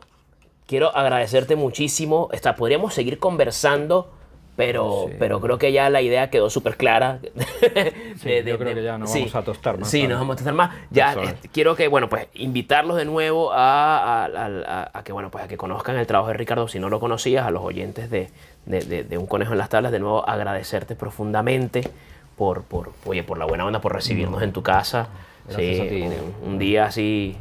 quiero 0.67 0.95
agradecerte 0.95 1.55
muchísimo. 1.55 2.29
Está, 2.31 2.55
podríamos 2.55 2.93
seguir 2.93 3.19
conversando, 3.19 4.11
pero, 4.55 5.05
Sí. 5.07 5.15
pero 5.17 5.39
creo 5.39 5.57
que 5.57 5.71
ya 5.71 5.89
la 5.89 6.01
idea 6.01 6.29
quedó 6.29 6.49
súper 6.49 6.75
clara. 6.77 7.19
Sí, 8.21 8.31
yo 8.45 8.57
creo 8.57 8.75
que 8.75 8.83
ya 8.83 8.97
nos 8.97 9.13
vamos 9.13 9.33
a 9.35 9.41
tostar 9.43 9.77
más 9.79 9.89
Sí, 9.89 10.05
nos 10.05 10.19
vamos 10.19 10.33
a 10.33 10.37
tostar 10.37 10.53
más. 10.53 10.75
Ya 10.89 11.13
este, 11.13 11.47
quiero 11.47 11.75
que, 11.77 11.87
bueno, 11.87 12.09
pues 12.09 12.27
invitarlos 12.33 12.97
de 12.97 13.05
nuevo 13.05 13.53
a, 13.53 14.25
a- 14.25 14.25
a- 14.25 14.63
a- 14.67 14.91
a 14.99 15.03
que, 15.05 15.13
bueno, 15.13 15.31
pues 15.31 15.45
a 15.45 15.47
que 15.47 15.55
conozcan 15.55 15.95
el 15.97 16.05
trabajo 16.05 16.27
de 16.29 16.33
Ricardo. 16.35 16.67
Si 16.67 16.79
no 16.79 16.89
lo 16.89 16.99
conocías, 16.99 17.45
a 17.47 17.51
los 17.51 17.63
oyentes 17.63 18.09
de, 18.09 18.29
Un 19.17 19.25
Conejo 19.27 19.53
en 19.53 19.57
las 19.57 19.69
Tablas, 19.69 19.93
de 19.93 19.99
nuevo 19.99 20.27
agradecerte 20.27 20.95
profundamente 20.95 21.81
por, 22.37 22.63
por, 22.63 22.91
oye, 23.05 23.23
por 23.23 23.37
la 23.37 23.45
buena 23.45 23.65
onda, 23.65 23.79
por 23.79 23.93
recibirnos 23.93 24.41
en 24.43 24.51
tu 24.51 24.61
casa. 24.61 25.07
Sí, 25.55 26.05
un 26.45 26.59
día 26.59 26.85
así, 26.85 27.37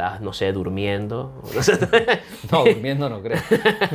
estás, 0.00 0.20
no 0.20 0.32
sé, 0.32 0.52
durmiendo. 0.52 1.42
No, 2.50 2.64
durmiendo 2.64 3.08
no 3.08 3.20
creo. 3.22 3.38